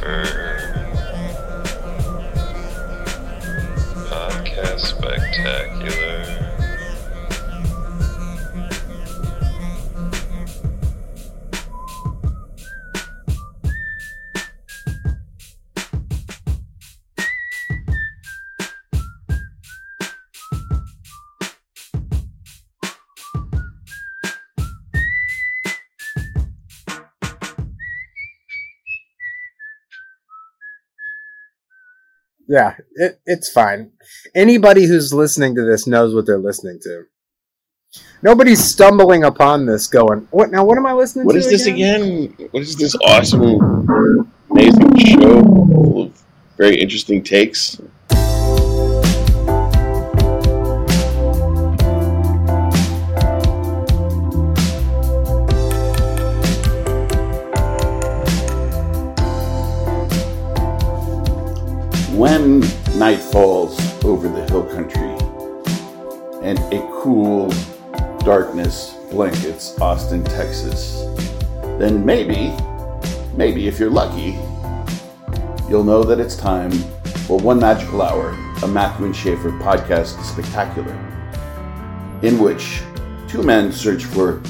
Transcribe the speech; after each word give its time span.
Schaefer. 0.00 0.39
Yeah, 32.50 32.74
it, 32.96 33.20
it's 33.26 33.48
fine. 33.48 33.92
Anybody 34.34 34.84
who's 34.84 35.14
listening 35.14 35.54
to 35.54 35.62
this 35.62 35.86
knows 35.86 36.16
what 36.16 36.26
they're 36.26 36.36
listening 36.36 36.80
to. 36.82 37.04
Nobody's 38.22 38.62
stumbling 38.62 39.22
upon 39.22 39.66
this 39.66 39.86
going, 39.86 40.26
what 40.32 40.50
now? 40.50 40.64
What 40.64 40.76
am 40.76 40.84
I 40.84 40.92
listening 40.92 41.26
What 41.26 41.34
to? 41.34 41.38
is 41.38 41.48
this 41.48 41.66
again? 41.66 42.34
What 42.50 42.64
is 42.64 42.74
this 42.74 42.96
awesome, 43.04 43.42
amazing 44.50 44.98
show 44.98 45.42
full 45.44 46.02
of 46.06 46.22
very 46.56 46.74
interesting 46.80 47.22
takes? 47.22 47.80
When 62.20 62.60
night 62.98 63.18
falls 63.18 63.80
over 64.04 64.28
the 64.28 64.44
hill 64.50 64.64
country 64.64 65.08
and 66.42 66.58
a 66.70 66.86
cool 66.92 67.48
darkness 68.18 68.94
blankets 69.10 69.80
Austin, 69.80 70.22
Texas, 70.24 71.06
then 71.78 72.04
maybe, 72.04 72.54
maybe 73.34 73.68
if 73.68 73.80
you're 73.80 73.88
lucky, 73.88 74.38
you'll 75.70 75.82
know 75.82 76.02
that 76.02 76.20
it's 76.20 76.36
time 76.36 76.72
for 77.26 77.38
One 77.38 77.58
Magical 77.58 78.02
Hour, 78.02 78.36
a 78.64 78.68
Matthew 78.68 79.06
and 79.06 79.16
Schaefer 79.16 79.52
podcast 79.52 80.22
spectacular, 80.22 80.92
in 82.20 82.38
which 82.38 82.82
two 83.28 83.42
men 83.42 83.72
search 83.72 84.04
for 84.04 84.42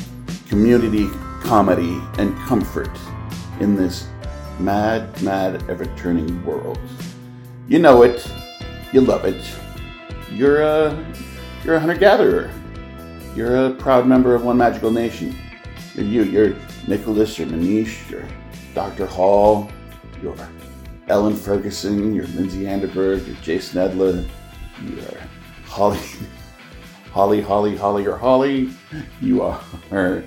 community, 0.48 1.07
comedy, 1.45 2.01
and 2.19 2.37
comfort 2.39 2.91
in 3.61 3.77
this 3.77 4.09
mad, 4.59 5.23
mad, 5.23 5.63
ever 5.71 5.87
turning 5.95 6.45
world. 6.45 6.81
You 7.71 7.79
know 7.79 8.03
it, 8.03 8.29
you 8.93 9.01
love 9.01 9.25
it. 9.25 9.41
You're 10.29 10.63
a, 10.63 11.07
you're 11.65 11.77
a 11.77 11.79
hunter 11.79 11.95
gatherer. 11.95 12.51
You're 13.37 13.67
a 13.67 13.71
proud 13.71 14.09
member 14.09 14.35
of 14.35 14.43
One 14.43 14.57
Magical 14.57 14.91
Nation. 14.91 15.37
You're 15.95 16.05
you. 16.05 16.23
You're 16.25 16.57
Nicholas. 16.89 17.39
You're 17.39 17.47
Manish. 17.47 18.11
You're 18.11 18.27
Dr. 18.75 19.07
Hall. 19.07 19.71
You're 20.21 20.35
Ellen 21.07 21.37
Ferguson. 21.37 22.13
You're 22.13 22.27
Lindsay 22.27 22.65
Anderberg. 22.65 23.25
You're 23.25 23.37
Jason 23.37 23.89
Edler. 23.89 24.29
You're 24.83 25.21
Holly. 25.67 26.01
Holly, 27.13 27.41
Holly, 27.41 27.77
Holly, 27.77 28.05
or 28.05 28.17
Holly. 28.17 28.71
You 29.21 29.43
are 29.43 30.25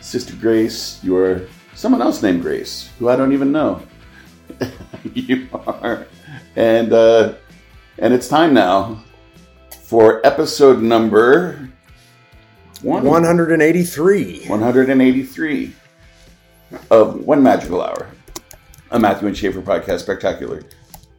Sister 0.00 0.34
Grace. 0.34 0.98
You're 1.04 1.42
someone 1.76 2.02
else 2.02 2.24
named 2.24 2.42
Grace, 2.42 2.90
who 2.98 3.08
I 3.08 3.14
don't 3.14 3.32
even 3.32 3.52
know. 3.52 3.80
you 5.14 5.46
are. 5.54 6.08
And 6.56 6.92
uh, 6.92 7.34
and 7.98 8.12
it's 8.14 8.28
time 8.28 8.54
now 8.54 9.02
for 9.84 10.24
episode 10.26 10.82
number 10.82 11.70
one. 12.82 13.04
183. 13.04 14.46
183 14.48 15.72
of 16.90 17.24
One 17.24 17.42
Magical 17.42 17.82
Hour, 17.82 18.08
a 18.90 18.98
Matthew 18.98 19.28
and 19.28 19.36
Schaefer 19.36 19.62
podcast 19.62 20.00
spectacular, 20.00 20.62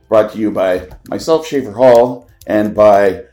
brought 0.10 0.32
to 0.34 0.40
you 0.40 0.52
by 0.52 0.90
myself, 1.08 1.46
Schaefer 1.48 1.72
Hall, 1.72 2.30
and 2.48 2.74
by 2.76 3.24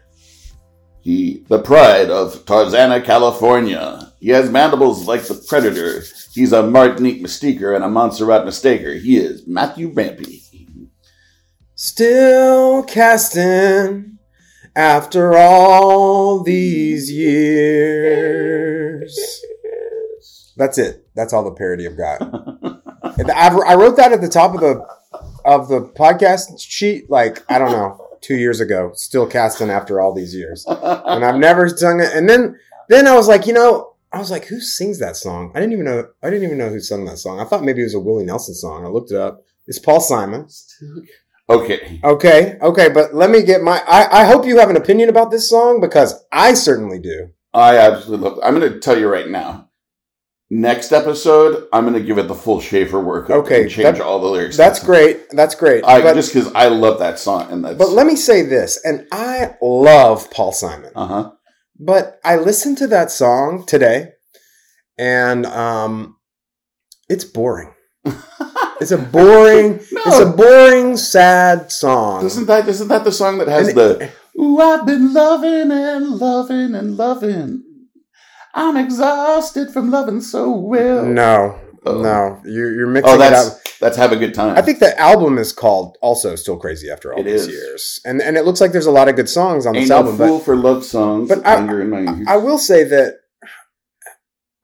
the, 1.03 1.43
the 1.49 1.61
pride 1.61 2.11
of 2.11 2.45
Tarzana, 2.45 3.05
California. 3.05 4.13
He 4.21 4.29
has 4.31 4.51
mandibles 4.51 5.07
like 5.09 5.23
the 5.23 5.43
Predator. 5.49 6.03
He's 6.33 6.53
a 6.53 6.63
Martinique 6.63 7.23
Mystiquer 7.23 7.75
and 7.75 7.85
a 7.85 7.89
Montserrat 7.89 8.45
Mistaker. 8.45 9.01
He 9.01 9.17
is 9.17 9.47
Matthew 9.47 9.89
Rampy. 9.89 10.43
Still 11.83 12.83
casting 12.83 14.19
after 14.77 15.35
all 15.35 16.43
these 16.43 17.11
years. 17.11 18.29
That's 20.59 20.77
it. 20.77 21.07
That's 21.15 21.33
all 21.33 21.43
the 21.43 21.53
parody 21.53 21.87
I've 21.87 21.97
got. 21.97 22.21
I 23.35 23.75
wrote 23.77 23.97
that 23.97 24.13
at 24.13 24.21
the 24.21 24.29
top 24.29 24.53
of 24.55 24.61
the 24.61 24.87
of 25.47 25.69
the 25.69 25.81
podcast 25.81 26.61
sheet, 26.61 27.09
like 27.09 27.43
I 27.51 27.59
don't 27.59 27.73
know, 27.73 27.99
two 28.21 28.37
years 28.37 28.61
ago. 28.61 28.93
Still 28.95 29.27
casting 29.27 29.71
after 29.71 30.03
all 30.03 30.13
these 30.13 30.35
years, 30.35 30.67
and 30.69 31.25
I've 31.25 31.41
never 31.41 31.67
sung 31.71 32.01
it. 32.01 32.13
And 32.13 32.29
then 32.29 32.61
then 32.91 33.07
I 33.07 33.15
was 33.15 33.27
like, 33.27 33.47
you 33.47 33.55
know, 33.55 33.95
I 34.13 34.19
was 34.19 34.31
like, 34.31 34.45
who 34.45 34.61
sings 34.61 34.99
that 34.99 35.17
song? 35.17 35.51
I 35.55 35.61
didn't 35.61 35.73
even 35.73 35.87
know. 35.87 36.07
I 36.23 36.29
didn't 36.29 36.45
even 36.45 36.59
know 36.59 36.69
who 36.69 36.81
sung 36.81 37.07
that 37.07 37.17
song. 37.17 37.41
I 37.41 37.45
thought 37.45 37.65
maybe 37.65 37.81
it 37.81 37.85
was 37.85 37.95
a 37.95 38.01
Willie 38.01 38.27
Nelson 38.27 38.55
song. 38.55 38.85
I 38.85 38.89
looked 38.89 39.13
it 39.13 39.17
up. 39.17 39.47
It's 39.67 39.79
Paul 39.79 40.03
Simon. 40.03 40.47
Okay. 41.51 42.01
Okay, 42.05 42.59
okay, 42.61 42.89
but 42.89 43.15
let 43.15 43.31
me 43.31 43.43
get 43.43 43.63
my. 43.63 43.83
I, 43.87 44.23
I 44.23 44.25
hope 44.25 44.47
you 44.47 44.59
have 44.59 44.71
an 44.71 44.77
opinion 44.77 45.09
about 45.09 45.31
this 45.31 45.49
song 45.49 45.81
because 45.81 46.25
I 46.33 46.55
certainly 46.55 46.99
do. 46.99 47.31
I 47.53 47.77
absolutely 47.79 48.29
love 48.29 48.39
it. 48.39 48.45
I'm 48.45 48.59
going 48.59 48.73
to 48.73 48.79
tell 48.79 48.99
you 48.99 49.09
right 49.09 49.29
now. 49.29 49.69
Next 50.53 50.91
episode, 50.91 51.69
I'm 51.73 51.85
going 51.85 51.95
to 51.95 52.05
give 52.05 52.19
it 52.19 52.27
the 52.27 52.35
full 52.35 52.61
Schaefer 52.61 52.99
workup. 52.99 53.31
Okay, 53.31 53.63
and 53.63 53.71
change 53.71 53.99
that- 53.99 54.01
all 54.01 54.19
the 54.19 54.27
lyrics. 54.27 54.57
That's 54.57 54.83
great. 54.83 55.31
That's 55.31 55.55
great. 55.55 55.85
I 55.85 56.03
but, 56.03 56.15
just 56.15 56.35
because 56.35 56.53
I 56.55 56.67
love 56.67 56.99
that 56.99 57.21
song 57.21 57.51
and 57.53 57.65
that's. 57.65 57.79
but 57.79 57.91
let 57.91 58.07
me 58.07 58.17
say 58.17 58.43
this, 58.43 58.81
and 58.85 59.07
I 59.13 59.55
love 59.63 60.29
Paul 60.33 60.53
Simon, 60.53 60.91
uh 60.97 61.07
huh. 61.07 61.31
but 61.79 62.19
I 62.25 62.37
listened 62.37 62.79
to 62.79 62.89
that 62.89 63.13
song 63.13 63.65
today, 63.65 64.09
and 64.99 65.47
um, 65.47 66.17
it's 67.09 67.25
boring. 67.25 67.73
It's 68.81 68.91
a 68.93 68.99
boring. 68.99 69.81
It's 70.07 70.19
a 70.19 70.27
boring, 70.27 70.97
sad 70.97 71.71
song. 71.71 72.25
Isn't 72.27 72.47
that 72.47 72.67
isn't 72.69 72.89
that 72.89 73.05
the 73.05 73.13
song 73.13 73.39
that 73.39 73.49
has 73.49 73.69
And- 73.69 73.77
the 73.79 74.11
Ooh, 74.41 74.59
I've 74.59 74.87
been 74.87 75.13
loving 75.13 75.71
and 75.71 76.09
loving 76.19 76.75
and 76.75 76.97
loving. 76.97 77.63
I'm 78.55 78.77
exhausted 78.77 79.71
from 79.71 79.91
loving 79.91 80.21
so 80.21 80.51
well. 80.51 81.05
no, 81.05 81.59
Oh. 81.87 82.01
no, 82.01 82.41
you're, 82.45 82.75
you're 82.75 82.87
mixing 82.87 83.13
Oh, 83.13 83.15
it 83.17 83.21
up. 83.23 83.31
that's 83.33 83.79
that's 83.79 83.97
have 83.97 84.13
a 84.13 84.17
good 84.17 84.35
time. 84.35 84.57
I 84.57 84.63
think 84.63 84.79
the 84.81 84.99
album 84.99 85.39
is 85.39 85.53
called 85.53 85.97
also 86.03 86.35
"Still 86.37 86.57
Crazy" 86.59 86.91
after 86.91 87.13
all 87.13 87.21
It 87.21 87.25
these 87.25 87.43
is. 87.43 87.49
years, 87.49 88.01
and 88.05 88.21
and 88.23 88.37
it 88.37 88.45
looks 88.45 88.61
like 88.61 88.73
there's 88.73 88.87
a 88.87 88.91
lot 88.91 89.09
of 89.09 89.17
good 89.17 89.29
songs 89.29 89.67
on 89.67 89.75
Ain't 89.77 89.85
this 89.85 89.91
no 89.91 89.97
album. 89.97 90.17
fool 90.17 90.39
But 90.39 90.45
for 90.45 90.57
love 90.57 90.85
songs. 90.85 91.29
but 91.29 91.47
I- 91.47 91.57
linger 91.57 91.81
in 91.83 91.91
my 91.91 92.01
ears. 92.01 92.27
I 92.29 92.37
will 92.37 92.59
say 92.59 92.85
that 92.85 93.15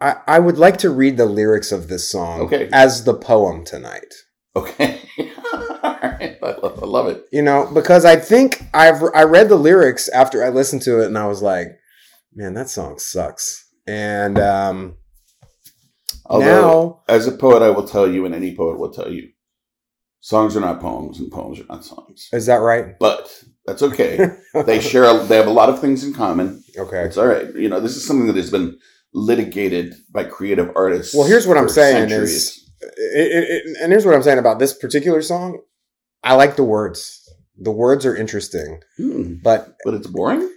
I 0.00 0.16
I 0.26 0.38
would 0.38 0.58
like 0.58 0.76
to 0.78 0.90
read 0.90 1.16
the 1.16 1.26
lyrics 1.26 1.72
of 1.72 1.88
this 1.88 2.10
song 2.10 2.40
Okay. 2.42 2.68
as 2.72 3.04
the 3.04 3.14
poem 3.14 3.64
tonight. 3.64 4.12
okay. 4.54 5.00
All 5.52 5.98
right. 6.02 6.38
I 6.42 6.50
love, 6.62 6.82
I 6.82 6.86
love 6.86 7.06
it. 7.08 7.26
You 7.32 7.42
know, 7.42 7.70
because 7.72 8.04
I 8.04 8.16
think 8.16 8.62
I've 8.74 9.02
I 9.14 9.22
read 9.24 9.48
the 9.48 9.56
lyrics 9.56 10.08
after 10.08 10.44
I 10.44 10.48
listened 10.50 10.82
to 10.82 11.00
it, 11.02 11.06
and 11.06 11.16
I 11.18 11.26
was 11.26 11.42
like, 11.42 11.68
man, 12.34 12.54
that 12.54 12.68
song 12.68 12.98
sucks. 12.98 13.64
And 13.86 14.38
um, 14.38 14.96
Although, 16.26 16.44
now, 17.06 17.14
as 17.14 17.26
a 17.26 17.32
poet, 17.32 17.62
I 17.62 17.70
will 17.70 17.86
tell 17.86 18.10
you, 18.10 18.24
and 18.26 18.34
any 18.34 18.56
poet 18.56 18.78
will 18.78 18.90
tell 18.92 19.12
you, 19.12 19.28
songs 20.20 20.56
are 20.56 20.60
not 20.60 20.80
poems, 20.80 21.20
and 21.20 21.30
poems 21.30 21.60
are 21.60 21.66
not 21.68 21.84
songs. 21.84 22.28
is 22.32 22.46
that 22.46 22.56
right? 22.60 22.98
But 22.98 23.28
that's 23.64 23.82
okay. 23.82 24.28
they 24.66 24.80
share. 24.80 25.04
A, 25.04 25.22
they 25.24 25.36
have 25.36 25.46
a 25.46 25.52
lot 25.52 25.68
of 25.68 25.80
things 25.80 26.02
in 26.04 26.12
common. 26.14 26.62
okay. 26.76 27.04
It's 27.04 27.16
all 27.16 27.26
right. 27.28 27.54
You 27.54 27.68
know, 27.68 27.80
this 27.80 27.96
is 27.96 28.04
something 28.06 28.26
that 28.26 28.36
has 28.36 28.50
been 28.50 28.76
litigated 29.16 29.94
by 30.12 30.22
creative 30.24 30.70
artists. 30.76 31.14
Well, 31.14 31.26
here's 31.26 31.46
what 31.46 31.56
I'm 31.56 31.68
saying 31.70 32.10
centuries. 32.10 32.32
is, 32.34 32.70
it, 32.82 33.48
it, 33.66 33.76
and 33.82 33.90
here's 33.90 34.04
what 34.04 34.14
I'm 34.14 34.22
saying 34.22 34.38
about 34.38 34.58
this 34.58 34.74
particular 34.74 35.22
song. 35.22 35.60
I 36.22 36.34
like 36.34 36.56
the 36.56 36.64
words. 36.64 37.22
The 37.58 37.72
words 37.72 38.04
are 38.04 38.14
interesting, 38.14 38.80
Hmm, 38.98 39.36
but 39.42 39.76
but 39.84 39.94
it's 39.94 40.06
boring. 40.06 40.48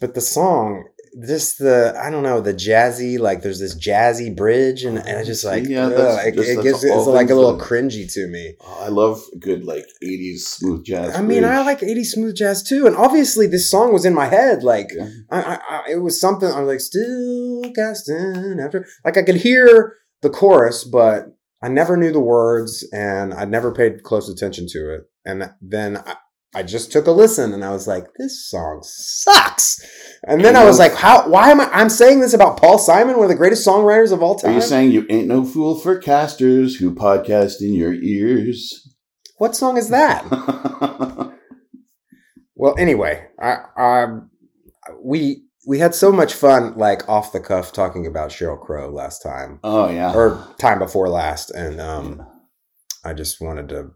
but 0.00 0.14
the 0.14 0.22
song, 0.22 0.84
just 1.24 1.58
the 1.58 1.98
I 2.02 2.10
don't 2.10 2.22
know 2.22 2.40
the 2.40 2.52
jazzy 2.52 3.18
like 3.18 3.42
there's 3.42 3.58
this 3.60 3.74
jazzy 3.78 4.36
bridge 4.36 4.84
and, 4.84 4.98
and 4.98 5.18
I 5.18 5.24
just 5.24 5.44
like 5.44 5.64
Yeah, 5.66 5.86
ugh, 5.86 6.26
it, 6.26 6.34
just- 6.34 6.48
it 6.48 6.62
gives 6.62 6.84
it's 6.84 7.06
like 7.06 7.30
a 7.30 7.34
little 7.34 7.58
cringy 7.58 8.12
to 8.12 8.26
me. 8.26 8.54
Oh, 8.60 8.82
I 8.84 8.88
love 8.88 9.22
good 9.38 9.64
like 9.64 9.84
'80s 10.04 10.40
smooth 10.40 10.84
jazz. 10.84 11.14
I 11.16 11.22
mean, 11.22 11.44
I 11.44 11.62
like 11.62 11.80
80s 11.80 12.06
smooth 12.06 12.36
jazz 12.36 12.62
too, 12.62 12.86
and 12.86 12.96
obviously 12.96 13.46
this 13.46 13.70
song 13.70 13.92
was 13.92 14.04
in 14.04 14.14
my 14.14 14.26
head. 14.26 14.62
Like, 14.62 14.90
Yeah. 14.94 15.08
I, 15.30 15.42
I, 15.42 15.58
I, 15.70 15.82
it 15.92 16.02
was 16.02 16.20
something 16.20 16.48
I 16.50 16.60
was 16.60 16.68
like, 16.68 16.80
still 16.80 17.62
casting 17.74 18.58
after. 18.60 18.86
Like, 19.04 19.16
I 19.16 19.22
could 19.22 19.36
hear 19.36 19.94
the 20.22 20.30
chorus, 20.30 20.84
but 20.84 21.26
I 21.62 21.68
never 21.68 21.96
knew 21.96 22.12
the 22.12 22.20
words 22.20 22.86
and 22.92 23.32
I 23.32 23.44
never 23.44 23.72
paid 23.72 24.02
close 24.02 24.28
attention 24.28 24.66
to 24.70 24.94
it. 24.94 25.02
And 25.24 25.50
then 25.60 25.96
I, 25.98 26.16
I 26.56 26.62
just 26.62 26.90
took 26.90 27.06
a 27.06 27.12
listen 27.12 27.52
and 27.52 27.64
I 27.64 27.70
was 27.70 27.86
like, 27.86 28.06
this 28.18 28.48
song 28.48 28.80
sucks. 28.82 29.78
And 30.26 30.44
then 30.44 30.56
I 30.56 30.64
was 30.64 30.78
like, 30.78 30.94
how, 30.94 31.28
why 31.28 31.50
am 31.50 31.60
I, 31.60 31.68
I'm 31.70 31.90
saying 31.90 32.20
this 32.20 32.32
about 32.32 32.56
Paul 32.56 32.78
Simon, 32.78 33.16
one 33.16 33.24
of 33.24 33.28
the 33.28 33.36
greatest 33.36 33.66
songwriters 33.66 34.10
of 34.10 34.22
all 34.22 34.36
time. 34.36 34.52
Are 34.52 34.54
you 34.54 34.62
saying 34.62 34.90
you 34.90 35.06
ain't 35.10 35.28
no 35.28 35.44
fool 35.44 35.78
for 35.78 35.98
casters 35.98 36.76
who 36.76 36.94
podcast 36.94 37.60
in 37.60 37.74
your 37.74 37.92
ears? 37.92 38.82
what 39.38 39.54
song 39.54 39.76
is 39.76 39.90
that? 39.90 40.24
Well, 42.56 42.74
anyway, 42.78 43.28
I, 43.38 43.58
I, 43.76 44.06
we, 45.02 45.44
we 45.66 45.78
had 45.78 45.94
so 45.94 46.10
much 46.10 46.32
fun, 46.32 46.76
like 46.76 47.06
off 47.06 47.32
the 47.32 47.40
cuff, 47.40 47.70
talking 47.70 48.06
about 48.06 48.30
Sheryl 48.30 48.58
Crow 48.58 48.88
last 48.88 49.22
time, 49.22 49.60
oh 49.62 49.90
yeah. 49.90 50.14
or 50.14 50.42
time 50.58 50.78
before 50.78 51.10
last, 51.10 51.50
and 51.50 51.80
um, 51.82 52.26
I 53.04 53.12
just 53.12 53.42
wanted 53.42 53.68
to 53.68 53.90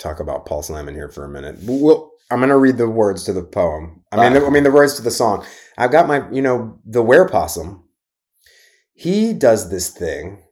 talk 0.00 0.18
about 0.20 0.46
Paul 0.46 0.62
Simon 0.62 0.94
here 0.94 1.08
for 1.08 1.24
a 1.24 1.28
minute. 1.28 1.56
Well, 1.62 2.10
I'm 2.30 2.38
going 2.40 2.48
to 2.50 2.56
read 2.58 2.78
the 2.78 2.88
words 2.88 3.24
to 3.24 3.32
the 3.32 3.42
poem. 3.42 4.02
I 4.12 4.16
mean, 4.16 4.36
Ah. 4.36 4.40
the, 4.40 4.46
I 4.46 4.50
mean 4.50 4.64
the 4.64 4.70
words 4.70 4.94
to 4.96 5.02
the 5.02 5.10
song. 5.10 5.44
I've 5.78 5.90
got 5.92 6.08
my, 6.08 6.28
you 6.30 6.42
know, 6.42 6.78
the 6.84 7.02
were 7.02 7.28
possum. 7.28 7.84
He 8.94 9.32
does 9.32 9.70
this 9.70 9.88
thing. 9.88 10.42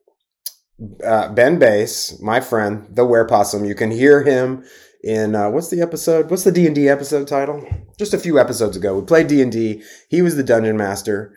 Uh, 1.05 1.29
ben 1.33 1.59
Bass, 1.59 2.21
my 2.21 2.41
friend, 2.41 2.87
the 2.91 3.05
were 3.05 3.27
possum. 3.27 3.65
You 3.65 3.75
can 3.75 3.91
hear 3.91 4.23
him 4.23 4.65
in 5.03 5.35
uh, 5.35 5.51
what's 5.51 5.71
the 5.71 5.81
episode? 5.81 6.31
What's 6.31 6.45
the 6.45 6.53
D 6.53 6.67
and 6.67 6.75
D 6.75 6.89
episode 6.89 7.27
title? 7.27 7.67
Just 7.99 8.15
a 8.15 8.19
few 8.19 8.39
episodes 8.39 8.77
ago, 8.77 8.97
we 8.99 9.05
played 9.05 9.27
D 9.27 9.43
and 9.43 9.51
D. 9.53 9.83
He 10.09 10.23
was 10.23 10.37
the 10.37 10.45
dungeon 10.45 10.77
master. 10.77 11.35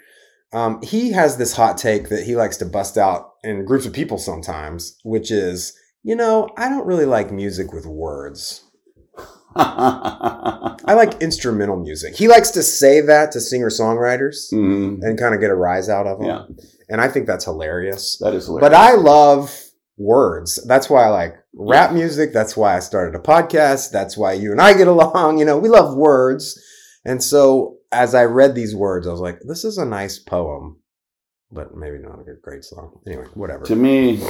Um, 0.53 0.81
he 0.83 1.11
has 1.11 1.37
this 1.37 1.55
hot 1.55 1.77
take 1.77 2.09
that 2.09 2.25
he 2.25 2.35
likes 2.35 2.57
to 2.57 2.65
bust 2.65 2.97
out 2.97 3.31
in 3.43 3.65
groups 3.65 3.85
of 3.85 3.93
people 3.93 4.17
sometimes, 4.17 4.97
which 5.03 5.31
is, 5.31 5.73
you 6.03 6.15
know, 6.15 6.49
I 6.57 6.69
don't 6.69 6.85
really 6.87 7.05
like 7.05 7.31
music 7.31 7.71
with 7.73 7.85
words. 7.85 8.63
I 9.55 10.93
like 10.93 11.21
instrumental 11.21 11.77
music. 11.77 12.15
He 12.15 12.27
likes 12.27 12.51
to 12.51 12.63
say 12.63 13.01
that 13.01 13.31
to 13.33 13.41
singer 13.41 13.69
songwriters 13.69 14.51
Mhm. 14.53 14.99
and 15.01 15.19
kind 15.19 15.35
of 15.35 15.41
get 15.41 15.49
a 15.51 15.55
rise 15.55 15.89
out 15.89 16.07
of 16.07 16.19
them. 16.19 16.27
Yeah. 16.27 16.43
And 16.89 17.01
I 17.01 17.07
think 17.07 17.27
that's 17.27 17.45
hilarious. 17.45 18.17
That 18.19 18.33
is 18.33 18.45
hilarious. 18.45 18.69
But 18.69 18.73
I 18.77 18.95
love 18.95 19.53
words. 19.97 20.59
That's 20.65 20.89
why 20.89 21.03
I 21.05 21.09
like 21.09 21.35
rap 21.53 21.91
music. 21.93 22.33
That's 22.33 22.55
why 22.57 22.75
I 22.75 22.79
started 22.79 23.15
a 23.15 23.21
podcast. 23.21 23.91
That's 23.91 24.17
why 24.17 24.33
you 24.33 24.51
and 24.51 24.61
I 24.61 24.73
get 24.73 24.87
along. 24.87 25.37
You 25.37 25.45
know, 25.45 25.57
we 25.57 25.69
love 25.69 25.95
words. 25.95 26.59
And 27.05 27.21
so 27.23 27.77
as 27.91 28.15
I 28.15 28.23
read 28.25 28.55
these 28.55 28.75
words, 28.75 29.07
I 29.07 29.11
was 29.11 29.21
like, 29.21 29.39
this 29.47 29.65
is 29.65 29.77
a 29.77 29.85
nice 29.85 30.17
poem, 30.19 30.77
but 31.51 31.75
maybe 31.75 31.97
not 31.99 32.19
a 32.19 32.23
good, 32.23 32.41
great 32.41 32.63
song. 32.63 32.99
Anyway, 33.07 33.25
whatever. 33.33 33.65
to 33.65 33.75
me, 33.75 34.21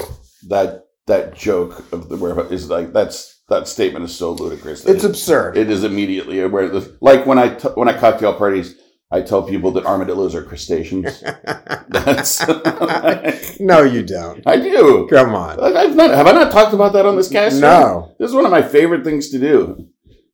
that 0.49 0.85
that 1.07 1.35
joke 1.35 1.91
of 1.91 2.09
the 2.09 2.17
where 2.17 2.39
is 2.51 2.69
like 2.69 2.93
that's 2.93 3.41
that 3.49 3.67
statement 3.67 4.05
is 4.05 4.15
so 4.15 4.31
ludicrous. 4.31 4.85
It's 4.85 5.03
it- 5.03 5.09
absurd. 5.09 5.57
it 5.57 5.69
is 5.69 5.83
immediately 5.83 6.39
aware 6.41 6.69
the 6.69 6.97
like 7.01 7.25
when 7.25 7.37
I 7.37 7.55
t- 7.55 7.67
when 7.75 7.89
I 7.89 7.97
cocktail 7.97 8.33
parties, 8.33 8.75
I 9.11 9.21
tell 9.21 9.43
people 9.43 9.71
that 9.71 9.85
armadillos 9.85 10.35
are 10.35 10.43
crustaceans. 10.43 11.21
That's 11.89 12.39
no, 13.59 13.83
you 13.83 14.03
don't. 14.03 14.41
I 14.47 14.57
do. 14.57 15.07
Come 15.09 15.35
on. 15.35 15.57
Like, 15.57 15.75
I've 15.75 15.95
not 15.95 16.11
have 16.11 16.27
I 16.27 16.31
not 16.31 16.51
talked 16.51 16.73
about 16.73 16.93
that 16.93 17.05
on 17.05 17.15
this 17.17 17.29
cast? 17.29 17.59
No. 17.59 18.15
This 18.19 18.29
is 18.29 18.35
one 18.35 18.45
of 18.45 18.51
my 18.51 18.61
favorite 18.61 19.03
things 19.03 19.29
to 19.31 19.39
do. 19.39 19.87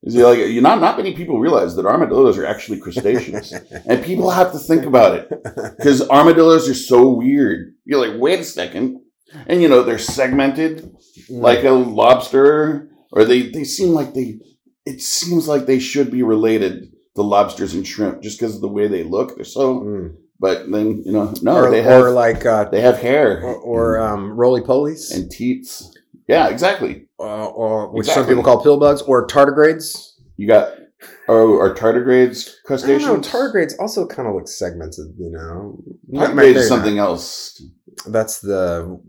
Is 0.04 0.16
like 0.16 0.38
you 0.38 0.62
not 0.62 0.80
not 0.80 0.96
many 0.96 1.16
people 1.16 1.40
realize 1.40 1.76
that 1.76 1.86
armadillos 1.88 2.38
are 2.38 2.46
actually 2.46 2.80
crustaceans, 2.80 3.52
and 3.88 4.06
people 4.06 4.30
have 4.30 4.52
to 4.52 4.60
think 4.60 4.86
about 4.86 5.16
it 5.16 5.30
because 5.76 6.08
armadillos 6.10 6.70
are 6.70 6.76
so 6.76 7.10
weird. 7.10 7.74
You're 7.84 8.08
like, 8.08 8.22
wait 8.22 8.40
a 8.40 8.44
second, 8.44 9.02
and 9.48 9.62
you 9.62 9.68
know 9.68 9.84
they're 9.84 9.98
segmented 10.00 10.96
like 11.30 11.64
a 11.64 11.72
lobster, 11.72 12.90
or 13.12 13.26
they 13.26 13.50
they 13.50 13.64
seem 13.64 13.90
like 13.90 14.14
they. 14.14 14.40
It 14.86 15.02
seems 15.02 15.48
like 15.48 15.66
they 15.66 15.80
should 15.80 16.10
be 16.12 16.24
related 16.24 16.92
to 17.16 17.22
lobsters 17.22 17.74
and 17.74 17.86
shrimp 17.86 18.22
just 18.22 18.40
because 18.40 18.56
of 18.56 18.62
the 18.62 18.70
way 18.70 18.88
they 18.88 19.04
look. 19.04 19.36
They're 19.36 19.44
so, 19.44 19.82
Mm. 19.82 20.16
but 20.40 20.72
then 20.72 21.04
you 21.06 21.12
know, 21.12 21.34
no, 21.42 21.58
or, 21.58 21.72
they 21.72 21.82
have 21.82 22.04
or 22.04 22.12
like 22.12 22.46
uh, 22.46 22.66
they 22.70 22.80
have 22.82 23.00
hair 23.00 23.42
or, 23.42 23.56
or 23.56 24.00
um, 24.00 24.32
roly 24.32 24.62
polies, 24.62 25.14
and 25.14 25.30
teats. 25.30 25.94
Yeah, 26.30 26.48
exactly. 26.50 27.06
uh, 27.20 27.48
or 27.48 27.90
which 27.92 28.08
some 28.08 28.26
people 28.28 28.44
call 28.44 28.62
pill 28.64 28.78
bugs, 28.80 29.02
or 29.02 29.28
tardigrades. 29.28 30.14
You 30.38 30.48
got 30.48 30.74
oh, 31.28 31.60
are 31.60 31.74
tardigrades 31.74 32.48
I 32.48 32.52
don't 32.52 32.64
crustaceans? 32.66 33.06
know. 33.06 33.20
Tardigrades 33.20 33.74
also 33.80 34.06
kind 34.08 34.28
of 34.28 34.36
look 34.36 34.48
segmented. 34.48 35.14
You 35.18 35.32
know, 35.32 35.84
Tardigrade 36.14 36.36
Maybe 36.36 36.60
is 36.60 36.68
something 36.68 36.98
else. 36.98 37.62
That's 38.06 38.40
the 38.40 39.00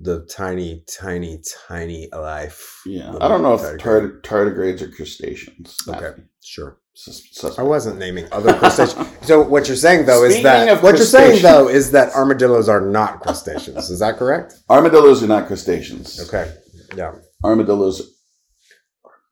the 0.00 0.26
tiny, 0.26 0.84
tiny, 0.98 1.42
tiny 1.68 2.08
life. 2.12 2.82
Yeah, 2.86 3.14
I 3.20 3.28
don't 3.28 3.42
know 3.42 3.54
if 3.54 3.60
tardigrade. 3.60 3.78
tard- 3.78 4.24
tardigrades 4.24 4.82
are 4.82 4.88
crustaceans. 4.90 5.76
Okay, 5.88 6.22
sure. 6.42 6.78
Suspect. 6.94 7.58
I 7.58 7.62
wasn't 7.62 7.98
naming 7.98 8.28
other 8.32 8.52
crustaceans. 8.52 9.08
so 9.22 9.40
what 9.40 9.66
you're 9.66 9.76
saying 9.78 10.04
though 10.04 10.24
is 10.24 10.42
that 10.42 10.82
what 10.82 10.96
you're 10.96 11.06
saying 11.06 11.42
though 11.42 11.68
is 11.68 11.90
that 11.92 12.14
armadillos 12.14 12.68
are 12.68 12.82
not 12.82 13.20
crustaceans. 13.20 13.88
is 13.88 13.98
that 14.00 14.18
correct? 14.18 14.54
Armadillos 14.68 15.22
are 15.22 15.26
not 15.26 15.46
crustaceans. 15.46 16.20
Okay. 16.28 16.52
Yeah. 16.94 17.14
Armadillos 17.42 18.11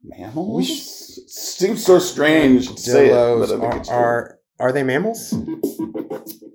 are 0.04 0.18
mammals. 0.18 1.18
It 1.18 1.30
seems 1.30 1.84
so 1.84 1.98
strange 1.98 2.68
to 2.68 2.80
say 2.80 3.08
it, 3.10 3.12
but 3.12 3.42
I 3.42 3.46
think 3.46 3.62
are, 3.62 3.76
it's 3.78 3.88
true. 3.88 3.96
are 3.96 4.38
are 4.58 4.72
they 4.72 4.82
mammals? 4.82 5.32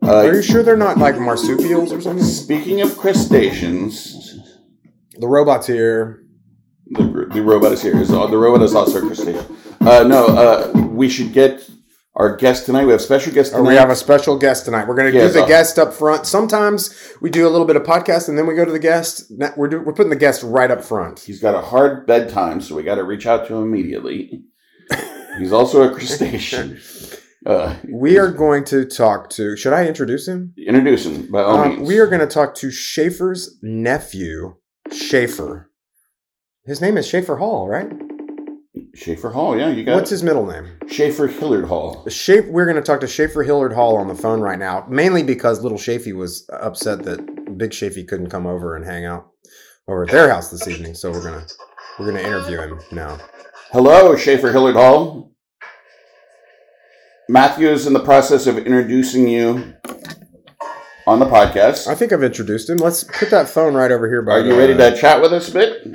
Uh, 0.04 0.28
Are 0.28 0.36
you 0.36 0.42
sure 0.44 0.62
they're 0.62 0.78
not 0.78 1.00
like 1.00 1.18
marsupials 1.20 1.92
or 1.92 2.00
something? 2.00 2.24
Speaking 2.24 2.82
of 2.82 2.96
crustaceans, 2.98 4.38
The 5.18 5.28
robots 5.28 5.66
here. 5.66 6.24
the, 6.92 7.28
the 7.34 7.42
robot 7.42 7.72
is 7.72 7.82
here. 7.82 7.98
Is 8.00 8.10
the 8.10 8.38
robot 8.38 8.62
is 8.62 8.76
also 8.76 9.00
a 9.00 9.02
crustacean. 9.02 9.44
Uh, 9.82 10.04
no, 10.04 10.28
uh, 10.28 10.72
we 10.90 11.10
should 11.10 11.34
get 11.34 11.68
our 12.16 12.36
guest 12.36 12.66
tonight. 12.66 12.86
We 12.86 12.92
have 12.92 13.02
a 13.02 13.04
special 13.04 13.34
guest 13.34 13.52
tonight. 13.52 13.68
we 13.68 13.76
have 13.76 13.90
a 13.90 13.96
special 13.96 14.38
guest 14.38 14.66
tonight. 14.66 14.88
We're 14.88 14.96
going 14.96 15.12
to 15.12 15.18
Yeah, 15.18 15.28
do 15.28 15.34
the 15.34 15.40
so- 15.42 15.48
guest 15.48 15.78
up 15.80 15.94
front. 15.94 16.26
Sometimes 16.26 16.96
we 17.22 17.30
do 17.30 17.48
a 17.48 17.50
little 17.50 17.68
bit 17.68 17.76
of 17.76 17.84
podcast 17.84 18.30
and 18.30 18.38
then 18.38 18.48
we 18.48 18.56
go 18.56 18.64
to 18.66 18.72
the 18.72 18.80
guest. 18.80 19.32
We're 19.58 19.68
do, 19.68 19.82
we're 19.82 19.94
putting 19.94 20.10
the 20.12 20.16
guest 20.16 20.42
right 20.44 20.72
up 20.72 20.84
front. 20.84 21.20
He's 21.20 21.42
got 21.42 21.56
a 21.56 21.62
hard 21.62 22.06
bedtime, 22.08 22.62
so 22.62 22.76
we 22.76 22.84
got 22.84 22.96
to 22.96 23.04
reach 23.04 23.26
out 23.28 23.48
to 23.48 23.56
him 23.56 23.64
immediately. 23.64 24.44
He's 25.40 25.52
also 25.52 25.84
a 25.84 25.94
crustacean. 25.94 26.80
Uh, 27.46 27.76
We 27.94 28.18
are 28.18 28.32
going 28.32 28.64
to 28.64 28.86
talk 28.86 29.30
to. 29.30 29.56
Should 29.56 29.72
I 29.74 29.86
introduce 29.86 30.28
him? 30.28 30.56
introduce 30.58 31.06
him 31.06 31.30
by 31.32 31.44
all 31.44 31.58
Um, 31.60 31.76
means. 31.76 31.88
we 31.88 32.00
are 32.00 32.08
going 32.08 32.22
to 32.22 32.26
talk 32.26 32.56
to 32.56 32.72
Schaefer's 32.72 33.60
nephew, 33.62 34.56
Schaefer. 34.92 35.70
His 36.66 36.82
name 36.82 36.98
is 36.98 37.06
Schaefer 37.06 37.36
Hall, 37.36 37.68
right? 37.68 37.88
Schaefer 38.96 39.30
Hall. 39.32 39.58
Yeah, 39.58 39.70
you 39.70 39.84
got 39.84 39.96
What's 39.96 40.10
his 40.10 40.24
middle 40.24 40.46
name? 40.46 40.68
Schaefer 40.88 41.28
Hillard 41.28 41.66
Hall. 41.66 42.08
Schaefer, 42.10 42.50
we're 42.50 42.66
going 42.66 42.78
to 42.78 42.82
talk 42.82 43.02
to 43.02 43.08
Schaefer 43.08 43.44
Hillard 43.44 43.74
Hall 43.74 43.98
on 43.98 44.08
the 44.08 44.16
phone 44.16 44.40
right 44.40 44.58
now, 44.58 44.86
mainly 44.90 45.22
because 45.22 45.62
little 45.62 45.78
Shafy 45.78 46.14
was 46.14 46.50
upset 46.54 47.04
that 47.04 47.58
Big 47.58 47.72
Shafy 47.72 48.08
couldn't 48.08 48.30
come 48.30 48.46
over 48.48 48.76
and 48.76 48.86
hang 48.86 49.06
out 49.06 49.28
over 49.88 50.04
at 50.04 50.12
their 50.12 50.30
house 50.30 50.50
this 50.50 50.68
evening. 50.68 50.94
So 50.96 51.12
we're 51.12 51.24
gonna 51.24 51.46
we're 52.00 52.06
gonna 52.08 52.20
interview 52.26 52.58
him 52.60 52.80
now. 52.92 53.18
Hello, 53.72 54.16
Schaefer 54.16 54.52
Hillard 54.52 54.76
Hall. 54.76 55.32
Matthew 57.28 57.68
is 57.70 57.88
in 57.88 57.94
the 57.94 58.00
process 58.04 58.48
of 58.48 58.58
introducing 58.58 59.28
you 59.28 59.74
on 61.08 61.20
the 61.20 61.26
podcast. 61.26 61.88
I 61.88 61.96
think 61.96 62.14
I've 62.14 62.24
introduced 62.24 62.70
him. 62.70 62.78
Let's 62.78 63.04
put 63.04 63.30
that 63.32 63.50
phone 63.50 63.74
right 63.74 63.92
over 63.92 64.08
here. 64.08 64.22
By 64.22 64.34
Are 64.34 64.40
you 64.42 64.54
the- 64.54 64.58
ready 64.58 64.76
to 64.78 64.96
chat 64.96 65.22
with 65.22 65.34
us 65.34 65.50
a 65.50 65.54
bit? 65.54 65.88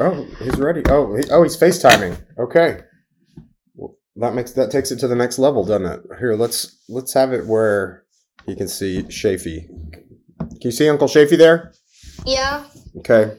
Oh, 0.00 0.24
he's 0.40 0.56
ready. 0.58 0.82
Oh, 0.88 1.16
he, 1.16 1.22
oh, 1.30 1.42
he's 1.42 1.56
FaceTiming. 1.56 2.20
Okay. 2.38 2.80
Well, 3.74 3.96
that 4.16 4.34
makes 4.34 4.52
that 4.52 4.70
takes 4.70 4.90
it 4.90 4.98
to 5.00 5.08
the 5.08 5.16
next 5.16 5.38
level, 5.38 5.64
doesn't 5.64 5.86
it? 5.86 6.00
Here, 6.20 6.34
let's 6.34 6.82
let's 6.88 7.12
have 7.14 7.32
it 7.32 7.46
where 7.46 8.04
he 8.46 8.54
can 8.54 8.68
see 8.68 9.02
Shafy. 9.04 9.66
Can 10.38 10.60
you 10.62 10.70
see 10.70 10.88
Uncle 10.88 11.08
Shafy 11.08 11.36
there? 11.36 11.72
Yeah. 12.24 12.64
Okay. 12.98 13.36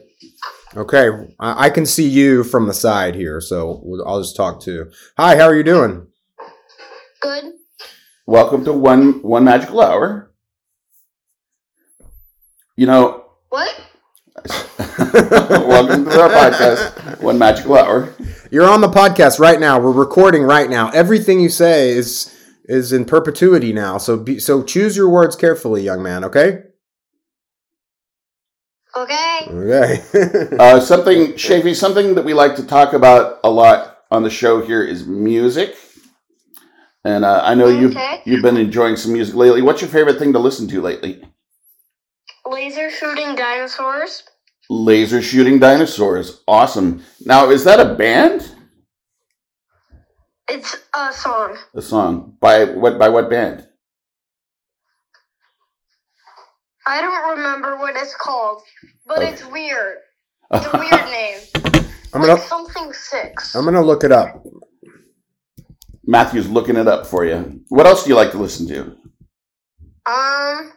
Okay. 0.76 1.08
I, 1.38 1.66
I 1.66 1.70
can 1.70 1.86
see 1.86 2.08
you 2.08 2.44
from 2.44 2.66
the 2.66 2.74
side 2.74 3.14
here, 3.14 3.40
so 3.40 3.80
we'll- 3.82 4.06
I'll 4.06 4.20
just 4.20 4.36
talk 4.36 4.60
to. 4.62 4.90
Hi, 5.16 5.36
how 5.36 5.44
are 5.44 5.56
you 5.56 5.62
doing? 5.64 6.06
Good. 7.20 7.44
Welcome 8.26 8.64
to 8.66 8.72
one 8.72 9.22
one 9.22 9.44
magical 9.44 9.80
hour. 9.80 10.32
You 12.76 12.86
know, 12.86 13.02
What? 13.10 13.19
welcome 15.12 16.04
to 16.04 16.20
our 16.20 16.28
podcast, 16.28 17.20
One 17.20 17.36
Magical 17.36 17.76
Hour. 17.76 18.14
You're 18.52 18.68
on 18.68 18.80
the 18.80 18.88
podcast 18.88 19.40
right 19.40 19.58
now. 19.58 19.80
We're 19.80 19.90
recording 19.90 20.44
right 20.44 20.70
now. 20.70 20.90
Everything 20.90 21.40
you 21.40 21.48
say 21.48 21.90
is 21.90 22.32
is 22.66 22.92
in 22.92 23.04
perpetuity 23.04 23.72
now. 23.72 23.98
So 23.98 24.16
be, 24.16 24.38
so 24.38 24.62
choose 24.62 24.96
your 24.96 25.08
words 25.08 25.34
carefully, 25.34 25.82
young 25.82 26.00
man. 26.00 26.22
Okay. 26.22 26.62
Okay. 28.96 29.48
Okay. 29.48 30.56
Uh, 30.60 30.78
something, 30.78 31.32
Shafy, 31.32 31.74
something 31.74 32.14
that 32.14 32.24
we 32.24 32.32
like 32.32 32.54
to 32.56 32.64
talk 32.64 32.92
about 32.92 33.40
a 33.42 33.50
lot 33.50 33.98
on 34.12 34.22
the 34.22 34.30
show 34.30 34.64
here 34.64 34.84
is 34.84 35.08
music. 35.08 35.76
And 37.04 37.24
uh, 37.24 37.40
I 37.42 37.56
know 37.56 37.66
you've 37.66 37.96
you've 38.24 38.42
been 38.42 38.58
enjoying 38.58 38.94
some 38.94 39.12
music 39.12 39.34
lately. 39.34 39.62
What's 39.62 39.80
your 39.80 39.90
favorite 39.90 40.20
thing 40.20 40.34
to 40.34 40.38
listen 40.38 40.68
to 40.68 40.80
lately? 40.80 41.24
Laser 42.46 42.90
shooting 42.90 43.34
dinosaurs. 43.34 44.22
Laser 44.70 45.20
shooting 45.20 45.58
dinosaurs. 45.58 46.42
Awesome. 46.46 47.02
Now, 47.26 47.50
is 47.50 47.64
that 47.64 47.80
a 47.80 47.94
band? 47.96 48.54
It's 50.48 50.76
a 50.96 51.12
song. 51.12 51.58
A 51.74 51.82
song 51.82 52.36
by 52.40 52.64
what? 52.66 52.96
By 52.98 53.08
what 53.08 53.28
band? 53.28 53.66
I 56.86 57.00
don't 57.00 57.36
remember 57.38 57.78
what 57.78 57.96
it's 57.96 58.14
called, 58.14 58.62
but 59.06 59.18
Okay. 59.18 59.30
it's 59.32 59.44
weird. 59.46 59.98
It's 60.52 60.66
a 60.66 60.78
weird 60.78 61.04
name. 61.10 61.38
I'm 62.12 62.22
like 62.22 62.30
gonna 62.30 62.40
something 62.40 62.92
six. 62.92 63.54
I'm 63.56 63.64
gonna 63.64 63.82
look 63.82 64.04
it 64.04 64.12
up. 64.12 64.44
Matthew's 66.04 66.48
looking 66.48 66.76
it 66.76 66.88
up 66.88 67.06
for 67.06 67.24
you. 67.24 67.60
What 67.68 67.86
else 67.86 68.04
do 68.04 68.10
you 68.10 68.16
like 68.16 68.32
to 68.32 68.38
listen 68.38 68.66
to? 68.68 68.96
Um. 70.06 70.72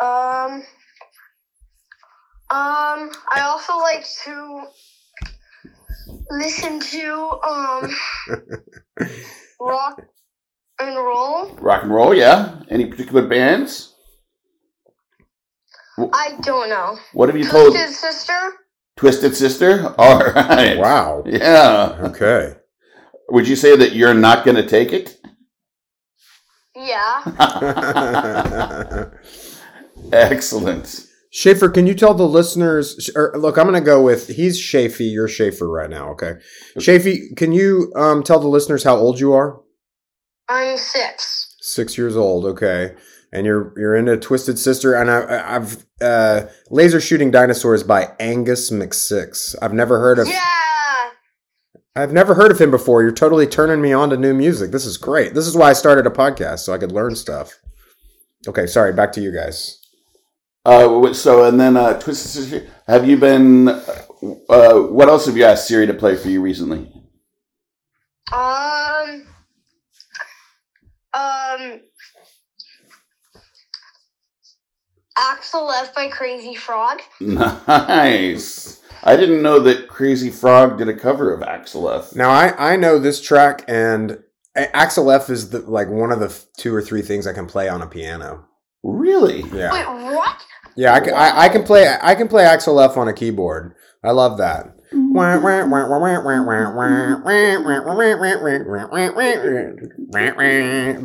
Um. 0.00 0.62
Um. 2.50 3.10
I 3.30 3.42
also 3.42 3.76
like 3.78 4.04
to 4.24 4.66
listen 6.30 6.80
to 6.80 7.40
um 7.46 7.90
rock 9.60 10.02
and 10.80 10.96
roll. 10.96 11.54
Rock 11.56 11.82
and 11.82 11.92
roll, 11.92 12.14
yeah. 12.14 12.62
Any 12.68 12.86
particular 12.86 13.26
bands? 13.26 13.94
I 15.98 16.38
don't 16.42 16.70
know. 16.70 16.98
What 17.12 17.28
have 17.28 17.36
you 17.36 17.44
told 17.44 17.72
Twisted 17.72 17.94
Sister. 17.94 18.52
Twisted 18.96 19.36
Sister? 19.36 19.94
All 19.98 20.20
right. 20.20 20.78
Wow. 20.78 21.24
Yeah. 21.26 21.96
Okay. 22.00 22.54
Would 23.28 23.46
you 23.46 23.56
say 23.56 23.76
that 23.76 23.92
you're 23.92 24.14
not 24.14 24.44
going 24.44 24.56
to 24.56 24.66
take 24.66 24.92
it? 24.92 25.20
Yeah. 26.74 27.22
Excellent. 30.12 31.06
Schaefer, 31.32 31.68
can 31.68 31.86
you 31.86 31.94
tell 31.94 32.14
the 32.14 32.26
listeners? 32.26 33.08
Or 33.14 33.32
look, 33.38 33.56
I'm 33.56 33.66
going 33.68 33.80
to 33.80 33.84
go 33.84 34.02
with 34.02 34.28
he's 34.28 34.58
Shafy. 34.60 35.12
You're 35.12 35.28
Schaefer 35.28 35.68
right 35.68 35.88
now. 35.88 36.10
Okay, 36.10 36.34
Shafy, 36.78 37.36
can 37.36 37.52
you 37.52 37.92
um, 37.94 38.22
tell 38.24 38.40
the 38.40 38.48
listeners 38.48 38.82
how 38.82 38.96
old 38.96 39.20
you 39.20 39.32
are? 39.32 39.60
I'm 40.48 40.76
six. 40.76 41.54
Six 41.60 41.96
years 41.96 42.16
old. 42.16 42.44
Okay, 42.46 42.96
and 43.32 43.46
you're 43.46 43.72
you're 43.78 43.94
into 43.94 44.16
Twisted 44.16 44.58
Sister, 44.58 44.94
and 44.94 45.08
I, 45.08 45.20
I- 45.20 45.56
I've 45.56 45.86
uh, 46.00 46.46
Laser 46.70 47.00
Shooting 47.00 47.30
Dinosaurs 47.30 47.84
by 47.84 48.12
Angus 48.18 48.70
McSix. 48.70 49.54
I've 49.62 49.74
never 49.74 50.00
heard 50.00 50.18
of. 50.18 50.26
Yeah. 50.26 50.40
I've 51.94 52.12
never 52.12 52.34
heard 52.34 52.50
of 52.50 52.60
him 52.60 52.70
before. 52.70 53.02
You're 53.02 53.12
totally 53.12 53.46
turning 53.46 53.80
me 53.82 53.92
on 53.92 54.10
to 54.10 54.16
new 54.16 54.32
music. 54.34 54.70
This 54.70 54.86
is 54.86 54.96
great. 54.96 55.34
This 55.34 55.46
is 55.46 55.56
why 55.56 55.70
I 55.70 55.72
started 55.74 56.06
a 56.06 56.10
podcast 56.10 56.60
so 56.60 56.72
I 56.72 56.78
could 56.78 56.92
learn 56.92 57.14
stuff. 57.14 57.52
Okay, 58.48 58.66
sorry. 58.66 58.92
Back 58.92 59.12
to 59.12 59.20
you 59.20 59.32
guys. 59.32 59.79
Uh, 60.64 61.12
so, 61.14 61.44
and 61.44 61.58
then 61.58 61.76
uh, 61.76 61.98
Twisted 61.98 62.30
Sister, 62.30 62.68
have 62.86 63.08
you 63.08 63.16
been, 63.16 63.68
uh, 63.68 64.74
what 64.74 65.08
else 65.08 65.26
have 65.26 65.36
you 65.36 65.44
asked 65.44 65.66
Siri 65.66 65.86
to 65.86 65.94
play 65.94 66.16
for 66.16 66.28
you 66.28 66.40
recently? 66.42 66.92
Um. 68.32 69.26
Um. 71.14 71.80
Axel 75.18 75.70
F 75.70 75.94
by 75.94 76.08
Crazy 76.08 76.54
Frog. 76.54 77.00
Nice. 77.20 78.80
I 79.02 79.16
didn't 79.16 79.42
know 79.42 79.58
that 79.60 79.88
Crazy 79.88 80.30
Frog 80.30 80.78
did 80.78 80.88
a 80.88 80.94
cover 80.94 81.32
of 81.32 81.42
Axel 81.42 81.90
F. 81.90 82.14
Now 82.14 82.30
I 82.30 82.72
I 82.72 82.76
know 82.76 82.98
this 82.98 83.20
track, 83.20 83.64
and 83.66 84.22
A- 84.56 84.74
Axel 84.76 85.10
F 85.10 85.28
is 85.30 85.50
the, 85.50 85.60
like 85.60 85.88
one 85.88 86.12
of 86.12 86.20
the 86.20 86.38
two 86.56 86.74
or 86.74 86.82
three 86.82 87.02
things 87.02 87.26
I 87.26 87.32
can 87.32 87.46
play 87.46 87.68
on 87.68 87.82
a 87.82 87.86
piano. 87.86 88.46
Really? 88.82 89.42
Yeah, 89.54 89.72
Wait, 89.72 90.12
what? 90.14 90.42
yeah. 90.76 90.94
I, 90.94 91.00
can- 91.00 91.14
I, 91.14 91.40
I 91.42 91.48
can 91.48 91.62
play 91.64 91.94
I 92.02 92.14
can 92.14 92.28
play 92.28 92.44
Axel 92.44 92.80
F 92.80 92.96
on 92.96 93.08
a 93.08 93.12
keyboard. 93.12 93.74
I 94.02 94.12
love 94.12 94.38
that. 94.38 94.76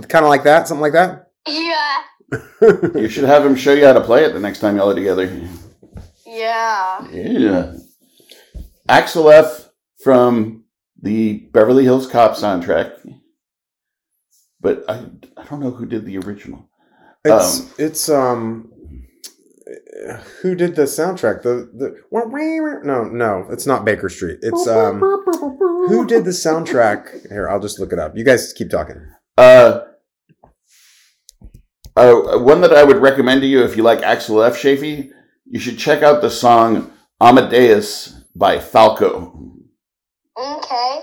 kind 0.10 0.26
of 0.26 0.30
like 0.30 0.44
that, 0.44 0.68
something 0.68 0.82
like 0.82 0.94
that. 0.94 1.28
Yeah. 1.48 2.02
You 2.96 3.08
should 3.08 3.26
have 3.26 3.46
him 3.46 3.56
show 3.56 3.74
you 3.74 3.86
how 3.86 3.94
to 3.94 4.02
play 4.02 4.24
it 4.26 4.34
the 4.34 4.40
next 4.40 4.60
time 4.60 4.78
y'all 4.78 4.90
are 4.90 4.96
together. 4.96 5.26
Yeah. 6.26 7.08
Yeah. 7.12 7.74
Axel 8.90 9.30
F 9.30 9.70
from 10.04 10.64
the 11.02 11.38
Beverly 11.54 11.84
Hills 11.84 12.08
Cop 12.10 12.32
soundtrack. 12.34 12.94
But 14.60 14.84
I, 14.90 15.06
I 15.38 15.44
don't 15.46 15.60
know 15.60 15.70
who 15.72 15.86
did 15.86 16.06
the 16.06 16.18
original. 16.18 16.68
It's 17.26 17.60
Um, 17.60 17.70
it's 17.78 18.10
um 18.10 18.72
who 20.42 20.56
did 20.56 20.76
the 20.76 20.84
soundtrack? 20.84 21.42
The 21.42 21.70
the 21.74 22.82
no 22.84 23.04
no 23.04 23.48
it's 23.50 23.66
not 23.66 23.84
Baker 23.84 24.10
Street. 24.10 24.40
It's 24.42 24.68
um 24.68 25.00
who 25.00 26.06
did 26.06 26.26
the 26.26 26.32
soundtrack? 26.32 27.30
Here 27.30 27.50
I'll 27.50 27.60
just 27.60 27.80
look 27.80 27.92
it 27.92 28.00
up. 28.00 28.16
You 28.16 28.24
guys 28.24 28.54
keep 28.54 28.70
talking. 28.70 29.02
Uh, 29.38 29.82
uh, 31.96 32.38
one 32.40 32.62
that 32.62 32.74
I 32.74 32.84
would 32.84 32.98
recommend 32.98 33.42
to 33.42 33.48
you 33.48 33.64
if 33.64 33.76
you 33.76 33.84
like 33.84 34.02
Axel 34.02 34.44
F. 34.44 34.56
Shafee, 34.56 35.10
you 35.46 35.60
should 35.60 35.78
check 35.78 36.04
out 36.04 36.22
the 36.22 36.30
song 36.30 36.92
Amadeus 37.22 38.22
by 38.36 38.60
Falco. 38.60 39.56
Okay. 40.38 41.00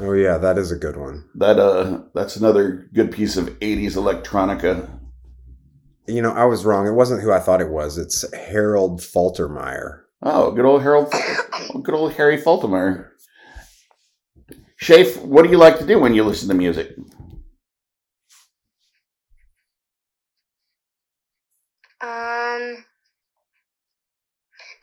Oh 0.00 0.12
yeah, 0.12 0.38
that 0.38 0.58
is 0.58 0.70
a 0.70 0.76
good 0.76 0.96
one. 0.96 1.24
That 1.34 1.58
uh, 1.58 2.02
that's 2.14 2.36
another 2.36 2.88
good 2.92 3.10
piece 3.10 3.36
of 3.36 3.48
'80s 3.58 3.92
electronica. 3.92 4.88
You 6.06 6.22
know, 6.22 6.32
I 6.32 6.44
was 6.44 6.64
wrong. 6.64 6.86
It 6.86 6.92
wasn't 6.92 7.22
who 7.22 7.32
I 7.32 7.40
thought 7.40 7.60
it 7.60 7.68
was. 7.68 7.98
It's 7.98 8.24
Harold 8.32 9.00
Faltermeyer. 9.00 10.02
Oh, 10.22 10.52
good 10.52 10.64
old 10.64 10.82
Harold, 10.82 11.12
good 11.82 11.94
old 11.94 12.12
Harry 12.14 12.40
Faltermeyer. 12.40 13.08
Shafe, 14.76 15.20
what 15.22 15.44
do 15.44 15.50
you 15.50 15.58
like 15.58 15.78
to 15.78 15.86
do 15.86 15.98
when 15.98 16.14
you 16.14 16.22
listen 16.24 16.48
to 16.48 16.54
music? 16.54 16.94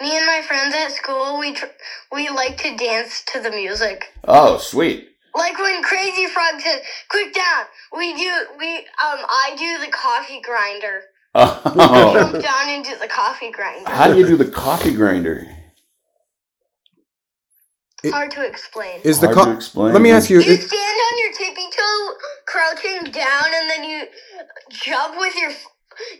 Me 0.02 0.18
and 0.18 0.26
my 0.26 0.42
friends 0.46 0.76
at 0.76 0.92
school, 0.92 1.40
we 1.40 1.54
tr- 1.54 1.66
we 2.12 2.30
like 2.30 2.58
to 2.58 2.76
dance 2.76 3.24
to 3.34 3.40
the 3.40 3.50
music. 3.52 4.12
Oh, 4.28 4.58
sweet. 4.58 5.10
Like 5.34 5.58
when 5.58 5.82
Crazy 5.84 6.28
Frog 6.28 6.60
says, 6.62 6.82
"Quick 7.10 7.34
down," 7.34 7.66
we 7.98 8.14
do 8.14 8.32
we 8.60 8.78
um 8.78 8.84
I 9.28 9.56
do 9.58 9.86
the 9.86 9.92
coffee 9.92 10.42
grinder. 10.42 11.04
Oh, 11.38 12.14
Jump 12.14 12.42
down 12.42 12.70
and 12.70 12.86
do 12.86 12.98
the 13.02 13.08
coffee 13.10 13.52
grinder. 13.52 13.90
how 13.90 14.08
do 14.12 14.18
you 14.18 14.26
do 14.26 14.38
the 14.38 14.50
coffee 14.50 14.94
grinder? 14.94 15.46
It- 18.04 18.12
Hard 18.14 18.32
to 18.32 18.46
explain. 18.46 19.02
Is 19.04 19.20
the 19.20 19.28
Hard 19.28 19.38
co- 19.38 19.46
to 19.46 19.52
explain. 19.52 19.94
Let 19.94 20.02
me 20.02 20.12
ask 20.12 20.30
you. 20.30 20.40
You 20.42 20.54
it- 20.54 20.62
stand 20.62 20.98
on 21.12 21.20
your 21.20 21.34
tippy 21.34 21.68
toe, 21.76 22.14
crouching 22.48 23.12
down, 23.12 23.46
and 23.54 23.70
then 23.70 23.84
you 23.84 24.04
jump 24.70 25.18
with 25.20 25.36
your 25.36 25.52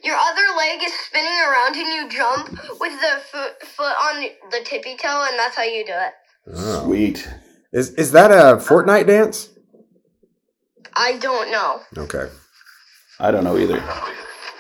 your 0.04 0.16
other 0.16 0.42
leg 0.58 0.80
is 0.84 0.94
spinning 0.94 1.38
around, 1.48 1.76
and 1.76 1.88
you 1.88 2.10
jump 2.10 2.50
with 2.80 2.94
the 3.02 3.20
foot 3.32 3.62
foot 3.64 3.94
on 4.04 4.24
the 4.52 4.60
tippy 4.64 4.96
toe, 4.98 5.26
and 5.30 5.38
that's 5.40 5.56
how 5.56 5.64
you 5.64 5.86
do 5.86 5.94
it. 5.94 6.14
Oh. 6.56 6.84
Sweet. 6.86 7.28
Is 7.74 7.90
is 7.96 8.12
that 8.12 8.32
a 8.32 8.58
Fortnite 8.58 9.08
dance? 9.08 9.50
I 10.96 11.18
don't 11.18 11.52
know. 11.52 11.82
Okay. 11.98 12.30
I 13.20 13.32
don't 13.32 13.44
know 13.44 13.58
either. 13.58 13.84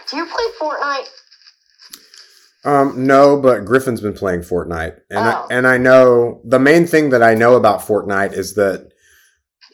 Do 0.10 0.18
you 0.18 0.26
play 0.26 0.44
Fortnite? 0.60 1.08
Um, 2.66 3.06
no, 3.06 3.40
but 3.40 3.64
Griffin's 3.64 4.02
been 4.02 4.14
playing 4.14 4.42
Fortnite, 4.42 5.00
and 5.12 5.20
Oh. 5.20 5.48
I, 5.50 5.54
and 5.54 5.68
I 5.68 5.78
know 5.78 6.42
the 6.44 6.60
main 6.60 6.88
thing 6.88 7.12
that 7.12 7.22
I 7.22 7.36
know 7.36 7.56
about 7.56 7.82
Fortnite 7.82 8.34
is 8.34 8.56
that 8.56 8.92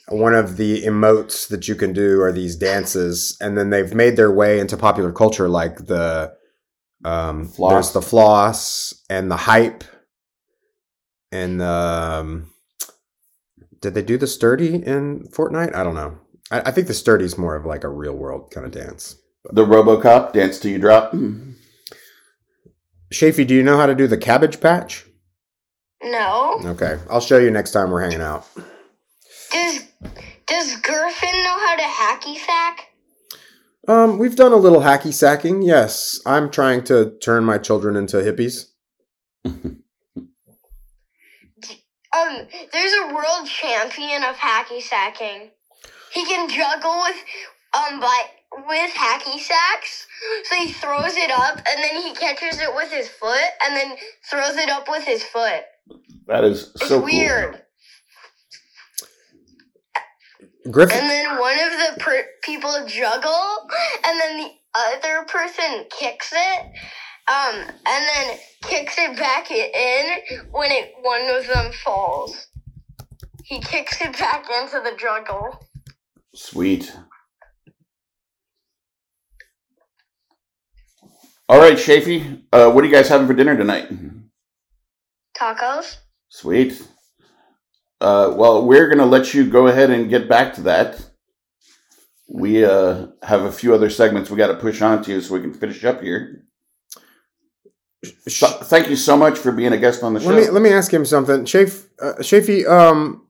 one 0.08 0.34
of 0.34 0.58
the 0.58 0.84
emotes 0.84 1.48
that 1.50 1.68
you 1.68 1.76
can 1.76 1.94
do 1.94 2.22
are 2.22 2.32
these 2.32 2.56
dances, 2.56 3.38
and 3.42 3.58
then 3.58 3.70
they've 3.70 3.94
made 3.94 4.16
their 4.16 4.32
way 4.32 4.60
into 4.60 4.78
popular 4.78 5.12
culture, 5.12 5.48
like 5.48 5.88
the 5.88 6.34
um, 7.04 7.48
Floss. 7.48 7.72
there's 7.72 7.94
the 7.94 8.02
floss 8.02 8.94
and 9.10 9.32
the 9.32 9.38
hype, 9.38 9.84
and 11.32 11.62
the, 11.62 11.68
um, 11.68 12.52
did 13.80 13.94
they 13.94 14.02
do 14.02 14.18
the 14.18 14.28
sturdy 14.28 14.76
in 14.76 15.28
Fortnite? 15.34 15.76
I 15.76 15.84
don't 15.84 15.96
know. 15.96 16.18
I, 16.52 16.62
I 16.62 16.72
think 16.72 16.88
the 16.88 16.94
sturdy 16.94 17.26
is 17.26 17.38
more 17.38 17.56
of 17.56 17.66
like 17.66 17.84
a 17.84 17.90
real 17.90 18.16
world 18.16 18.52
kind 18.52 18.66
of 18.66 18.72
dance. 18.72 19.16
The 19.52 19.66
RoboCop 19.66 20.34
dance 20.34 20.60
till 20.60 20.72
you 20.72 20.80
drop. 20.80 21.14
Shafy, 23.14 23.46
do 23.46 23.56
you 23.56 23.64
know 23.64 23.78
how 23.78 23.88
to 23.88 23.96
do 23.96 24.08
the 24.08 24.18
cabbage 24.18 24.62
patch? 24.62 25.06
No. 26.04 26.60
Okay, 26.64 26.98
I'll 27.10 27.22
show 27.22 27.38
you 27.38 27.52
next 27.52 27.72
time 27.72 27.92
we're 27.92 28.02
hanging 28.02 28.22
out. 28.22 28.48
Does 29.52 29.84
Does 30.48 30.76
Griffin 30.82 31.44
know 31.44 31.58
how 31.60 31.76
to 31.76 31.84
hacky 31.84 32.38
sack? 32.38 32.88
Um, 33.88 34.18
we've 34.20 34.36
done 34.36 34.52
a 34.54 34.58
little 34.58 34.82
hacky 34.82 35.14
sacking. 35.14 35.62
Yes, 35.64 36.20
I'm 36.26 36.50
trying 36.52 36.84
to 36.86 37.18
turn 37.24 37.44
my 37.44 37.58
children 37.58 37.96
into 37.96 38.18
hippies. 38.18 38.68
Um, 42.14 42.46
there's 42.74 42.92
a 42.92 43.14
world 43.14 43.48
champion 43.48 44.24
of 44.24 44.36
hacky 44.36 44.82
sacking. 44.82 45.50
He 46.14 46.26
can 46.26 46.50
juggle 46.50 47.04
with 47.06 47.16
um 47.74 48.02
by 48.02 48.22
with 48.68 48.92
hacky 48.92 49.40
sacks. 49.40 50.08
So 50.44 50.56
he 50.58 50.74
throws 50.74 51.16
it 51.16 51.32
up 51.32 51.56
and 51.56 51.82
then 51.82 52.02
he 52.02 52.14
catches 52.14 52.60
it 52.60 52.76
with 52.76 52.92
his 52.92 53.08
foot 53.08 53.40
and 53.66 53.78
then 53.78 53.96
throws 54.30 54.58
it 54.58 54.70
up 54.70 54.90
with 54.90 55.06
his 55.06 55.24
foot. 55.24 55.64
That 56.28 56.44
is 56.44 56.72
It's 56.76 56.90
so 56.90 56.98
cool. 56.98 57.06
weird. 57.06 57.62
Griffin. 60.72 60.98
And 60.98 61.10
then 61.10 61.40
one 61.40 61.60
of 61.60 61.72
the 61.72 62.00
per- 62.00 62.28
people 62.44 62.72
juggle, 62.88 63.70
and 64.06 64.20
then 64.20 64.38
the 64.38 64.50
other 64.74 65.26
person 65.26 65.86
kicks 65.90 66.32
it, 66.34 66.66
um, 67.28 67.56
and 67.56 67.76
then 67.86 68.38
kicks 68.64 68.96
it 68.98 69.18
back 69.18 69.52
in 69.52 70.42
when 70.52 70.72
it 70.72 70.94
one 71.02 71.30
of 71.30 71.48
them 71.48 71.72
falls. 71.84 72.48
He 73.44 73.60
kicks 73.60 74.02
it 74.02 74.18
back 74.18 74.46
into 74.62 74.80
the 74.82 74.96
juggle. 74.98 75.68
Sweet. 76.34 76.96
All 81.50 81.60
right, 81.60 81.78
Shafy. 81.78 82.44
Uh, 82.54 82.72
what 82.72 82.84
are 82.84 82.88
you 82.88 82.94
guys 82.94 83.10
having 83.10 83.28
for 83.28 83.34
dinner 83.34 83.58
tonight? 83.58 83.90
Tacos. 85.38 85.98
Sweet. 86.30 86.82
Uh, 88.02 88.34
well, 88.36 88.66
we're 88.66 88.88
going 88.88 88.98
to 88.98 89.06
let 89.06 89.34
you 89.34 89.48
go 89.48 89.68
ahead 89.68 89.92
and 89.92 90.10
get 90.10 90.28
back 90.28 90.56
to 90.56 90.62
that. 90.62 91.10
We 92.28 92.66
uh, 92.66 93.08
have 93.22 93.44
a 93.44 93.52
few 93.52 93.76
other 93.76 93.92
segments 93.92 94.32
we 94.32 94.38
got 94.38 94.48
to 94.48 94.56
push 94.56 94.82
on 94.82 95.04
to 95.04 95.22
so 95.22 95.36
we 95.36 95.42
can 95.42 95.54
finish 95.54 95.84
up 95.86 96.02
here. 96.02 96.44
So, 98.28 98.48
thank 98.48 98.90
you 98.90 98.96
so 98.96 99.16
much 99.16 99.38
for 99.38 99.52
being 99.52 99.74
a 99.74 99.78
guest 99.78 100.02
on 100.02 100.16
the 100.16 100.20
show. 100.20 100.30
Let 100.30 100.46
me 100.46 100.50
let 100.50 100.62
me 100.64 100.72
ask 100.72 100.92
him 100.92 101.06
something. 101.06 101.46
Shaf, 101.46 101.86
uh, 102.02 102.14
Shafy, 102.20 102.68
um, 102.68 103.28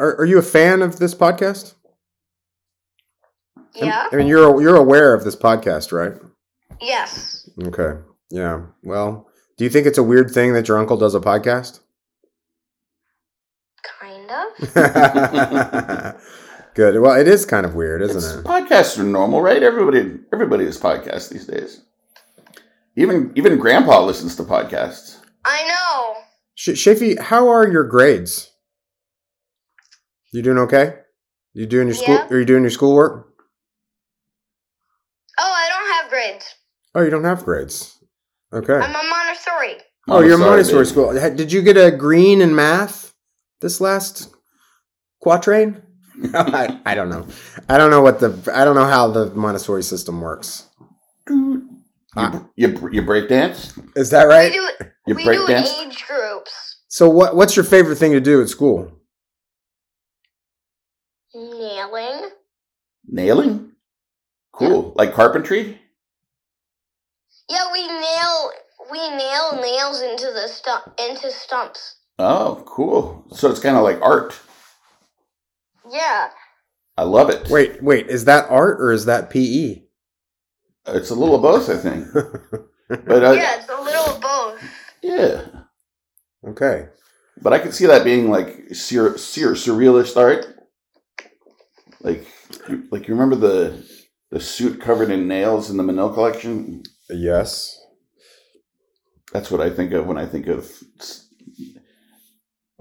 are, 0.00 0.16
are 0.16 0.24
you 0.24 0.38
a 0.38 0.42
fan 0.42 0.82
of 0.82 0.98
this 0.98 1.14
podcast? 1.14 1.74
Yeah. 3.76 4.08
I 4.10 4.16
mean, 4.16 4.26
you're 4.26 4.60
you're 4.60 4.74
aware 4.74 5.14
of 5.14 5.22
this 5.22 5.36
podcast, 5.36 5.92
right? 5.92 6.20
Yes. 6.80 7.48
Okay. 7.62 8.00
Yeah. 8.30 8.62
Well, 8.82 9.28
do 9.56 9.62
you 9.62 9.70
think 9.70 9.86
it's 9.86 9.98
a 9.98 10.02
weird 10.02 10.32
thing 10.32 10.52
that 10.54 10.66
your 10.66 10.78
uncle 10.78 10.96
does 10.96 11.14
a 11.14 11.20
podcast? 11.20 11.78
Kind 14.72 14.96
of. 15.56 16.22
Good. 16.74 17.00
Well, 17.00 17.18
it 17.20 17.26
is 17.28 17.44
kind 17.44 17.66
of 17.66 17.74
weird, 17.74 18.02
isn't 18.02 18.16
It's- 18.18 18.34
it? 18.36 18.44
Podcasts 18.44 18.98
are 18.98 19.02
normal, 19.04 19.42
right? 19.42 19.62
Everybody, 19.62 20.18
everybody 20.32 20.64
has 20.64 20.78
podcasts 20.78 21.28
these 21.30 21.46
days. 21.46 21.80
Even 22.96 23.32
even 23.36 23.58
Grandpa 23.58 24.04
listens 24.04 24.36
to 24.36 24.42
podcasts. 24.44 25.18
I 25.44 25.66
know. 25.68 26.14
Sh- 26.54 26.70
Shafy, 26.70 27.18
how 27.18 27.48
are 27.48 27.66
your 27.68 27.84
grades? 27.84 28.50
You 30.32 30.42
doing 30.42 30.58
okay? 30.58 30.94
You 31.54 31.66
doing 31.66 31.86
your 31.88 31.94
school? 31.94 32.14
Yeah. 32.14 32.26
Are 32.30 32.38
you 32.38 32.44
doing 32.44 32.62
your 32.62 32.70
schoolwork? 32.70 33.26
Oh, 35.38 35.52
I 35.52 35.68
don't 35.68 36.02
have 36.02 36.10
grades. 36.10 36.54
Oh, 36.94 37.02
you 37.02 37.10
don't 37.10 37.24
have 37.24 37.44
grades. 37.44 37.96
Okay. 38.52 38.74
I'm 38.74 38.90
a 38.90 39.08
Montessori. 39.08 39.76
Oh, 40.08 40.20
you're 40.20 40.34
a 40.34 40.38
Montessori 40.38 40.84
baby. 40.84 40.90
school. 40.90 41.12
Did 41.36 41.52
you 41.52 41.62
get 41.62 41.76
a 41.76 41.90
green 41.90 42.40
in 42.40 42.54
math 42.54 43.14
this 43.60 43.80
last 43.80 44.34
quatrain? 45.20 45.82
I, 46.34 46.80
I 46.84 46.94
don't 46.94 47.08
know. 47.10 47.26
I 47.68 47.78
don't 47.78 47.90
know 47.90 48.00
what 48.02 48.20
the 48.20 48.50
I 48.54 48.64
don't 48.64 48.74
know 48.74 48.84
how 48.86 49.08
the 49.10 49.26
Montessori 49.34 49.82
system 49.82 50.20
works. 50.20 50.66
Dude, 51.26 51.62
You, 52.16 52.50
you, 52.56 52.88
you 52.92 53.02
break 53.02 53.28
dance? 53.28 53.78
Is 53.94 54.10
that 54.10 54.26
We 54.26 54.34
right? 54.34 54.52
do 54.52 54.68
You 55.06 55.14
we 55.14 55.24
break 55.24 55.38
do 55.38 55.46
dance? 55.46 55.72
age 55.78 56.04
groups. 56.06 56.76
So 56.88 57.08
what 57.08 57.36
what's 57.36 57.54
your 57.56 57.64
favorite 57.64 57.96
thing 57.96 58.12
to 58.12 58.20
do 58.20 58.40
at 58.42 58.48
school? 58.48 58.90
Nailing. 61.34 62.30
Nailing? 63.06 63.72
Cool. 64.52 64.92
Like 64.96 65.14
carpentry? 65.14 65.78
Yeah, 67.48 67.70
we 67.72 67.86
nail 67.86 68.50
we 68.90 68.98
nail 69.16 69.60
nails 69.60 70.02
into 70.02 70.26
the 70.32 70.48
stump 70.48 70.84
into 70.98 71.30
stumps. 71.30 71.96
Oh, 72.18 72.62
cool. 72.66 73.24
So 73.32 73.50
it's 73.50 73.60
kind 73.60 73.76
of 73.76 73.84
like 73.84 74.00
art. 74.02 74.38
Yeah. 75.90 76.28
I 76.96 77.02
love 77.02 77.30
it. 77.30 77.48
Wait, 77.48 77.82
wait, 77.82 78.08
is 78.08 78.24
that 78.24 78.50
art 78.50 78.80
or 78.80 78.90
is 78.92 79.04
that? 79.06 79.30
PE? 79.30 79.82
It's 80.88 81.10
a 81.10 81.14
little 81.14 81.34
of 81.36 81.42
both, 81.42 81.68
I 81.70 81.76
think. 81.76 82.06
But 82.88 83.22
uh, 83.22 83.32
yeah, 83.32 83.60
it's 83.60 83.68
a 83.68 83.82
little 83.82 84.14
of 84.14 84.18
both. 84.22 84.62
yeah. 85.02 85.42
okay. 86.48 86.88
But 87.42 87.52
I 87.52 87.58
could 87.58 87.74
see 87.74 87.84
that 87.84 88.02
being 88.02 88.30
like 88.30 88.74
sur- 88.74 89.18
sur- 89.18 89.52
surrealist 89.52 90.16
art. 90.16 90.46
Like, 92.00 92.26
like 92.90 93.06
you 93.06 93.12
remember 93.14 93.36
the 93.36 93.86
the 94.30 94.40
suit 94.40 94.80
covered 94.80 95.10
in 95.10 95.28
nails 95.28 95.68
in 95.68 95.76
the 95.76 95.82
Menil 95.82 96.14
collection? 96.14 96.82
Yes. 97.10 97.78
That's 99.34 99.50
what 99.50 99.60
I 99.60 99.68
think 99.68 99.92
of 99.92 100.06
when 100.06 100.16
I 100.16 100.24
think 100.24 100.46
of 100.46 100.60
s- 100.98 101.27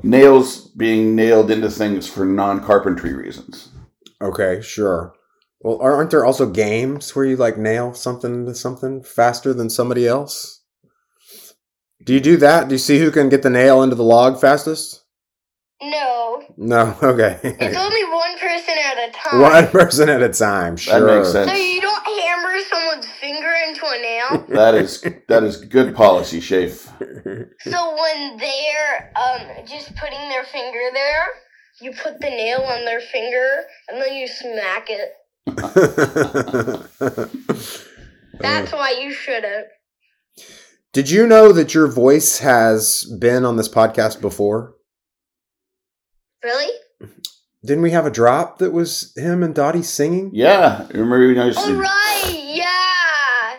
nails 0.04 0.68
being 0.72 1.16
nailed 1.16 1.52
into 1.52 1.70
things 1.70 2.08
for 2.08 2.26
non 2.26 2.64
carpentry 2.64 3.14
reasons. 3.14 3.70
Okay, 4.22 4.62
sure. 4.62 5.14
Well, 5.62 5.80
aren't 5.82 6.12
there 6.12 6.26
also 6.26 6.50
games 6.50 7.16
where 7.16 7.26
you 7.26 7.36
like 7.36 7.58
nail 7.58 7.94
something 7.94 8.46
to 8.46 8.54
something 8.56 9.04
faster 9.04 9.54
than 9.54 9.70
somebody 9.70 10.08
else? 10.08 10.62
Do 12.06 12.14
you 12.14 12.20
do 12.20 12.38
that? 12.38 12.68
Do 12.70 12.76
you 12.76 12.80
see 12.80 13.00
who 13.00 13.12
can 13.12 13.28
get 13.30 13.42
the 13.42 13.50
nail 13.50 13.82
into 13.82 13.96
the 13.96 14.04
log 14.04 14.40
fastest? 14.40 15.04
No. 15.82 16.44
No. 16.58 16.96
Okay. 17.04 17.40
It's 17.44 17.78
only 17.78 18.04
one 18.06 18.38
person 18.40 18.76
at 18.86 19.10
a 19.10 19.12
time. 19.12 19.42
One 19.42 19.68
person 19.68 20.10
at 20.10 20.22
a 20.22 20.30
time. 20.30 20.76
That 20.76 20.80
Sure. 20.82 21.18
makes 21.18 21.32
sense. 21.32 21.50
So 21.52 21.58
you 21.58 21.82
don't 21.82 22.06
hammer 22.06 22.06
someone's 22.06 22.16
finger 22.16 22.17
into 23.68 23.86
a 23.86 24.02
nail. 24.02 24.46
That 24.58 24.76
is 24.76 25.02
that 25.28 25.44
is 25.44 25.58
good 25.58 25.96
policy, 25.96 26.40
Shafe. 26.40 26.88
so 27.62 27.96
when 28.02 28.38
they're 28.38 29.12
um 29.16 29.66
just 29.66 29.96
putting 29.96 30.30
their 30.30 30.44
finger 30.44 30.90
there, 30.94 31.26
you 31.82 31.92
put 31.92 32.20
the 32.20 32.30
nail 32.30 32.62
on 32.62 32.86
their 32.86 33.02
finger 33.02 33.64
and 33.90 34.02
then 34.02 34.16
you 34.16 34.28
smack 34.28 34.88
it. 34.90 35.14
That's 38.40 38.72
why 38.72 38.92
you 39.02 39.12
shouldn't. 39.14 39.68
Did 40.94 41.10
you 41.10 41.28
know 41.28 41.52
that 41.52 41.74
your 41.74 41.88
voice 41.88 42.40
has 42.40 43.04
been 43.20 43.46
on 43.46 43.58
this 43.58 43.70
podcast 43.70 44.22
before? 44.22 44.76
Really? 46.44 46.72
Didn't 47.64 47.84
we 47.84 47.92
have 47.92 48.06
a 48.06 48.12
drop 48.12 48.60
that 48.60 48.72
was 48.72 49.14
him 49.16 49.44
and 49.44 49.54
Dottie 49.54 49.84
singing? 49.84 50.32
Yeah, 50.34 50.88
remember 50.90 51.28
you 51.28 51.36
know, 51.36 51.52
All 51.56 51.74
right. 51.74 52.37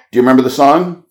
Yeah. 0.08 0.12
Do 0.12 0.16
you 0.18 0.22
remember 0.22 0.42
the 0.42 0.50
song? 0.50 1.04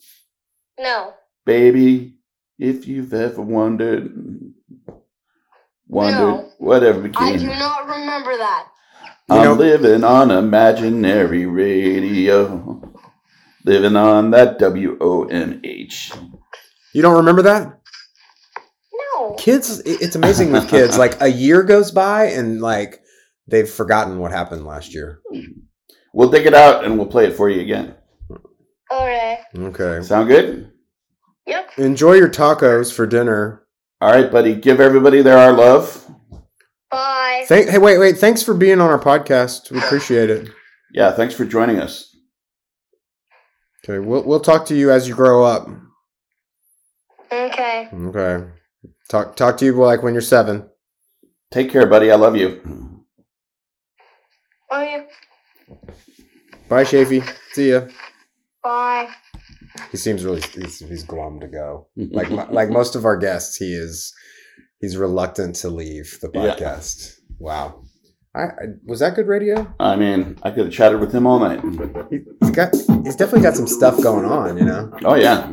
No. 0.79 1.13
Baby, 1.45 2.15
if 2.60 2.88
you've 2.88 3.13
ever 3.13 3.41
wondered, 3.41 4.12
wondered, 5.88 6.17
No. 6.19 6.49
whatever 6.57 7.10
I 7.15 7.36
do 7.38 7.45
not 7.47 7.88
remember 7.88 8.38
that. 8.38 8.67
You 9.29 9.36
I'm 9.36 9.43
know- 9.43 9.53
living 9.53 10.03
on 10.03 10.31
imaginary 10.31 11.45
radio. 11.45 12.81
Living 13.65 13.95
on 13.97 14.31
that 14.31 14.60
W 14.60 14.97
O 15.01 15.25
N 15.25 15.60
H. 15.63 16.13
You 16.93 17.01
don't 17.01 17.17
remember 17.17 17.41
that? 17.43 17.79
No. 19.15 19.33
Kids, 19.33 19.81
it's 19.86 20.15
amazing 20.15 20.51
with 20.53 20.69
kids. 20.69 20.97
Like 20.97 21.21
a 21.21 21.27
year 21.27 21.63
goes 21.63 21.91
by 21.91 22.25
and 22.27 22.62
like 22.62 23.01
they've 23.47 23.69
forgotten 23.69 24.19
what 24.19 24.31
happened 24.31 24.65
last 24.65 24.93
year. 24.93 25.19
We'll 26.13 26.29
dig 26.29 26.45
it 26.45 26.53
out 26.53 26.86
and 26.86 26.97
we'll 26.97 27.07
play 27.07 27.25
it 27.25 27.36
for 27.36 27.49
you 27.49 27.60
again. 27.62 27.95
Okay. 28.91 29.39
Okay. 29.56 30.02
Sound 30.02 30.28
good? 30.28 30.71
Yep. 31.45 31.71
Enjoy 31.78 32.13
your 32.13 32.30
tacos 32.30 32.93
for 32.93 33.06
dinner. 33.06 33.63
All 34.02 34.12
right, 34.12 34.32
buddy. 34.32 34.56
Give 34.56 34.80
everybody 34.80 35.21
there 35.21 35.38
our 35.38 35.54
love. 35.54 36.06
Bye. 36.91 37.45
Thank. 37.47 37.69
Hey, 37.69 37.78
wait, 37.78 37.97
wait. 37.97 38.17
Thanks 38.17 38.43
for 38.43 38.54
being 38.54 38.80
on 38.80 38.89
our 38.89 39.00
podcast. 39.00 39.71
We 39.71 39.80
appreciate 39.80 40.30
it. 40.30 40.50
Yeah, 40.93 41.12
thanks 41.12 41.34
for 41.34 41.45
joining 41.45 41.80
us. 41.80 42.15
Okay, 43.84 44.00
we'll 44.00 44.23
we'll 44.23 44.39
talk 44.39 44.65
to 44.67 44.76
you 44.76 44.91
as 44.91 45.08
you 45.08 45.15
grow 45.15 45.43
up. 45.43 45.67
Okay. 47.32 47.89
Okay. 47.93 48.45
Talk 49.10 49.36
talk 49.36 49.58
to 49.58 49.65
you 49.65 49.73
like 49.73 50.04
when 50.04 50.13
you're 50.13 50.21
seven. 50.21 50.69
Take 51.52 51.71
care, 51.71 51.86
buddy. 51.88 52.12
I 52.12 52.15
love 52.15 52.36
you. 52.36 53.04
Yeah. 54.71 55.06
Bye, 56.69 56.84
Shafy. 56.84 57.23
See 57.54 57.71
ya. 57.71 57.88
Bye. 58.63 59.10
He 59.91 59.98
seems 59.98 60.26
really 60.26 60.41
he's, 60.41 60.80
he's 60.80 61.04
glum 61.04 61.39
to 61.39 61.48
go. 61.48 61.88
Like 61.96 62.30
like 62.50 62.70
most 62.70 62.96
of 62.96 63.06
our 63.06 63.17
guests, 63.17 63.56
he 63.58 63.74
is 63.74 64.13
he's 64.80 64.98
reluctant 64.98 65.56
to 65.58 65.70
leave 65.70 66.17
the 66.22 66.30
Yeah. 66.34 66.56
podcast. 66.56 67.15
Wow. 67.39 67.84
I, 68.36 68.41
I 68.43 68.50
was 68.86 69.00
that 69.00 69.15
good 69.15 69.28
radio? 69.28 69.74
I 69.80 69.96
mean, 69.96 70.38
I 70.43 70.52
could 70.52 70.65
have 70.65 70.74
chatted 70.74 71.00
with 71.00 71.13
him 71.13 71.26
all 71.28 71.39
night. 71.39 71.62
He, 72.10 72.20
he's 72.41 72.52
got 72.52 72.74
he's 73.04 73.15
definitely 73.15 73.41
got 73.41 73.56
some 73.56 73.67
stuff 73.67 74.02
going 74.02 74.26
on. 74.26 74.58
You 74.58 74.65
know. 74.65 74.91
Oh 75.06 75.15
yeah. 75.15 75.50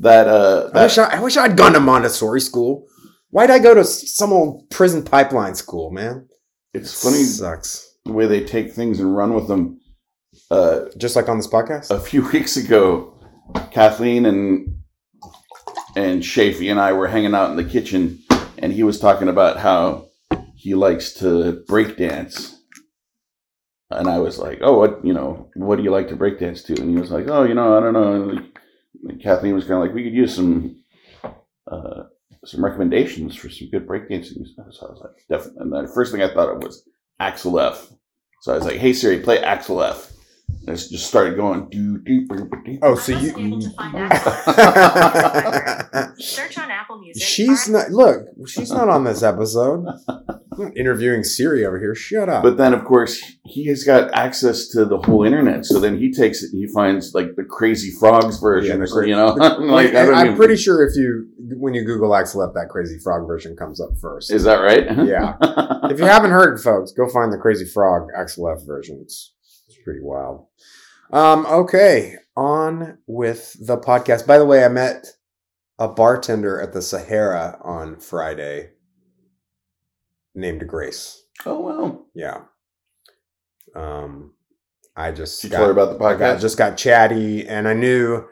That 0.00 0.26
uh 0.28 0.70
I 0.74 0.82
wish 0.84 0.98
I, 0.98 1.04
I 1.16 1.20
wish 1.20 1.36
I'd 1.36 1.56
gone 1.56 1.72
to 1.74 1.80
Montessori 1.80 2.40
school. 2.40 2.86
Why'd 3.30 3.50
I 3.50 3.58
go 3.58 3.74
to 3.74 3.84
some 3.84 4.32
old 4.32 4.68
prison 4.70 5.02
pipeline 5.02 5.54
school, 5.54 5.90
man? 5.90 6.28
it's 6.72 7.00
funny 7.02 7.22
Sucks. 7.22 7.96
the 8.04 8.12
way 8.12 8.26
they 8.26 8.44
take 8.44 8.72
things 8.72 8.98
and 9.00 9.16
run 9.16 9.34
with 9.34 9.46
them. 9.48 9.80
Uh, 10.50 10.86
Just 10.96 11.16
like 11.16 11.28
on 11.28 11.36
this 11.36 11.46
podcast. 11.48 11.90
a 11.90 12.00
few 12.00 12.28
weeks 12.30 12.56
ago, 12.56 13.12
Kathleen 13.70 14.26
and 14.26 14.78
and 15.96 16.22
Shafee 16.22 16.70
and 16.70 16.80
I 16.80 16.92
were 16.92 17.06
hanging 17.06 17.34
out 17.34 17.50
in 17.50 17.56
the 17.56 17.64
kitchen, 17.64 18.20
and 18.58 18.72
he 18.72 18.82
was 18.82 18.98
talking 18.98 19.28
about 19.28 19.58
how 19.58 20.08
he 20.56 20.74
likes 20.74 21.12
to 21.14 21.64
break 21.68 21.96
dance. 21.96 22.50
And 23.90 24.08
I 24.08 24.18
was 24.18 24.38
like, 24.38 24.58
"Oh, 24.62 24.78
what 24.78 25.04
you 25.04 25.12
know? 25.12 25.50
What 25.54 25.76
do 25.76 25.82
you 25.84 25.90
like 25.90 26.08
to 26.08 26.16
break 26.16 26.40
dance 26.40 26.62
to?" 26.64 26.80
And 26.80 26.90
he 26.90 26.96
was 26.96 27.10
like, 27.10 27.28
"Oh, 27.28 27.44
you 27.44 27.54
know, 27.54 27.76
I 27.76 27.80
don't 27.80 27.92
know." 27.92 28.38
And 29.08 29.22
Kathleen 29.22 29.54
was 29.54 29.64
kind 29.64 29.74
of 29.74 29.80
like, 29.80 29.94
"We 29.94 30.02
could 30.02 30.14
use 30.14 30.34
some 30.34 30.82
uh, 31.70 32.04
some 32.44 32.64
recommendations 32.64 33.36
for 33.36 33.48
some 33.50 33.68
good 33.70 33.86
breakdancing." 33.86 34.46
stuff." 34.48 34.66
So 34.72 34.86
I 34.86 34.90
was 34.90 35.00
like, 35.00 35.26
"Definitely." 35.28 35.60
And 35.60 35.88
the 35.88 35.92
first 35.92 36.10
thing 36.12 36.22
I 36.22 36.32
thought 36.32 36.48
of 36.56 36.62
was 36.62 36.88
Axel 37.20 37.60
F. 37.60 37.88
So 38.40 38.52
I 38.52 38.56
was 38.56 38.64
like, 38.64 38.76
"Hey 38.78 38.92
Siri, 38.94 39.20
play 39.20 39.38
Axel 39.38 39.80
F." 39.82 40.10
And 40.66 40.76
it 40.76 40.88
just 40.90 41.06
started 41.06 41.36
going. 41.36 41.68
Do 41.70 41.98
do 41.98 42.26
do 42.26 42.50
do. 42.64 42.78
Oh, 42.82 42.94
so 42.94 43.14
I 43.14 43.18
able 43.20 43.40
you. 43.40 43.60
to 43.62 43.70
find 43.70 43.96
Axel. 44.12 44.32
she's 46.18 46.28
Search 46.36 46.58
on 46.58 46.70
Apple 46.70 46.98
Music. 46.98 47.22
She's 47.22 47.68
not. 47.68 47.90
Look, 47.90 48.26
she's 48.46 48.70
not 48.70 48.88
on 48.88 49.04
this 49.04 49.22
episode. 49.22 49.86
I'm 50.56 50.72
interviewing 50.76 51.24
Siri 51.24 51.66
over 51.66 51.78
here. 51.80 51.94
Shut 51.96 52.28
up. 52.28 52.42
But 52.44 52.56
then, 52.56 52.72
of 52.74 52.84
course, 52.84 53.20
he 53.44 53.66
has 53.66 53.82
got 53.84 54.12
access 54.14 54.68
to 54.68 54.84
the 54.84 54.98
whole 54.98 55.24
internet. 55.24 55.64
So 55.66 55.80
then 55.80 55.98
he 55.98 56.12
takes 56.12 56.42
it 56.44 56.52
and 56.52 56.60
he 56.64 56.72
finds 56.72 57.12
like 57.12 57.34
the 57.36 57.42
Crazy 57.44 57.90
Frogs 57.98 58.38
version, 58.38 58.80
Yeah, 58.80 58.86
cra- 58.86 59.08
you 59.08 59.16
know. 59.16 59.26
like, 59.34 59.88
I 59.94 60.06
don't 60.06 60.14
I'm 60.14 60.26
even- 60.26 60.36
pretty 60.36 60.56
sure 60.56 60.86
if 60.86 60.94
you 60.96 61.28
when 61.58 61.74
you 61.74 61.84
Google 61.84 62.14
Axel 62.14 62.42
F, 62.42 62.54
that 62.54 62.68
Crazy 62.70 62.98
Frog 63.02 63.26
version 63.26 63.56
comes 63.56 63.80
up 63.80 63.90
first. 64.00 64.30
Is 64.32 64.44
that 64.44 64.56
right? 64.56 64.84
Yeah. 65.06 65.36
if 65.90 65.98
you 65.98 66.04
haven't 66.06 66.30
heard, 66.30 66.60
folks, 66.60 66.92
go 66.92 67.08
find 67.08 67.32
the 67.32 67.38
Crazy 67.38 67.64
Frog 67.66 68.08
Axel 68.16 68.48
F 68.48 68.64
version. 68.66 69.04
Pretty 69.84 70.00
wild. 70.02 70.46
Um, 71.12 71.46
okay, 71.46 72.16
on 72.36 72.98
with 73.06 73.54
the 73.64 73.76
podcast. 73.78 74.26
By 74.26 74.38
the 74.38 74.46
way, 74.46 74.64
I 74.64 74.68
met 74.68 75.06
a 75.78 75.88
bartender 75.88 76.60
at 76.60 76.72
the 76.72 76.82
Sahara 76.82 77.58
on 77.62 77.96
Friday 78.00 78.70
named 80.34 80.66
Grace. 80.66 81.22
oh 81.46 81.60
wow. 81.60 82.00
Yeah. 82.14 82.40
Um, 83.76 84.32
I 84.96 85.10
just 85.10 85.42
Did 85.42 85.50
tell 85.52 85.66
her 85.66 85.70
about 85.72 85.98
the 85.98 86.04
I 86.04 86.16
got, 86.16 86.38
podcast? 86.38 86.40
just 86.40 86.58
got 86.58 86.76
chatty, 86.76 87.46
and 87.46 87.66
I 87.68 87.74
knew, 87.74 88.24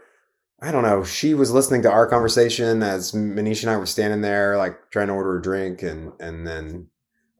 I 0.60 0.70
don't 0.70 0.84
know, 0.84 1.02
she 1.04 1.34
was 1.34 1.50
listening 1.50 1.82
to 1.82 1.90
our 1.90 2.06
conversation 2.06 2.82
as 2.82 3.12
Manish 3.12 3.62
and 3.62 3.70
I 3.70 3.76
were 3.76 3.86
standing 3.86 4.20
there, 4.20 4.56
like 4.56 4.90
trying 4.90 5.08
to 5.08 5.12
order 5.14 5.38
a 5.38 5.42
drink, 5.42 5.82
and 5.82 6.12
and 6.20 6.46
then 6.46 6.88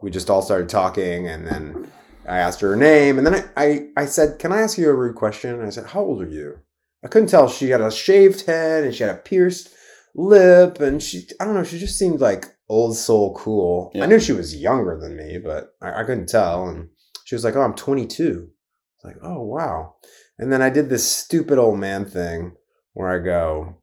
we 0.01 0.11
just 0.11 0.29
all 0.29 0.43
started 0.43 0.69
talking, 0.69 1.29
and 1.29 1.47
then 1.47 1.91
I 2.27 2.39
asked 2.39 2.61
her 2.61 2.71
her 2.71 2.77
name, 2.77 3.19
and 3.19 3.27
then 3.27 3.35
I 3.57 3.65
I, 3.65 3.89
I 3.97 4.07
said, 4.07 4.39
"Can 4.39 4.53
I 4.53 4.61
ask 4.61 4.79
you 4.79 4.89
a 4.89 4.95
rude 4.95 5.17
question?" 5.17 5.55
And 5.55 5.67
I 5.67 5.71
said, 5.71 5.87
"How 5.87 6.01
old 6.01 6.23
are 6.23 6.29
you?" 6.29 6.59
I 7.05 7.09
couldn't 7.09 7.29
tell. 7.29 7.49
She 7.49 7.71
had 7.71 7.81
a 7.81 7.91
shaved 7.91 8.47
head, 8.47 8.85
and 8.85 8.95
she 8.95 9.03
had 9.03 9.15
a 9.15 9.19
pierced 9.19 9.71
lip, 10.15 10.81
and 10.81 11.03
she 11.03 11.29
I 11.41 11.45
don't 11.45 11.55
know, 11.55 11.65
she 11.65 11.79
just 11.79 11.99
seemed 11.99 12.21
like 12.21 12.47
old 12.69 12.97
soul 12.97 13.35
cool. 13.35 13.91
Yeah. 13.95 14.05
I 14.05 14.07
knew 14.07 14.21
she 14.21 14.33
was 14.33 14.57
younger 14.57 14.99
than 14.99 15.17
me, 15.17 15.39
but 15.39 15.75
I, 15.81 16.01
I 16.01 16.05
couldn't 16.05 16.29
tell, 16.29 16.69
and 16.69 16.89
she 17.25 17.35
was 17.35 17.45
like, 17.45 17.57
"Oh, 17.57 17.63
I'm 17.63 17.75
22." 17.75 18.49
It's 18.97 19.05
like, 19.05 19.17
oh 19.23 19.43
wow. 19.43 19.97
And 20.39 20.53
then 20.53 20.63
I 20.63 20.71
did 20.71 20.89
this 20.89 21.11
stupid 21.11 21.59
old 21.59 21.79
man 21.79 22.05
thing 22.05 22.53
where 22.95 23.09
I 23.09 23.25
go, 23.25 23.79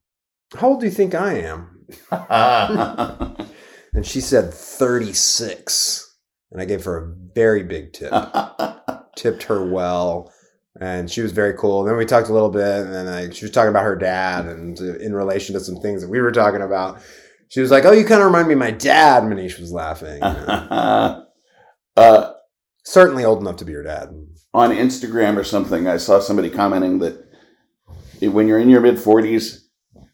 How 0.55 0.69
old 0.69 0.79
do 0.79 0.85
you 0.85 0.91
think 0.91 1.13
I 1.13 1.33
am? 1.39 1.85
And 3.93 4.05
she 4.05 4.21
said 4.21 4.53
36. 4.53 6.08
And 6.51 6.61
I 6.61 6.65
gave 6.65 6.83
her 6.85 6.97
a 6.97 7.13
very 7.35 7.63
big 7.63 7.93
tip. 7.93 8.11
Tipped 9.15 9.43
her 9.43 9.65
well. 9.65 10.31
And 10.79 11.11
she 11.11 11.21
was 11.21 11.31
very 11.31 11.53
cool. 11.57 11.83
then 11.83 11.97
we 11.97 12.05
talked 12.05 12.29
a 12.29 12.33
little 12.33 12.49
bit, 12.49 12.85
and 12.85 12.93
then 12.93 13.07
I, 13.07 13.29
she 13.31 13.43
was 13.45 13.51
talking 13.51 13.69
about 13.69 13.83
her 13.83 13.95
dad 13.97 14.45
and 14.45 14.79
uh, 14.79 14.97
in 14.99 15.13
relation 15.13 15.53
to 15.53 15.59
some 15.59 15.75
things 15.81 16.01
that 16.01 16.09
we 16.09 16.21
were 16.21 16.31
talking 16.31 16.61
about. 16.61 17.01
She 17.49 17.59
was 17.59 17.69
like, 17.71 17.83
"Oh, 17.83 17.91
you 17.91 18.05
kind 18.05 18.21
of 18.21 18.27
remind 18.27 18.47
me 18.47 18.53
of 18.53 18.59
my 18.59 18.71
dad." 18.71 19.23
Manish 19.23 19.59
was 19.59 19.73
laughing. 19.73 20.21
uh, 20.23 21.23
Certainly 22.85 23.25
old 23.25 23.41
enough 23.41 23.57
to 23.57 23.65
be 23.65 23.73
your 23.73 23.83
dad. 23.83 24.09
on 24.53 24.71
Instagram 24.71 25.37
or 25.37 25.43
something, 25.43 25.87
I 25.87 25.97
saw 25.97 26.19
somebody 26.19 26.49
commenting 26.49 26.99
that 26.99 27.23
when 28.21 28.47
you're 28.47 28.59
in 28.59 28.69
your 28.69 28.81
mid 28.81 28.95
40s, 28.95 29.59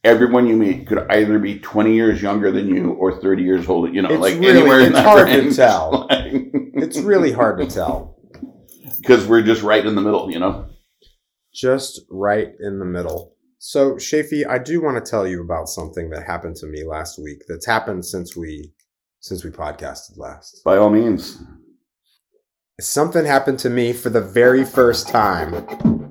everyone 0.06 0.48
you 0.48 0.56
meet 0.56 0.88
could 0.88 1.00
either 1.10 1.38
be 1.40 1.60
20 1.60 1.94
years 1.94 2.22
younger 2.22 2.52
than 2.52 2.70
you 2.70 2.92
or 2.94 3.20
30 3.20 3.44
years 3.44 3.68
older. 3.68 3.92
You 3.92 4.02
know, 4.04 4.10
It's 4.10 4.22
like 4.22 4.36
really- 4.40 4.60
anywhere 4.60 4.80
in 4.80 4.86
it's 4.88 4.96
that 4.96 5.06
hard 5.06 5.28
to 5.28 5.38
range. 5.40 5.56
tell. 5.56 6.08
It's 6.78 7.00
really 7.00 7.32
hard 7.32 7.58
to 7.60 7.66
tell. 7.68 8.18
because 9.00 9.26
we're 9.26 9.42
just 9.42 9.64
right 9.64 9.86
in 9.86 9.96
the 9.96 10.02
middle. 10.02 10.30
You 10.30 10.40
know. 10.40 10.68
just 11.54 12.02
right 12.12 12.50
in 12.60 12.80
the 12.80 12.86
middle. 12.86 13.34
So, 13.60 13.94
Shafi, 13.96 14.46
I 14.48 14.60
do 14.60 14.82
want 14.82 15.04
to 15.04 15.10
tell 15.10 15.26
you 15.26 15.42
about 15.42 15.70
something 15.70 16.10
that 16.12 16.24
happened 16.24 16.58
to 16.58 16.68
me 16.68 16.84
last 16.86 17.18
week. 17.18 17.40
That's 17.48 17.66
happened 17.66 18.06
since 18.06 18.36
we 18.36 18.74
since 19.22 19.44
we 19.44 19.50
podcasted 19.52 20.18
last. 20.18 20.62
By 20.66 20.76
all 20.78 20.90
means. 20.90 21.42
Something 22.82 23.26
happened 23.26 23.60
to 23.60 23.70
me 23.70 23.94
for 23.94 24.10
the 24.10 24.22
very 24.22 24.66
first 24.66 25.08
time. 25.08 26.05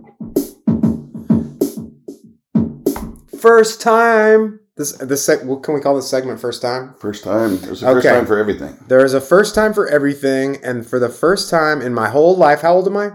First 3.44 3.82
time. 3.82 4.60
This 4.78 4.92
this 4.92 5.28
seg- 5.28 5.44
what 5.44 5.62
can 5.62 5.74
we 5.74 5.80
call 5.82 5.94
this 5.94 6.08
segment? 6.08 6.40
First 6.40 6.62
time. 6.62 6.94
First 6.98 7.24
time. 7.24 7.58
There's 7.58 7.82
a 7.82 7.86
first 7.92 8.06
Okay. 8.06 8.16
time 8.16 8.24
for 8.24 8.38
everything. 8.38 8.74
There 8.88 9.04
is 9.04 9.12
a 9.12 9.20
first 9.20 9.54
time 9.54 9.74
for 9.74 9.86
everything, 9.86 10.56
and 10.64 10.86
for 10.86 10.98
the 10.98 11.10
first 11.10 11.50
time 11.50 11.82
in 11.82 11.92
my 11.92 12.08
whole 12.08 12.34
life, 12.38 12.62
how 12.62 12.72
old 12.72 12.86
am 12.86 12.96
I? 12.96 13.10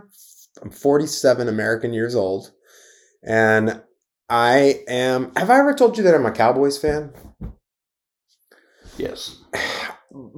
I'm 0.62 0.70
47 0.70 1.48
American 1.48 1.94
years 1.94 2.14
old, 2.14 2.52
and 3.24 3.82
I 4.30 4.84
am. 4.88 5.32
Have 5.36 5.50
I 5.50 5.58
ever 5.58 5.74
told 5.74 5.98
you 5.98 6.04
that 6.04 6.14
I'm 6.14 6.28
a 6.28 6.32
Cowboys 6.32 6.78
fan? 6.78 7.12
Yes. 9.00 9.38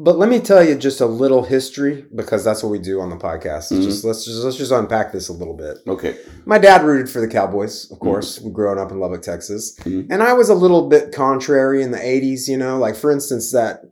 But 0.03 0.17
let 0.17 0.29
me 0.29 0.39
tell 0.39 0.63
you 0.63 0.73
just 0.75 0.99
a 0.99 1.05
little 1.05 1.43
history 1.43 2.05
because 2.15 2.43
that's 2.43 2.63
what 2.63 2.69
we 2.69 2.79
do 2.79 2.99
on 3.01 3.09
the 3.11 3.17
podcast. 3.17 3.71
Mhm. 3.71 3.83
Just 3.83 4.03
let's 4.03 4.25
just 4.25 4.43
let's 4.43 4.57
just 4.57 4.71
unpack 4.71 5.11
this 5.11 5.29
a 5.29 5.33
little 5.33 5.53
bit. 5.55 5.77
Okay. 5.87 6.15
My 6.45 6.57
dad 6.57 6.83
rooted 6.83 7.07
for 7.07 7.21
the 7.21 7.27
Cowboys, 7.27 7.89
of 7.91 7.99
course, 7.99 8.39
growing 8.39 8.79
up 8.79 8.91
in 8.91 8.99
Lubbock, 8.99 9.21
Texas. 9.21 9.75
Mhm. 9.83 10.07
And 10.09 10.23
I 10.23 10.33
was 10.33 10.49
a 10.49 10.55
little 10.55 10.89
bit 10.89 11.11
contrary 11.11 11.83
in 11.83 11.91
the 11.91 12.03
80s, 12.03 12.47
you 12.47 12.57
know, 12.57 12.79
like 12.79 12.95
for 12.95 13.11
instance, 13.11 13.51
that 13.51 13.83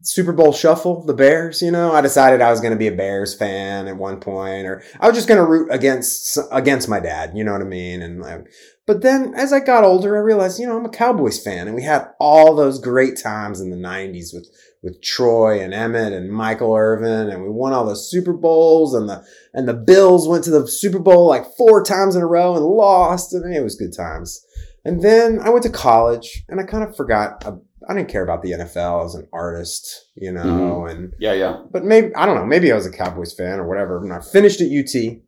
Super 0.00 0.32
Bowl 0.32 0.52
shuffle, 0.52 1.02
the 1.04 1.12
Bears, 1.12 1.60
you 1.60 1.70
know, 1.72 1.92
I 1.92 2.00
decided 2.00 2.40
I 2.40 2.50
was 2.50 2.60
going 2.60 2.72
to 2.72 2.78
be 2.78 2.86
a 2.86 2.92
Bears 2.92 3.34
fan 3.34 3.88
at 3.88 3.96
one 3.96 4.20
point, 4.20 4.64
or 4.66 4.80
I 5.00 5.08
was 5.08 5.16
just 5.16 5.26
going 5.28 5.40
to 5.40 5.44
root 5.46 5.68
against, 5.72 6.38
against 6.52 6.88
my 6.88 7.00
dad, 7.00 7.32
you 7.34 7.42
know 7.42 7.52
what 7.52 7.60
I 7.62 7.64
mean? 7.64 8.00
And 8.00 8.22
like, 8.22 8.46
but 8.88 9.02
then 9.02 9.34
as 9.36 9.52
I 9.52 9.60
got 9.60 9.84
older, 9.84 10.16
I 10.16 10.20
realized, 10.20 10.58
you 10.58 10.66
know, 10.66 10.78
I'm 10.78 10.86
a 10.86 10.88
Cowboys 10.88 11.38
fan 11.38 11.66
and 11.66 11.76
we 11.76 11.82
had 11.82 12.08
all 12.18 12.56
those 12.56 12.80
great 12.80 13.20
times 13.22 13.60
in 13.60 13.68
the 13.68 13.76
90s 13.76 14.32
with, 14.32 14.48
with 14.82 15.02
Troy 15.02 15.60
and 15.60 15.74
Emmitt 15.74 16.14
and 16.14 16.32
Michael 16.32 16.74
Irvin 16.74 17.28
and 17.28 17.42
we 17.42 17.50
won 17.50 17.74
all 17.74 17.84
those 17.84 18.10
Super 18.10 18.32
Bowls 18.32 18.94
and 18.94 19.06
the, 19.06 19.22
and 19.52 19.68
the 19.68 19.74
Bills 19.74 20.26
went 20.26 20.42
to 20.44 20.50
the 20.50 20.66
Super 20.66 20.98
Bowl 20.98 21.28
like 21.28 21.44
four 21.58 21.84
times 21.84 22.16
in 22.16 22.22
a 22.22 22.26
row 22.26 22.56
and 22.56 22.64
lost. 22.64 23.34
and 23.34 23.54
it 23.54 23.62
was 23.62 23.76
good 23.76 23.94
times. 23.94 24.42
And 24.86 25.02
then 25.02 25.38
I 25.38 25.50
went 25.50 25.64
to 25.64 25.70
college 25.70 26.44
and 26.48 26.58
I 26.58 26.62
kind 26.62 26.82
of 26.82 26.96
forgot. 26.96 27.44
I 27.86 27.94
didn't 27.94 28.08
care 28.08 28.22
about 28.22 28.40
the 28.40 28.52
NFL 28.52 29.04
as 29.04 29.14
an 29.14 29.28
artist, 29.34 30.08
you 30.14 30.32
know, 30.32 30.44
mm-hmm. 30.44 30.88
and 30.88 31.12
Yeah, 31.18 31.34
yeah. 31.34 31.60
but 31.70 31.84
maybe 31.84 32.14
I 32.14 32.24
don't 32.24 32.36
know. 32.36 32.46
Maybe 32.46 32.72
I 32.72 32.74
was 32.74 32.86
a 32.86 32.90
Cowboys 32.90 33.34
fan 33.34 33.60
or 33.60 33.68
whatever. 33.68 34.02
And 34.02 34.14
I 34.14 34.20
finished 34.20 34.62
at 34.62 34.72
UT, 34.72 35.18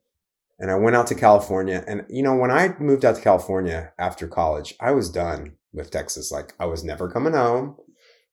and 0.61 0.71
I 0.71 0.77
went 0.77 0.95
out 0.97 1.07
to 1.09 1.15
California. 1.15 1.83
And 1.89 2.05
you 2.09 2.23
know, 2.23 2.37
when 2.37 2.51
I 2.51 2.75
moved 2.79 3.05
out 3.05 3.17
to 3.17 3.21
California 3.23 3.93
after 3.99 4.29
college, 4.29 4.75
I 4.81 4.93
was 4.93 5.11
done 5.11 5.53
with 5.73 5.91
Texas. 5.91 6.31
Like 6.31 6.55
I 6.61 6.67
was 6.67 6.85
never 6.85 7.11
coming 7.11 7.33
home. 7.33 7.77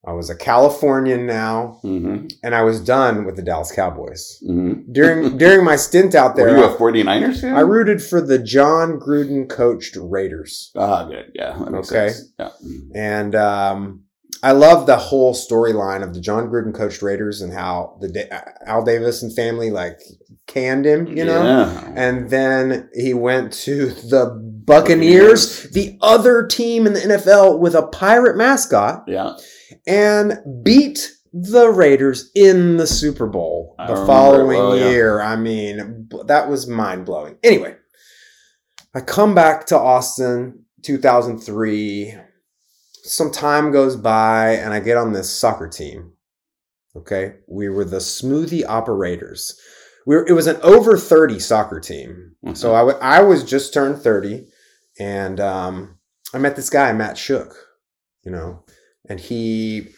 I 0.05 0.13
was 0.13 0.29
a 0.29 0.35
Californian 0.37 1.25
now, 1.25 1.79
Mm-hmm. 1.83 2.27
and 2.43 2.55
I 2.55 2.61
was 2.61 2.79
done 2.79 3.25
with 3.25 3.35
the 3.35 3.41
Dallas 3.41 3.71
Cowboys. 3.73 4.41
Mm-hmm. 4.47 4.91
During 4.93 5.37
during 5.43 5.65
my 5.65 5.75
stint 5.75 6.15
out 6.15 6.35
Were 6.37 6.45
there, 6.45 6.57
you 6.57 6.63
a 6.63 6.75
49ers 6.77 7.41
fan? 7.41 7.55
I 7.55 7.61
rooted 7.61 8.01
for 8.01 8.21
the 8.21 8.37
Jon 8.39 8.99
Gruden 8.99 9.49
coached 9.49 9.97
Raiders. 9.99 10.71
Ah, 10.77 11.05
good. 11.05 11.31
Yeah. 11.33 11.57
Okay. 11.59 12.11
Yeah. 12.39 12.51
And 12.95 13.35
um, 13.35 14.03
I 14.43 14.51
love 14.51 14.85
the 14.85 14.97
whole 14.97 15.33
storyline 15.33 16.03
of 16.03 16.13
the 16.13 16.21
Jon 16.21 16.47
Gruden 16.47 16.73
coached 16.73 17.01
Raiders 17.01 17.41
and 17.41 17.51
how 17.51 17.97
the 17.99 18.09
Al 18.65 18.83
Davis 18.85 19.23
and 19.23 19.35
family 19.35 19.71
like 19.71 19.99
canned 20.47 20.85
him, 20.85 21.07
you 21.07 21.25
know. 21.25 21.43
Yeah. 21.43 21.93
And 21.95 22.29
then 22.29 22.89
he 22.93 23.13
went 23.13 23.53
to 23.53 23.87
the 23.87 24.41
Buccaneers, 24.65 25.69
the 25.71 25.97
other 26.01 26.45
team 26.45 26.87
in 26.87 26.93
the 26.93 26.99
NFL 26.99 27.59
with 27.59 27.75
a 27.75 27.87
pirate 27.87 28.35
mascot, 28.35 29.03
Yeah. 29.07 29.37
and 29.85 30.39
beat 30.63 31.11
the 31.31 31.69
Raiders 31.69 32.31
in 32.35 32.77
the 32.77 32.87
Super 32.87 33.27
Bowl 33.27 33.75
I 33.77 33.87
the 33.87 34.05
following 34.05 34.57
well, 34.57 34.77
yeah. 34.77 34.89
year. 34.89 35.21
I 35.21 35.35
mean, 35.35 36.09
that 36.25 36.49
was 36.49 36.67
mind 36.67 37.05
blowing. 37.05 37.37
Anyway, 37.43 37.75
I 38.95 39.01
come 39.01 39.35
back 39.35 39.65
to 39.67 39.77
Austin 39.77 40.65
2003. 40.83 42.15
Some 43.03 43.31
time 43.31 43.71
goes 43.71 43.95
by, 43.95 44.51
and 44.53 44.73
I 44.73 44.79
get 44.79 44.97
on 44.97 45.13
this 45.13 45.29
soccer 45.29 45.69
team. 45.69 46.13
Okay. 46.95 47.35
We 47.47 47.69
were 47.69 47.85
the 47.85 47.97
smoothie 47.97 48.65
operators. 48.67 49.57
We 50.07 50.15
were, 50.15 50.25
it 50.25 50.31
was 50.31 50.47
an 50.47 50.57
over 50.63 50.97
30 50.97 51.37
soccer 51.39 51.79
team. 51.81 52.31
Mhm. 52.45 52.55
So 52.57 52.73
I 52.73 53.21
was 53.21 53.43
just 53.43 53.73
turned 53.73 54.01
30 54.01 54.47
and 54.99 55.39
um, 55.39 55.99
I 56.33 56.37
met 56.39 56.55
this 56.55 56.69
guy, 56.69 56.91
Matt 56.93 57.17
Shook, 57.17 57.53
you 58.23 58.31
know, 58.31 58.63
and 59.09 59.19
he 59.19 59.89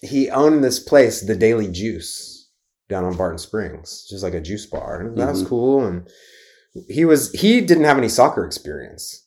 he 0.00 0.28
owned 0.28 0.62
this 0.62 0.78
place, 0.80 1.22
the 1.22 1.34
Daily 1.36 1.68
Juice, 1.68 2.50
down 2.90 3.04
on 3.04 3.16
Barton 3.16 3.38
Springs, 3.38 4.06
just 4.10 4.22
like 4.22 4.34
a 4.34 4.40
juice 4.40 4.66
bar. 4.66 5.00
And 5.00 5.16
that 5.16 5.30
was 5.30 5.42
Mhm. 5.44 5.48
cool. 5.48 5.86
And 5.86 6.08
he 6.88 7.04
was 7.04 7.30
he 7.30 7.60
didn't 7.60 7.84
have 7.84 7.96
any 7.98 8.08
soccer 8.10 8.44
experience. 8.44 9.22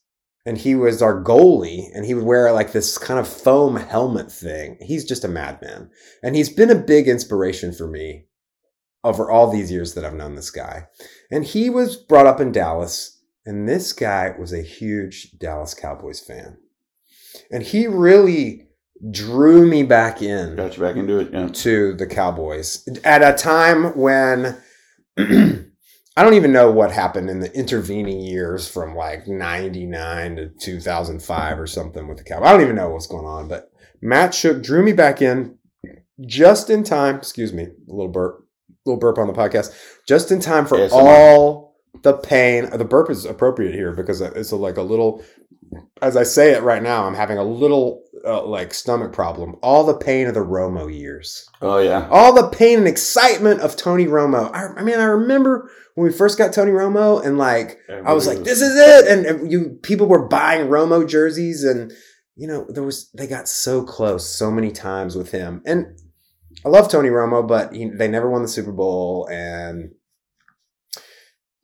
And 0.46 0.58
he 0.58 0.76
was 0.76 1.02
our 1.02 1.22
goalie, 1.22 1.90
and 1.94 2.06
he 2.06 2.14
would 2.14 2.24
wear 2.24 2.52
like 2.54 2.72
this 2.72 2.98
kind 2.98 3.20
of 3.20 3.28
foam 3.28 3.76
helmet 3.76 4.32
thing. 4.32 4.78
He's 4.82 5.04
just 5.04 5.26
a 5.26 5.28
madman. 5.28 5.90
And 6.24 6.36
he's 6.38 6.50
been 6.50 6.70
a 6.70 6.76
big 6.76 7.08
inspiration 7.10 7.74
for 7.74 7.88
me 7.88 8.27
over 9.04 9.30
all 9.30 9.52
these 9.52 9.72
years 9.72 9.94
that 9.94 10.06
I've 10.06 10.14
known 10.14 10.36
this 10.36 10.52
guy. 10.52 10.88
And 11.32 11.46
he 11.46 11.70
was 11.70 11.96
brought 11.96 12.28
up 12.28 12.40
in 12.40 12.52
Dallas, 12.52 13.22
and 13.46 13.68
this 13.68 13.94
guy 13.94 14.34
was 14.38 14.54
a 14.54 14.62
huge 14.62 15.38
Dallas 15.40 15.74
Cowboys 15.74 16.20
fan. 16.20 16.58
And 17.52 17.64
he 17.64 17.88
really 17.88 18.68
drew 19.12 19.68
me 19.68 19.84
back 19.84 20.22
in 20.22 20.56
Got 20.56 20.76
you 20.76 20.84
back 20.84 20.96
into 20.96 21.20
it. 21.20 21.30
Yeah. 21.32 21.48
to 21.48 21.94
the 21.94 22.08
Cowboys 22.08 22.88
at 23.04 23.22
a 23.22 23.38
time 23.38 23.96
when 23.96 24.58
I 26.18 26.24
don't 26.24 26.34
even 26.34 26.52
know 26.52 26.72
what 26.72 26.92
happened 26.92 27.30
in 27.30 27.40
the 27.40 27.54
intervening 27.54 28.20
years 28.22 28.68
from 28.68 28.96
like 28.96 29.28
99 29.28 30.36
to 30.38 30.50
2005 30.50 31.60
or 31.60 31.68
something 31.68 32.08
with 32.08 32.18
the 32.18 32.24
Cowboys. 32.24 32.48
I 32.48 32.52
don't 32.54 32.62
even 32.62 32.76
know 32.76 32.90
what's 32.90 33.06
going 33.06 33.28
on, 33.28 33.48
but 33.48 33.72
Matt 34.02 34.34
Shook 34.34 34.64
drew 34.64 34.84
me 34.84 34.94
back 34.94 35.22
in 35.22 35.60
just 36.26 36.72
in 36.72 36.84
time. 36.84 37.18
Excuse 37.18 37.54
me, 37.54 37.66
a 37.66 37.70
little 37.88 38.12
burp, 38.12 38.47
little 38.88 39.00
burp 39.00 39.18
on 39.18 39.28
the 39.28 39.34
podcast, 39.34 39.74
just 40.08 40.32
in 40.32 40.40
time 40.40 40.66
for 40.66 40.78
ASMR. 40.78 40.92
all 40.94 41.76
the 42.04 42.14
pain. 42.14 42.70
The 42.70 42.86
burp 42.86 43.10
is 43.10 43.26
appropriate 43.26 43.74
here 43.74 43.92
because 43.92 44.22
it's 44.22 44.52
a, 44.52 44.56
like 44.56 44.78
a 44.78 44.82
little, 44.84 45.24
as 46.02 46.16
I 46.18 46.24
say 46.24 46.54
it 46.54 46.64
right 46.64 46.82
now, 46.82 47.06
I'm 47.06 47.16
having 47.16 47.38
a 47.38 47.44
little 47.44 48.04
uh, 48.26 48.44
like 48.46 48.74
stomach 48.74 49.14
problem. 49.14 49.56
All 49.62 49.84
the 49.84 49.96
pain 49.98 50.28
of 50.28 50.34
the 50.34 50.40
Romo 50.42 50.94
years 50.94 51.48
Oh 51.62 51.78
yeah. 51.80 52.08
all 52.10 52.34
the 52.34 52.50
pain 52.50 52.80
and 52.80 52.88
excitement 52.88 53.62
of 53.62 53.76
Tony 53.76 54.06
Romo. 54.06 54.52
I, 54.54 54.80
I 54.80 54.84
mean, 54.84 55.00
I 55.00 55.04
remember 55.06 55.70
when 55.96 56.08
we 56.08 56.14
first 56.14 56.38
got 56.38 56.54
Tony 56.54 56.72
Romo, 56.72 57.24
and 57.26 57.38
like 57.38 57.80
I 58.06 58.14
was 58.14 58.28
like, 58.28 58.40
"This 58.44 58.62
is 58.62 58.76
it!" 58.76 59.08
And, 59.08 59.26
and 59.26 59.52
you 59.52 59.80
people 59.82 60.08
were 60.08 60.28
buying 60.28 60.68
Romo 60.68 61.08
jerseys, 61.08 61.64
and 61.64 61.92
you 62.36 62.48
know 62.48 62.68
there 62.70 62.84
was 62.84 63.10
they 63.18 63.26
got 63.26 63.48
so 63.48 63.84
close 63.84 64.30
so 64.30 64.52
many 64.52 64.72
times 64.72 65.16
with 65.16 65.32
him. 65.32 65.62
And 65.66 65.98
I 66.66 66.70
love 66.70 66.90
Tony 66.90 67.10
Romo, 67.10 67.48
but 67.48 67.74
he, 67.74 67.90
they 67.90 68.08
never 68.08 68.30
won 68.30 68.42
the 68.42 68.48
Super 68.48 68.72
Bowl, 68.72 69.28
and 69.32 69.92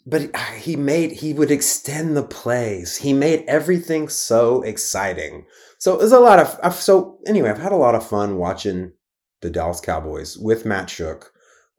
but 0.05 0.35
he 0.57 0.75
made 0.75 1.13
he 1.13 1.33
would 1.33 1.51
extend 1.51 2.15
the 2.15 2.23
plays. 2.23 2.97
He 2.97 3.13
made 3.13 3.45
everything 3.47 4.09
so 4.09 4.61
exciting. 4.61 5.45
So 5.79 5.93
it 5.93 5.99
was 5.99 6.11
a 6.11 6.19
lot 6.19 6.39
of 6.39 6.75
so 6.75 7.19
anyway. 7.25 7.49
I've 7.49 7.57
had 7.57 7.71
a 7.71 7.77
lot 7.77 7.95
of 7.95 8.07
fun 8.07 8.37
watching 8.37 8.93
the 9.41 9.49
Dallas 9.49 9.81
Cowboys 9.81 10.37
with 10.37 10.65
Matt 10.65 10.89
Shook 10.89 11.33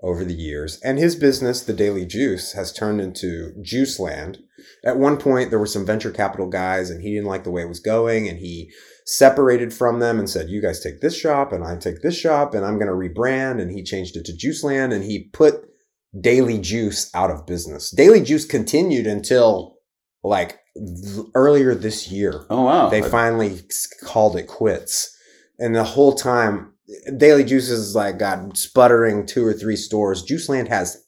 over 0.05 0.25
the 0.25 0.35
years. 0.35 0.79
And 0.85 0.99
his 0.99 1.17
business, 1.17 1.63
the 1.63 1.73
Daily 1.73 2.05
Juice, 2.05 2.53
has 2.53 2.73
turned 2.73 3.01
into 3.01 3.55
Juice 3.63 3.99
Land. 3.99 4.39
At 4.85 4.99
one 4.99 5.17
point, 5.17 5.51
there 5.51 5.59
were 5.59 5.67
some 5.67 5.87
venture 5.87 6.11
capital 6.11 6.47
guys, 6.47 6.91
and 6.91 7.03
he 7.03 7.15
didn't 7.15 7.29
like 7.29 7.45
the 7.45 7.51
way 7.51 7.63
it 7.63 7.69
was 7.69 7.81
going, 7.81 8.29
and 8.29 8.39
he 8.39 8.71
separated 9.05 9.73
from 9.73 10.01
them 10.01 10.19
and 10.19 10.29
said, 10.29 10.49
You 10.49 10.61
guys 10.63 10.81
take 10.81 11.01
this 11.01 11.17
shop, 11.17 11.53
and 11.53 11.65
I 11.65 11.77
take 11.77 12.03
this 12.03 12.17
shop, 12.19 12.55
and 12.55 12.65
I'm 12.65 12.79
going 12.79 12.89
to 12.89 12.93
rebrand. 12.93 13.61
And 13.61 13.71
he 13.71 13.83
changed 13.83 14.17
it 14.17 14.25
to 14.27 14.37
Juice 14.37 14.65
Land, 14.65 14.93
and 14.93 15.05
he 15.05 15.29
put 15.33 15.67
Daily 16.21 16.59
Juice 16.59 17.11
out 17.15 17.31
of 17.31 17.47
business. 17.47 17.91
Daily 17.91 18.21
Juice 18.21 18.45
continued 18.47 19.07
until 19.07 19.77
like 20.23 20.59
th- 20.77 21.27
earlier 21.35 21.75
this 21.75 22.11
year 22.11 22.47
Oh 22.49 22.63
wow. 22.63 22.89
they 22.89 23.03
finally 23.03 23.61
called 24.03 24.37
it 24.37 24.47
quits. 24.47 25.15
And 25.59 25.75
the 25.75 25.85
whole 25.85 26.15
time, 26.15 26.73
Daily 27.17 27.45
Juice 27.45 27.69
is 27.69 27.95
like 27.95 28.19
got 28.19 28.57
sputtering 28.57 29.27
two 29.27 29.45
or 29.47 29.53
three 29.53 29.77
stores. 29.77 30.25
Juiceland 30.25 30.69
has 30.69 31.03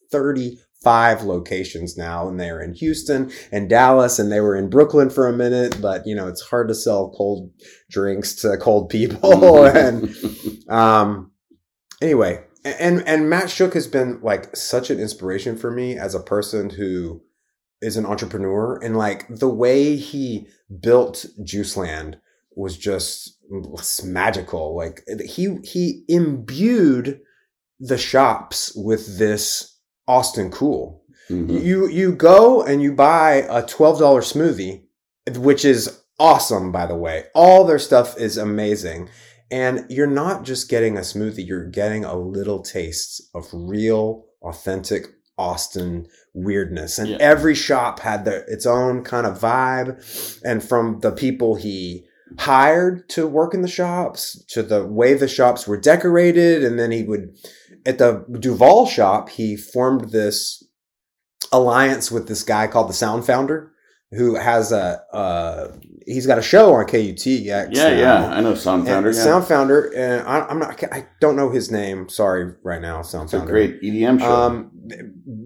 35 0.86 1.22
locations 1.24 1.96
now, 1.96 2.28
and 2.28 2.38
they're 2.38 2.60
in 2.60 2.72
Houston 2.74 3.32
and 3.50 3.68
Dallas, 3.68 4.20
and 4.20 4.30
they 4.30 4.40
were 4.40 4.54
in 4.54 4.70
Brooklyn 4.70 5.10
for 5.10 5.26
a 5.26 5.32
minute. 5.32 5.80
But 5.82 6.06
you 6.06 6.14
know, 6.14 6.28
it's 6.28 6.42
hard 6.42 6.68
to 6.68 6.74
sell 6.74 7.12
cold 7.16 7.50
drinks 7.90 8.34
to 8.36 8.56
cold 8.56 8.88
people. 8.88 9.64
and 9.64 10.14
um, 10.68 11.32
anyway, 12.00 12.44
and 12.64 13.06
and 13.06 13.28
Matt 13.28 13.50
Shook 13.50 13.74
has 13.74 13.88
been 13.88 14.20
like 14.22 14.54
such 14.56 14.90
an 14.90 15.00
inspiration 15.00 15.56
for 15.56 15.72
me 15.72 15.98
as 15.98 16.14
a 16.14 16.22
person 16.22 16.70
who 16.70 17.20
is 17.82 17.96
an 17.96 18.06
entrepreneur, 18.06 18.78
and 18.80 18.96
like 18.96 19.26
the 19.28 19.48
way 19.48 19.96
he 19.96 20.46
built 20.80 21.26
Juiceland 21.42 22.20
was 22.54 22.78
just 22.78 23.36
magical. 24.04 24.76
Like 24.76 25.02
he 25.24 25.56
he 25.64 26.04
imbued 26.08 27.20
the 27.80 27.98
shops 27.98 28.72
with 28.76 29.18
this 29.18 29.75
Austin 30.08 30.50
cool. 30.50 31.02
Mhm. 31.30 31.62
You 31.62 31.88
you 31.88 32.12
go 32.12 32.62
and 32.62 32.80
you 32.82 32.92
buy 32.92 33.46
a 33.50 33.62
twelve 33.66 33.98
dollar 33.98 34.20
smoothie, 34.20 34.82
which 35.36 35.64
is 35.64 36.00
awesome 36.18 36.70
by 36.72 36.86
the 36.86 36.96
way. 36.96 37.24
All 37.34 37.64
their 37.64 37.78
stuff 37.78 38.18
is 38.18 38.36
amazing. 38.36 39.08
And 39.50 39.84
you're 39.88 40.06
not 40.08 40.44
just 40.44 40.68
getting 40.68 40.96
a 40.96 41.00
smoothie, 41.02 41.46
you're 41.46 41.68
getting 41.68 42.04
a 42.04 42.16
little 42.18 42.62
taste 42.62 43.22
of 43.34 43.46
real, 43.52 44.24
authentic 44.42 45.06
Austin 45.38 46.06
weirdness. 46.34 46.98
And 46.98 47.10
Yeah. 47.10 47.16
every 47.20 47.54
shop 47.54 48.00
had 48.00 48.24
their 48.24 48.44
its 48.48 48.66
own 48.66 49.02
kind 49.04 49.26
of 49.26 49.38
vibe. 49.38 50.40
And 50.44 50.62
from 50.64 51.00
the 51.00 51.12
people 51.12 51.56
he 51.56 52.06
hired 52.38 53.08
to 53.10 53.26
work 53.26 53.54
in 53.54 53.62
the 53.62 53.68
shops 53.68 54.42
to 54.48 54.62
the 54.62 54.84
way 54.84 55.14
the 55.14 55.28
shops 55.28 55.68
were 55.68 55.76
decorated, 55.76 56.64
and 56.64 56.76
then 56.78 56.90
he 56.90 57.04
would 57.04 57.36
at 57.86 57.98
the 57.98 58.24
Duval 58.40 58.86
shop, 58.86 59.28
he 59.30 59.56
formed 59.56 60.10
this 60.10 60.62
alliance 61.52 62.10
with 62.10 62.28
this 62.28 62.42
guy 62.42 62.66
called 62.66 62.88
the 62.88 62.92
Sound 62.94 63.24
Founder, 63.24 63.72
who 64.12 64.34
has 64.36 64.72
a 64.72 65.02
uh, 65.12 65.72
he's 66.06 66.26
got 66.26 66.38
a 66.38 66.42
show 66.42 66.74
on 66.74 66.86
KUT. 66.86 67.26
yeah, 67.26 67.66
yeah. 67.70 68.28
I 68.28 68.40
know 68.40 68.54
Sound 68.54 68.86
Founder. 68.86 69.08
And 69.08 69.16
Yeah. 69.16 69.24
Sound 69.24 69.44
Founder, 69.46 69.92
and 69.94 70.26
I, 70.26 70.40
I'm 70.46 70.58
not. 70.58 70.82
I 70.92 71.06
don't 71.20 71.36
know 71.36 71.50
his 71.50 71.70
name. 71.70 72.08
Sorry, 72.08 72.52
right 72.62 72.80
now, 72.80 73.02
Sound 73.02 73.24
it's 73.26 73.34
a 73.34 73.38
Founder. 73.38 73.52
great 73.52 73.82
EDM 73.82 74.20
show. 74.20 74.32
Um, 74.32 74.70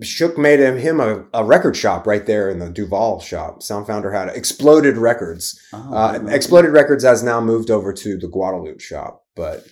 Shook 0.03 0.37
made 0.39 0.61
him 0.61 0.77
him 0.77 1.01
a, 1.01 1.25
a 1.33 1.45
record 1.45 1.77
shop 1.77 2.07
right 2.07 2.25
there 2.27 2.51
in 2.51 2.59
the 2.59 2.71
Duval 2.71 3.21
shop. 3.21 3.63
Sound 3.63 3.87
Founder 3.87 4.13
had 4.13 4.29
Exploded 4.29 4.97
Records. 4.97 5.59
Oh, 5.73 5.95
Uh, 5.95 6.27
Exploded 6.29 6.73
Records 6.73 7.05
has 7.05 7.23
now 7.23 7.41
moved 7.41 7.71
over 7.71 7.93
to 7.95 8.17
the 8.19 8.29
Guadalupe 8.29 8.79
shop, 8.79 9.25
but 9.35 9.65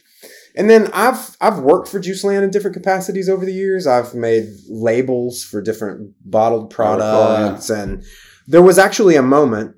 and 0.59 0.69
then 0.69 0.91
I've 0.93 1.37
I've 1.41 1.61
worked 1.61 1.89
for 1.89 2.01
Juiceland 2.01 2.43
in 2.43 2.51
different 2.51 2.75
capacities 2.75 3.29
over 3.29 3.47
the 3.47 3.53
years. 3.53 3.87
I've 3.87 4.13
made 4.13 4.49
labels 4.69 5.45
for 5.45 5.63
different 5.63 6.15
bottled 6.25 6.73
recall, 6.73 6.99
yeah. 6.99 7.05
products, 7.05 7.71
and 7.71 8.05
there 8.49 8.61
was 8.61 8.77
actually 8.77 9.15
a 9.15 9.23
moment 9.23 9.77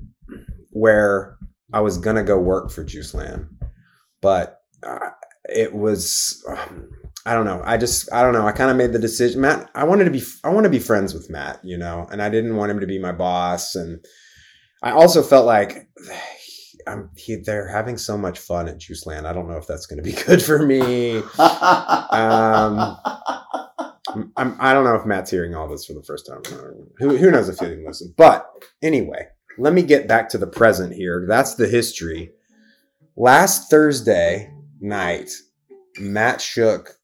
where 0.70 1.36
I 1.70 1.80
was 1.82 1.98
gonna 1.98 2.24
go 2.24 2.38
work 2.38 2.70
for 2.70 2.82
Juiceland, 2.82 3.46
but 4.22 4.58
uh, 4.82 5.10
it 5.44 5.74
was 5.74 6.42
um, 6.48 6.88
I 7.26 7.34
don't 7.34 7.44
know. 7.44 7.60
I 7.62 7.76
just 7.76 8.10
I 8.10 8.22
don't 8.22 8.32
know. 8.32 8.46
I 8.46 8.52
kind 8.52 8.70
of 8.70 8.78
made 8.78 8.92
the 8.92 8.98
decision. 8.98 9.42
Matt, 9.42 9.70
I 9.74 9.84
wanted 9.84 10.04
to 10.04 10.10
be 10.10 10.22
I 10.44 10.48
want 10.48 10.64
to 10.64 10.70
be 10.70 10.78
friends 10.78 11.12
with 11.12 11.28
Matt, 11.28 11.60
you 11.62 11.76
know, 11.76 12.08
and 12.10 12.22
I 12.22 12.30
didn't 12.30 12.56
want 12.56 12.70
him 12.70 12.80
to 12.80 12.86
be 12.86 12.98
my 12.98 13.12
boss, 13.12 13.74
and 13.74 14.02
I 14.82 14.92
also 14.92 15.22
felt 15.22 15.44
like 15.44 15.90
I'm, 16.90 17.11
he, 17.16 17.37
they're 17.37 17.68
having 17.68 17.96
so 17.96 18.18
much 18.18 18.38
fun 18.38 18.68
at 18.68 18.79
Juiceland. 18.79 19.26
I 19.26 19.33
don't 19.33 19.48
know 19.48 19.57
if 19.57 19.66
that's 19.66 19.87
going 19.87 20.03
to 20.03 20.03
be 20.03 20.12
good 20.26 20.42
for 20.42 20.64
me. 20.64 21.18
um, 21.38 22.96
I'm, 24.37 24.57
I 24.59 24.72
don't 24.74 24.85
know 24.85 24.96
if 24.96 25.07
Matt's 25.07 25.31
hearing 25.31 25.55
all 25.55 25.68
this 25.68 25.85
for 25.85 25.94
the 25.94 26.03
first 26.03 26.26
time. 26.26 26.42
Who, 26.98 27.16
who 27.16 27.31
knows 27.31 27.48
if 27.48 27.59
he 27.59 27.66
didn't 27.66 27.87
listen? 27.87 28.12
But 28.16 28.46
anyway, 28.83 29.29
let 29.59 29.72
me 29.72 29.83
get 29.83 30.09
back 30.09 30.29
to 30.31 30.38
the 30.38 30.46
present 30.46 30.94
here. 30.94 31.24
That's 31.29 31.55
the 31.55 31.68
history. 31.68 32.33
Last 33.16 33.70
Thursday 33.70 34.53
night, 34.81 35.31
Matt 35.98 36.40
Shook 36.40 36.96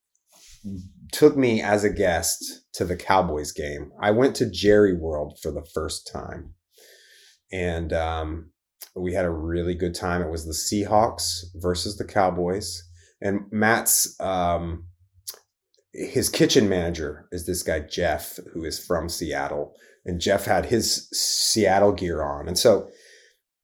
took 1.12 1.37
me 1.37 1.62
as 1.62 1.85
a 1.85 1.90
guest 1.90 2.62
to 2.75 2.85
the 2.85 2.96
Cowboys 2.96 3.53
game. 3.53 3.92
I 4.01 4.11
went 4.11 4.35
to 4.37 4.51
Jerry 4.51 4.94
World 4.94 5.38
for 5.42 5.51
the 5.51 5.64
first 5.75 6.11
time. 6.12 6.55
And 7.53 7.92
um, 7.92 8.51
we 8.96 9.12
had 9.12 9.24
a 9.24 9.30
really 9.30 9.74
good 9.74 9.94
time. 9.94 10.22
It 10.22 10.30
was 10.30 10.46
the 10.46 10.52
Seahawks 10.52 11.44
versus 11.54 11.96
the 11.96 12.04
Cowboys. 12.04 12.82
And 13.20 13.42
Matt's 13.50 14.18
um, 14.20 14.87
his 15.92 16.28
kitchen 16.28 16.68
manager 16.68 17.26
is 17.32 17.46
this 17.46 17.62
guy 17.62 17.80
Jeff, 17.80 18.38
who 18.52 18.64
is 18.64 18.85
from 18.85 19.09
Seattle, 19.09 19.74
and 20.04 20.20
Jeff 20.20 20.44
had 20.44 20.66
his 20.66 21.09
Seattle 21.12 21.92
gear 21.92 22.22
on, 22.22 22.46
and 22.48 22.59
so 22.59 22.88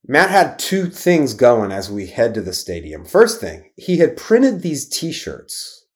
Matt 0.06 0.30
had 0.30 0.58
two 0.58 0.86
things 0.86 1.34
going 1.34 1.70
as 1.70 1.90
we 1.90 2.08
head 2.08 2.34
to 2.34 2.40
the 2.40 2.52
stadium. 2.52 3.04
First 3.04 3.40
thing, 3.40 3.70
he 3.76 3.98
had 3.98 4.16
printed 4.16 4.60
these 4.60 4.88
T-shirts 4.88 5.86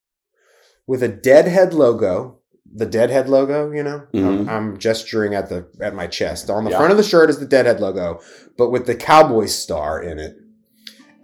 with 0.87 1.03
a 1.03 1.09
Deadhead 1.09 1.75
logo, 1.75 2.39
the 2.77 2.87
Deadhead 2.87 3.29
logo. 3.29 3.71
You 3.73 3.83
know, 3.83 4.03
I'm, 4.15 4.47
Mhm. 4.47 4.49
I'm 4.49 4.79
gesturing 4.79 5.35
at 5.35 5.49
the 5.49 5.67
at 5.81 5.95
my 5.95 6.07
chest. 6.07 6.51
On 6.51 6.65
the 6.65 6.71
Yeah. 6.71 6.77
front 6.79 6.91
of 6.93 6.97
the 6.99 7.03
shirt 7.03 7.31
is 7.31 7.39
the 7.39 7.47
Deadhead 7.47 7.81
logo, 7.81 8.21
but 8.59 8.71
with 8.71 8.87
the 8.87 8.95
Cowboy 8.95 9.47
star 9.47 10.01
in 10.03 10.19
it, 10.19 10.37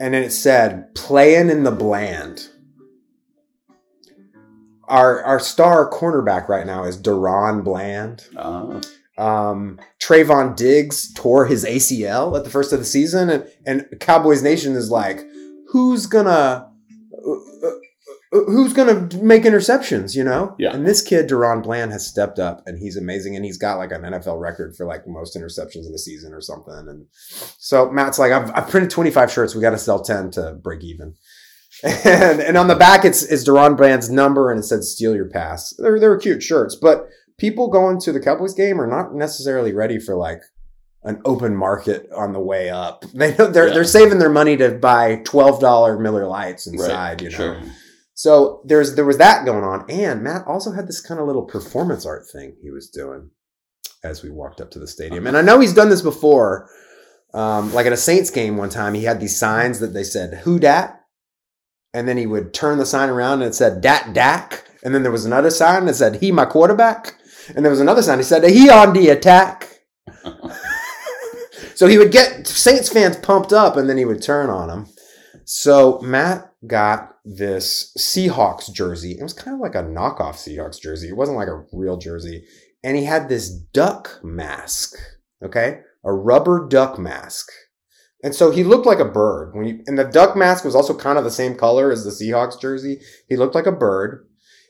and 0.01 0.15
then 0.15 0.23
it 0.23 0.33
said 0.33 0.95
"Playing 0.95 1.51
in 1.51 1.65
the 1.65 1.71
Bland." 1.71 2.49
Our 4.89 5.23
our 5.23 5.39
star 5.41 5.89
cornerback 5.91 6.49
right 6.49 6.67
now 6.67 6.85
is 6.85 6.97
DaRon 6.97 7.63
Bland. 7.65 8.25
Uh, 8.37 8.81
Um, 9.19 9.79
Trevon 10.03 10.57
Diggs 10.57 11.13
tore 11.13 11.45
his 11.45 11.67
ACL 11.67 12.35
at 12.35 12.45
the 12.45 12.51
first 12.51 12.73
of 12.73 12.79
the 12.79 12.85
season, 12.85 13.29
and, 13.29 13.45
and 13.67 13.87
Cowboys 14.01 14.43
Nation 14.43 14.75
is 14.75 14.91
like, 14.91 15.23
who's 15.69 16.07
gonna, 16.07 16.67
who's 18.33 18.73
gonna 18.73 19.09
make 19.23 19.43
interceptions? 19.45 20.17
You 20.17 20.25
know? 20.25 20.57
Yeah. 20.59 20.73
And 20.75 20.87
this 20.87 21.03
kid, 21.03 21.29
DaRon 21.29 21.63
Bland, 21.63 21.93
has 21.93 22.07
stepped 22.07 22.39
up, 22.39 22.63
and 22.67 22.79
he's 22.79 22.97
amazing, 22.97 23.37
and 23.37 23.45
he's 23.45 23.59
got 23.59 23.77
like 23.79 23.93
an 23.93 24.03
NFL 24.03 24.41
record 24.41 24.75
for 24.75 24.87
like 24.87 25.07
most 25.07 25.37
interceptions 25.37 25.87
in 25.87 25.93
the 25.93 25.99
season 25.99 26.33
or 26.33 26.41
something. 26.41 26.87
And 26.89 27.07
so 27.59 27.91
Matt's 27.91 28.19
like, 28.19 28.33
I've, 28.33 28.51
I've 28.55 28.69
printed 28.71 28.91
twenty 28.91 29.11
five 29.11 29.31
shirts. 29.31 29.55
We 29.55 29.61
got 29.61 29.71
to 29.71 29.79
sell 29.79 30.03
ten 30.03 30.31
to 30.33 30.55
break 30.63 30.83
even. 30.83 31.15
And 31.85 32.41
and 32.41 32.57
on 32.57 32.69
the 32.69 32.77
back 32.77 33.05
it's 33.05 33.23
it's 33.25 33.49
DaRon 33.49 33.77
Bland's 33.77 34.09
number, 34.11 34.51
and 34.51 34.61
it 34.61 34.65
said 34.65 34.85
"Steal 34.85 35.15
Your 35.17 35.29
Pass." 35.29 35.75
They're 35.79 35.99
they're 35.99 36.17
cute 36.19 36.43
shirts, 36.43 36.77
but 36.77 37.07
people 37.39 37.69
going 37.69 37.99
to 38.03 38.13
the 38.13 38.21
Cowboys 38.21 38.55
game 38.55 38.81
are 38.81 38.87
not 38.87 39.15
necessarily 39.15 39.73
ready 39.73 39.99
for 39.99 40.15
like 40.15 40.43
an 41.03 41.21
open 41.25 41.57
market 41.57 42.09
on 42.15 42.33
the 42.33 42.39
way 42.41 42.71
up. 42.71 43.05
They 43.15 43.35
know 43.37 43.49
they're 43.49 43.69
Yeah. 43.69 43.75
they're 43.75 43.85
saving 43.85 44.19
their 44.21 44.29
money 44.31 44.57
to 44.59 44.71
buy 44.73 45.23
twelve 45.25 45.61
dollar 45.61 45.99
Miller 45.99 46.27
Lites 46.27 46.67
inside. 46.69 47.21
You 47.23 47.31
know, 47.31 47.37
sure. 47.37 47.63
So 48.23 48.63
there's 48.65 48.95
there 48.95 49.05
was 49.05 49.19
that 49.19 49.45
going 49.45 49.65
on, 49.65 49.85
and 49.91 50.23
Matt 50.23 50.47
also 50.47 50.71
had 50.71 50.87
this 50.87 51.01
kind 51.01 51.19
of 51.19 51.27
little 51.27 51.43
performance 51.43 52.07
art 52.07 52.25
thing 52.33 52.55
he 52.63 52.71
was 52.71 52.89
doing 52.89 53.31
as 54.05 54.23
we 54.23 54.31
walked 54.31 54.61
up 54.61 54.71
to 54.71 54.79
the 54.79 54.87
stadium. 54.87 55.27
And 55.27 55.37
I 55.37 55.43
know 55.43 55.59
he's 55.59 55.75
done 55.75 55.89
this 55.89 56.03
before. 56.03 56.71
Um, 57.35 57.75
like 57.75 57.85
at 57.85 57.93
a 57.93 57.97
Saints 57.97 58.31
game 58.31 58.57
one 58.57 58.69
time, 58.69 58.95
he 58.95 59.03
had 59.03 59.19
these 59.19 59.37
signs 59.37 59.81
that 59.81 59.89
they 59.89 60.05
said 60.05 60.43
"Who 60.45 60.61
dat," 60.61 61.01
and 61.93 62.07
then 62.07 62.17
he 62.17 62.27
would 62.27 62.55
turn 62.55 62.79
the 62.79 62.87
sign 62.87 63.09
around 63.09 63.43
and 63.43 63.51
it 63.51 63.57
said 63.57 63.81
"Dat 63.81 64.13
Dak," 64.13 64.69
and 64.85 64.95
then 64.95 65.03
there 65.03 65.11
was 65.11 65.27
another 65.27 65.51
sign 65.51 65.87
that 65.87 65.97
said 65.97 66.15
"He 66.21 66.31
my 66.31 66.45
quarterback," 66.45 67.17
and 67.57 67.65
there 67.65 67.73
was 67.73 67.81
another 67.81 68.03
sign 68.03 68.19
that 68.19 68.25
said 68.25 68.45
"He 68.45 68.71
on 68.71 68.93
the 68.93 69.09
attack." 69.09 69.81
so 71.75 71.89
he 71.89 71.99
would 71.99 72.13
get 72.13 72.47
Saints 72.47 72.89
fans 72.89 73.17
pumped 73.17 73.53
up, 73.53 73.77
and 73.77 73.91
then 73.91 73.99
he 73.99 74.05
would 74.05 74.23
turn 74.23 74.49
on 74.49 74.69
them. 74.69 74.87
So 75.45 75.99
Matt 76.03 76.53
got 76.65 77.12
this 77.25 77.93
Seahawks 77.99 78.73
jersey. 78.73 79.13
It 79.13 79.23
was 79.23 79.33
kind 79.33 79.55
of 79.55 79.61
like 79.61 79.75
a 79.75 79.83
knockoff 79.83 80.37
Seahawks 80.37 80.81
jersey. 80.81 81.09
It 81.09 81.17
wasn't 81.17 81.39
like 81.39 81.49
a 81.49 81.65
real 81.73 81.97
jersey. 81.97 82.45
And 82.83 82.97
he 82.97 83.05
had 83.05 83.29
this 83.29 83.49
duck 83.49 84.19
mask, 84.23 84.97
okay? 85.43 85.81
A 86.05 86.13
rubber 86.13 86.67
duck 86.69 86.99
mask. 86.99 87.51
And 88.25 88.35
so 88.35 88.51
he 88.51 88.65
looked 88.65 88.87
like 88.87 88.99
a 88.99 89.05
bird. 89.05 89.55
When 89.55 89.67
you, 89.67 89.83
and 89.87 89.99
the 89.99 90.05
duck 90.05 90.37
mask 90.37 90.65
was 90.65 90.75
also 90.75 90.97
kind 90.97 91.19
of 91.19 91.25
the 91.25 91.31
same 91.31 91.55
color 91.55 91.91
as 91.93 92.05
the 92.05 92.11
Seahawks 92.11 92.61
jersey. 92.61 93.01
He 93.29 93.37
looked 93.37 93.55
like 93.55 93.67
a 93.67 93.73
bird. 93.73 94.27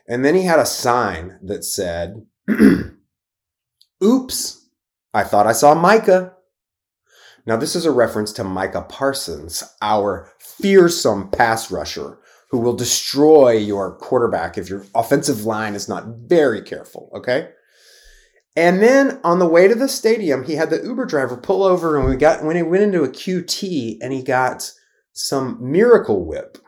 And 0.08 0.24
then 0.24 0.34
he 0.34 0.42
had 0.42 0.58
a 0.58 0.66
sign 0.66 1.38
that 1.42 1.64
said, 1.64 2.26
Oops, 4.04 4.68
I 5.14 5.22
thought 5.22 5.46
I 5.46 5.52
saw 5.52 5.74
Micah. 5.74 6.34
Now, 7.44 7.56
this 7.56 7.74
is 7.74 7.84
a 7.84 7.90
reference 7.90 8.32
to 8.34 8.44
Micah 8.44 8.86
Parsons, 8.88 9.64
our 9.80 10.30
fearsome 10.38 11.28
pass 11.30 11.70
rusher 11.70 12.18
who 12.52 12.58
will 12.58 12.76
destroy 12.76 13.52
your 13.52 13.96
quarterback 13.96 14.56
if 14.56 14.68
your 14.68 14.84
offensive 14.94 15.44
line 15.44 15.74
is 15.74 15.88
not 15.88 16.04
very 16.26 16.60
careful, 16.62 17.10
okay? 17.14 17.48
And 18.54 18.82
then 18.82 19.18
on 19.24 19.38
the 19.38 19.48
way 19.48 19.66
to 19.66 19.74
the 19.74 19.88
stadium, 19.88 20.44
he 20.44 20.56
had 20.56 20.68
the 20.68 20.84
Uber 20.84 21.06
driver 21.06 21.38
pull 21.38 21.62
over 21.62 21.98
and 21.98 22.06
we 22.06 22.14
got 22.16 22.44
when 22.44 22.54
he 22.54 22.62
went 22.62 22.82
into 22.82 23.02
a 23.02 23.08
QT 23.08 23.96
and 24.02 24.12
he 24.12 24.22
got 24.22 24.70
some 25.14 25.56
Miracle 25.60 26.26
Whip 26.26 26.58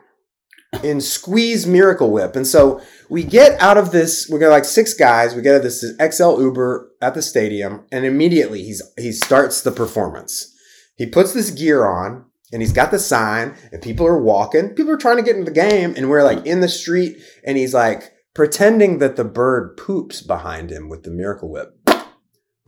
in 0.83 0.99
squeeze 1.01 1.67
Miracle 1.67 2.11
Whip. 2.11 2.35
And 2.35 2.47
so 2.47 2.81
we 3.07 3.23
get 3.23 3.61
out 3.61 3.77
of 3.77 3.91
this, 3.91 4.27
we 4.27 4.39
got 4.39 4.49
like 4.49 4.65
six 4.65 4.95
guys, 4.95 5.35
we 5.35 5.43
get 5.43 5.53
out 5.53 5.57
of 5.57 5.63
this 5.63 5.85
XL 6.01 6.41
Uber 6.41 6.89
at 6.99 7.13
the 7.13 7.21
stadium, 7.21 7.85
and 7.91 8.05
immediately 8.05 8.63
he's 8.63 8.81
he 8.97 9.11
starts 9.11 9.61
the 9.61 9.71
performance. 9.71 10.51
He 10.95 11.05
puts 11.05 11.33
this 11.33 11.51
gear 11.51 11.85
on 11.85 12.25
and 12.55 12.61
he's 12.61 12.71
got 12.71 12.89
the 12.89 12.97
sign 12.97 13.53
and 13.73 13.81
people 13.81 14.07
are 14.07 14.17
walking. 14.17 14.69
People 14.69 14.93
are 14.93 14.97
trying 14.97 15.17
to 15.17 15.23
get 15.23 15.35
into 15.35 15.51
the 15.51 15.59
game 15.59 15.93
and 15.97 16.09
we're 16.09 16.23
like 16.23 16.45
in 16.45 16.61
the 16.61 16.69
street 16.69 17.17
and 17.45 17.57
he's 17.57 17.73
like 17.73 18.13
pretending 18.33 18.99
that 18.99 19.17
the 19.17 19.25
bird 19.25 19.75
poops 19.75 20.21
behind 20.21 20.71
him 20.71 20.87
with 20.87 21.03
the 21.03 21.11
miracle 21.11 21.51
whip. 21.51 21.77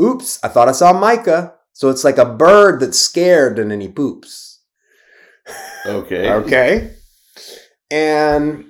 Oops, 0.01 0.43
I 0.43 0.49
thought 0.49 0.67
I 0.67 0.73
saw 0.73 0.91
Micah. 0.91 1.53
So 1.71 1.87
it's 1.87 2.03
like 2.03 2.17
a 2.17 2.25
bird 2.25 2.81
that's 2.81 2.99
scared 2.99 3.57
and 3.57 3.71
then 3.71 3.79
he 3.79 3.87
poops. 3.87 4.61
Okay. 5.85 6.29
Okay. 6.33 6.93
And 7.89 8.65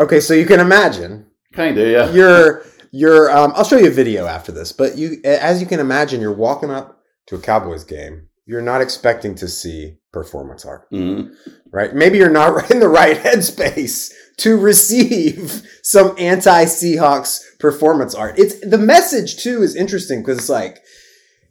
okay, 0.00 0.18
so 0.18 0.34
you 0.34 0.46
can 0.46 0.58
imagine 0.58 1.26
Kinda, 1.54 1.88
yeah. 1.88 2.10
you're 2.10 2.64
you're 2.90 3.30
um 3.30 3.52
I'll 3.54 3.62
show 3.62 3.78
you 3.78 3.86
a 3.86 3.92
video 3.92 4.26
after 4.26 4.50
this, 4.50 4.72
but 4.72 4.98
you 4.98 5.20
as 5.24 5.60
you 5.60 5.68
can 5.68 5.78
imagine, 5.78 6.20
you're 6.20 6.34
walking 6.34 6.72
up 6.72 7.00
to 7.28 7.36
a 7.36 7.40
Cowboys 7.40 7.84
game. 7.84 8.29
You're 8.50 8.60
not 8.72 8.80
expecting 8.80 9.36
to 9.36 9.46
see 9.46 9.98
performance 10.12 10.64
art, 10.64 10.90
Mhm. 10.90 11.30
right? 11.70 11.94
Maybe 11.94 12.18
you're 12.18 12.28
not 12.42 12.68
in 12.74 12.80
the 12.80 12.88
right 12.88 13.16
headspace 13.16 14.10
to 14.38 14.56
receive 14.56 15.62
some 15.82 16.14
anti-Seahawks 16.18 17.38
performance 17.60 18.14
art. 18.14 18.38
It's 18.38 18.56
the 18.68 18.78
message 18.94 19.36
too 19.44 19.62
is 19.62 19.76
interesting 19.76 20.22
because 20.22 20.38
it's 20.38 20.48
like 20.48 20.80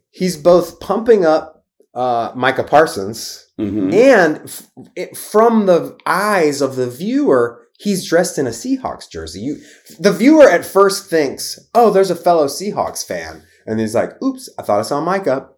he's 0.09 0.35
both 0.37 0.79
pumping 0.81 1.25
up 1.25 1.63
uh 1.95 2.31
Micah 2.35 2.63
Parsons 2.65 3.45
Mhm. 3.59 3.93
and 3.93 4.41
f- 4.43 4.67
it, 4.95 5.17
from 5.17 5.65
the 5.65 5.97
eyes 6.05 6.61
of 6.61 6.75
the 6.75 6.87
viewer, 6.89 7.45
he's 7.77 8.07
dressed 8.07 8.37
in 8.37 8.45
a 8.47 8.51
Seahawks 8.51 9.09
jersey. 9.09 9.39
You, 9.41 9.57
the 9.99 10.11
viewer 10.13 10.47
at 10.49 10.65
first 10.65 11.09
thinks, 11.09 11.59
"Oh, 11.73 11.89
there's 11.91 12.11
a 12.11 12.15
fellow 12.27 12.47
Seahawks 12.47 13.03
fan," 13.05 13.43
and 13.65 13.79
he's 13.79 13.95
like, 13.95 14.21
"Oops, 14.23 14.49
I 14.57 14.61
thought 14.63 14.79
I 14.79 14.83
saw 14.83 15.01
Micah." 15.01 15.49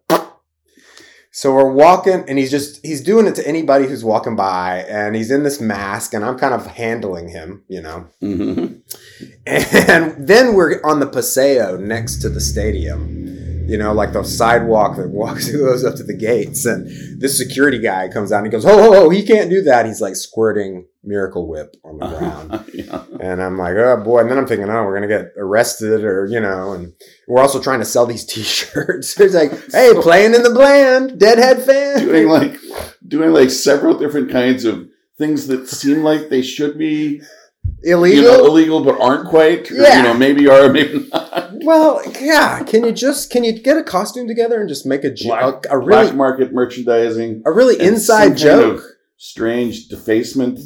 So 1.34 1.54
we're 1.54 1.72
walking, 1.72 2.24
and 2.28 2.38
he's 2.38 2.50
just 2.50 2.84
he's 2.84 3.00
doing 3.00 3.26
it 3.26 3.34
to 3.36 3.48
anybody 3.48 3.86
who's 3.86 4.04
walking 4.04 4.36
by, 4.36 4.84
and 4.86 5.16
he's 5.16 5.30
in 5.30 5.44
this 5.44 5.62
mask, 5.62 6.12
and 6.12 6.22
I'm 6.24 6.38
kind 6.38 6.52
of 6.52 6.66
handling 6.66 7.28
him, 7.28 7.64
you 7.68 7.80
know. 7.80 8.06
Mhm. 8.22 8.80
And 9.46 10.28
then 10.28 10.54
we're 10.54 10.80
on 10.84 11.00
the 11.00 11.06
Paseo 11.06 11.76
next 11.76 12.18
to 12.18 12.28
the 12.28 12.40
stadium, 12.40 13.21
you 13.66 13.78
know, 13.78 13.92
like 13.92 14.12
the 14.12 14.22
sidewalk 14.22 14.96
that 14.96 15.08
walks 15.10 15.50
goes 15.50 15.84
up 15.84 15.96
to 15.96 16.02
the 16.02 16.16
gates. 16.16 16.64
And 16.64 16.86
this 17.20 17.36
security 17.38 17.78
guy 17.78 18.08
comes 18.08 18.32
out 18.32 18.38
and 18.38 18.46
he 18.46 18.50
goes, 18.50 18.64
"Oh, 18.64 18.70
oh, 18.70 19.06
oh 19.06 19.10
he 19.10 19.24
can't 19.24 19.50
do 19.50 19.62
that." 19.62 19.86
He's 19.86 20.00
like 20.00 20.16
squirting 20.16 20.86
Miracle 21.04 21.48
Whip 21.48 21.76
on 21.84 21.98
the 21.98 22.08
ground. 22.18 22.70
yeah. 22.74 23.04
And 23.20 23.42
I'm 23.42 23.58
like, 23.58 23.76
oh 23.76 24.02
boy. 24.02 24.20
And 24.20 24.30
then 24.30 24.38
I'm 24.38 24.46
thinking, 24.46 24.68
oh, 24.68 24.84
we're 24.84 24.98
going 24.98 25.08
to 25.08 25.16
get 25.16 25.32
arrested 25.36 26.04
or, 26.04 26.26
you 26.26 26.40
know, 26.40 26.72
and 26.72 26.92
we're 27.26 27.40
also 27.40 27.60
trying 27.60 27.80
to 27.80 27.84
sell 27.84 28.06
these 28.06 28.24
t 28.24 28.42
shirts. 28.42 29.18
it's 29.18 29.34
like, 29.34 29.50
hey, 29.72 29.92
playing 30.00 30.34
in 30.34 30.42
the 30.42 30.50
bland, 30.50 31.18
deadhead 31.18 31.62
fan. 31.62 32.00
Doing 32.06 32.28
like 32.28 32.56
doing 33.06 33.32
like 33.32 33.50
several 33.50 33.98
different 33.98 34.30
kinds 34.30 34.64
of 34.64 34.88
things 35.18 35.46
that 35.48 35.68
seem 35.68 36.02
like 36.02 36.28
they 36.28 36.42
should 36.42 36.78
be 36.78 37.20
Illegal. 37.84 38.22
you 38.22 38.28
know 38.28 38.44
illegal 38.46 38.84
but 38.84 39.00
aren't 39.00 39.28
quite. 39.28 39.70
Or, 39.70 39.74
Yeah. 39.74 39.98
You 39.98 40.02
know, 40.04 40.14
maybe 40.14 40.48
are, 40.48 40.72
maybe 40.72 41.08
not. 41.12 41.21
Well, 41.52 42.02
yeah. 42.20 42.62
Can 42.64 42.84
you 42.84 42.92
just, 42.92 43.30
can 43.30 43.44
you 43.44 43.52
get 43.52 43.76
a 43.76 43.82
costume 43.82 44.28
together 44.28 44.60
and 44.60 44.68
just 44.68 44.86
make 44.86 45.04
a, 45.04 45.10
jo- 45.10 45.28
Black, 45.28 45.66
a, 45.66 45.74
a 45.74 45.78
really, 45.78 46.04
black 46.04 46.14
market 46.14 46.52
merchandising. 46.52 47.42
a 47.46 47.52
really 47.52 47.80
inside 47.80 48.36
joke? 48.36 48.82
strange 49.22 49.86
defacement. 49.86 50.58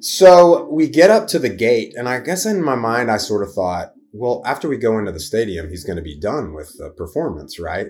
So 0.00 0.68
we 0.70 0.88
get 0.88 1.10
up 1.10 1.26
to 1.28 1.38
the 1.38 1.48
gate, 1.48 1.94
and 1.96 2.08
I 2.08 2.20
guess 2.20 2.46
in 2.46 2.62
my 2.62 2.76
mind, 2.76 3.10
I 3.10 3.18
sort 3.18 3.46
of 3.46 3.52
thought, 3.52 3.92
well, 4.12 4.42
after 4.46 4.68
we 4.68 4.78
go 4.78 4.98
into 4.98 5.12
the 5.12 5.20
stadium, 5.20 5.68
he's 5.68 5.84
going 5.84 5.96
to 5.96 6.02
be 6.02 6.18
done 6.18 6.54
with 6.54 6.74
the 6.78 6.90
performance, 6.90 7.58
right? 7.58 7.88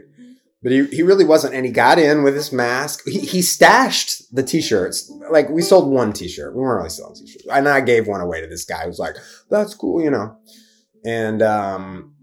But 0.62 0.72
he, 0.72 0.87
he 0.87 1.03
really 1.03 1.24
wasn't, 1.24 1.55
and 1.55 1.64
he 1.64 1.70
got 1.70 1.99
in 1.99 2.24
with 2.24 2.35
his 2.35 2.51
mask. 2.51 3.03
He, 3.07 3.20
he 3.20 3.43
stashed 3.43 4.35
the 4.35 4.43
t-shirts. 4.43 5.12
Like 5.31 5.49
we 5.49 5.62
sold 5.62 5.93
one 5.93 6.12
t-shirt. 6.12 6.55
We 6.55 6.61
weren't 6.61 6.78
really 6.78 6.89
selling 6.91 7.14
t-shirts, 7.14 7.47
and 7.49 7.68
I 7.68 7.81
gave 7.83 8.09
one 8.09 8.20
away 8.20 8.41
to 8.41 8.49
this 8.49 8.64
guy 8.64 8.83
who 8.83 8.89
was 8.89 8.99
like, 8.99 9.16
"That's 9.49 9.74
cool," 9.74 10.03
you 10.03 10.11
know. 10.11 10.37
And 11.07 11.41
um, 11.43 12.15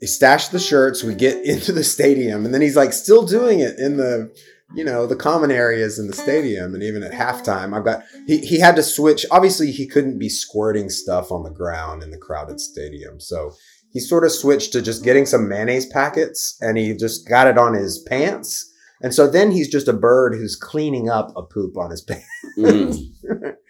he 0.00 0.06
stashed 0.06 0.52
the 0.52 0.58
shirts. 0.58 1.02
We 1.02 1.14
get 1.14 1.36
into 1.44 1.72
the 1.72 1.84
stadium, 1.84 2.44
and 2.44 2.54
then 2.54 2.62
he's 2.62 2.76
like 2.76 2.92
still 2.92 3.24
doing 3.24 3.60
it 3.60 3.78
in 3.78 3.96
the, 3.96 4.32
you 4.74 4.84
know, 4.84 5.06
the 5.06 5.16
common 5.16 5.50
areas 5.50 5.98
in 5.98 6.06
the 6.06 6.16
stadium, 6.16 6.74
and 6.74 6.82
even 6.82 7.02
at 7.02 7.12
halftime, 7.12 7.76
I've 7.76 7.84
got 7.84 8.02
he 8.26 8.38
he 8.38 8.60
had 8.60 8.76
to 8.76 8.82
switch. 8.82 9.26
Obviously, 9.30 9.70
he 9.72 9.86
couldn't 9.86 10.18
be 10.18 10.28
squirting 10.28 10.88
stuff 10.88 11.32
on 11.32 11.42
the 11.42 11.50
ground 11.50 12.02
in 12.02 12.10
the 12.10 12.18
crowded 12.18 12.60
stadium, 12.60 13.20
so 13.20 13.52
he 13.92 14.00
sort 14.00 14.24
of 14.24 14.32
switched 14.32 14.72
to 14.72 14.82
just 14.82 15.02
getting 15.02 15.26
some 15.26 15.48
mayonnaise 15.48 15.86
packets, 15.86 16.56
and 16.60 16.78
he 16.78 16.94
just 16.94 17.28
got 17.28 17.48
it 17.48 17.58
on 17.58 17.74
his 17.74 17.98
pants. 17.98 18.66
And 19.02 19.14
so 19.14 19.26
then 19.26 19.50
he's 19.50 19.70
just 19.70 19.88
a 19.88 19.94
bird 19.94 20.34
who's 20.34 20.56
cleaning 20.56 21.08
up 21.08 21.32
a 21.34 21.42
poop 21.42 21.78
on 21.78 21.90
his 21.90 22.02
pants. 22.06 22.26
Mm. 22.58 23.54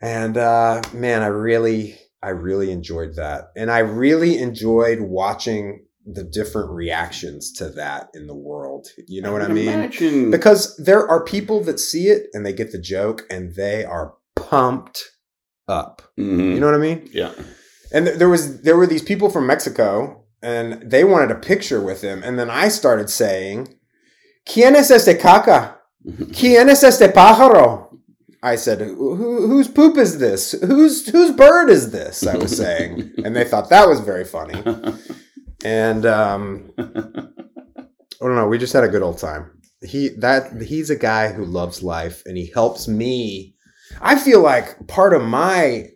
And 0.00 0.36
uh, 0.36 0.82
man, 0.92 1.22
I 1.22 1.28
really, 1.28 1.98
I 2.26 2.30
really 2.30 2.70
enjoyed 2.72 3.14
that. 3.16 3.50
And 3.56 3.70
I 3.70 3.78
really 3.78 4.38
enjoyed 4.38 5.00
watching 5.00 5.84
the 6.04 6.24
different 6.24 6.70
reactions 6.70 7.52
to 7.58 7.68
that 7.70 8.08
in 8.14 8.26
the 8.26 8.34
world. 8.34 8.88
You 9.08 9.22
know 9.22 9.32
what 9.32 9.42
I 9.42 9.48
mean? 9.48 9.68
Imagine, 9.68 10.30
Because 10.30 10.76
there 10.76 11.08
are 11.08 11.24
people 11.24 11.62
that 11.64 11.78
see 11.80 12.06
it 12.08 12.26
and 12.32 12.44
they 12.44 12.52
get 12.52 12.72
the 12.72 12.80
joke 12.80 13.24
and 13.30 13.54
they 13.54 13.84
are 13.84 14.14
pumped 14.34 15.02
up. 15.68 16.02
Mhm. 16.18 16.54
You 16.54 16.60
know 16.60 16.66
what 16.66 16.74
I 16.74 16.78
mean? 16.78 17.08
yeah. 17.12 17.32
And 17.92 18.06
th- 18.06 18.18
there 18.18 18.28
was 18.28 18.62
there 18.62 18.76
were 18.76 18.86
these 18.86 19.02
people 19.02 19.30
from 19.30 19.46
Mexico 19.46 20.24
and 20.42 20.66
they 20.90 21.04
wanted 21.04 21.30
a 21.30 21.36
picture 21.52 21.80
with 21.80 22.00
him 22.02 22.22
and 22.24 22.38
then 22.38 22.50
I 22.50 22.68
started 22.68 23.08
saying, 23.10 23.68
"¿Quién 24.48 24.74
es 24.76 24.90
este 24.90 25.18
caca? 25.20 25.76
¿Quién 26.32 26.68
es 26.68 26.82
este 26.84 27.08
pájaro?" 27.12 27.95
I 28.46 28.56
said, 28.56 28.80
Who, 28.80 29.16
"Whose 29.48 29.66
poop 29.66 29.96
is 29.96 30.18
this? 30.18 30.52
Whose 30.52 31.08
whose 31.08 31.32
bird 31.32 31.68
is 31.68 31.90
this?" 31.90 32.24
I 32.26 32.36
was 32.36 32.56
saying, 32.56 33.12
and 33.24 33.34
they 33.34 33.44
thought 33.44 33.70
that 33.70 33.88
was 33.88 34.00
very 34.00 34.24
funny. 34.24 34.62
And 35.64 36.06
um, 36.06 36.70
I 36.78 38.24
don't 38.24 38.36
know. 38.36 38.46
We 38.46 38.58
just 38.58 38.72
had 38.72 38.84
a 38.84 38.88
good 38.88 39.02
old 39.02 39.18
time. 39.18 39.50
He 39.82 40.10
that 40.18 40.62
he's 40.62 40.90
a 40.90 40.96
guy 40.96 41.32
who 41.32 41.44
loves 41.44 41.82
life, 41.82 42.22
and 42.24 42.36
he 42.36 42.50
helps 42.52 42.86
me. 42.86 43.56
I 44.00 44.16
feel 44.16 44.40
like 44.40 44.86
part 44.86 45.12
of 45.12 45.22
my 45.22 45.88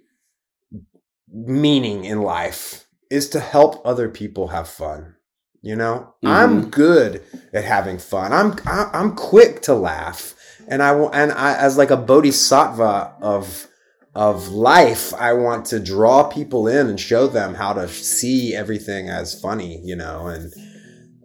meaning 1.32 2.04
in 2.04 2.22
life 2.22 2.86
is 3.10 3.28
to 3.30 3.40
help 3.40 3.80
other 3.84 4.08
people 4.08 4.48
have 4.48 4.68
fun. 4.68 5.14
You 5.62 5.76
know, 5.76 6.14
I'm 6.24 6.70
good 6.70 7.22
at 7.52 7.64
having 7.64 7.98
fun. 7.98 8.32
I'm 8.32 8.56
I, 8.66 8.90
I'm 8.92 9.14
quick 9.14 9.62
to 9.62 9.74
laugh, 9.74 10.34
and 10.70 10.82
I 10.82 10.94
and 10.94 11.32
I 11.32 11.56
as 11.56 11.76
like 11.76 11.90
a 11.90 11.96
bodhisattva 11.96 13.16
of 13.20 13.66
of 14.14 14.48
life, 14.48 15.14
I 15.14 15.32
want 15.34 15.66
to 15.66 15.78
draw 15.78 16.24
people 16.24 16.66
in 16.66 16.88
and 16.88 16.98
show 16.98 17.26
them 17.26 17.54
how 17.54 17.72
to 17.74 17.88
see 17.88 18.54
everything 18.54 19.08
as 19.08 19.38
funny. 19.40 19.80
You 19.84 19.96
know, 19.96 20.28
and 20.28 20.52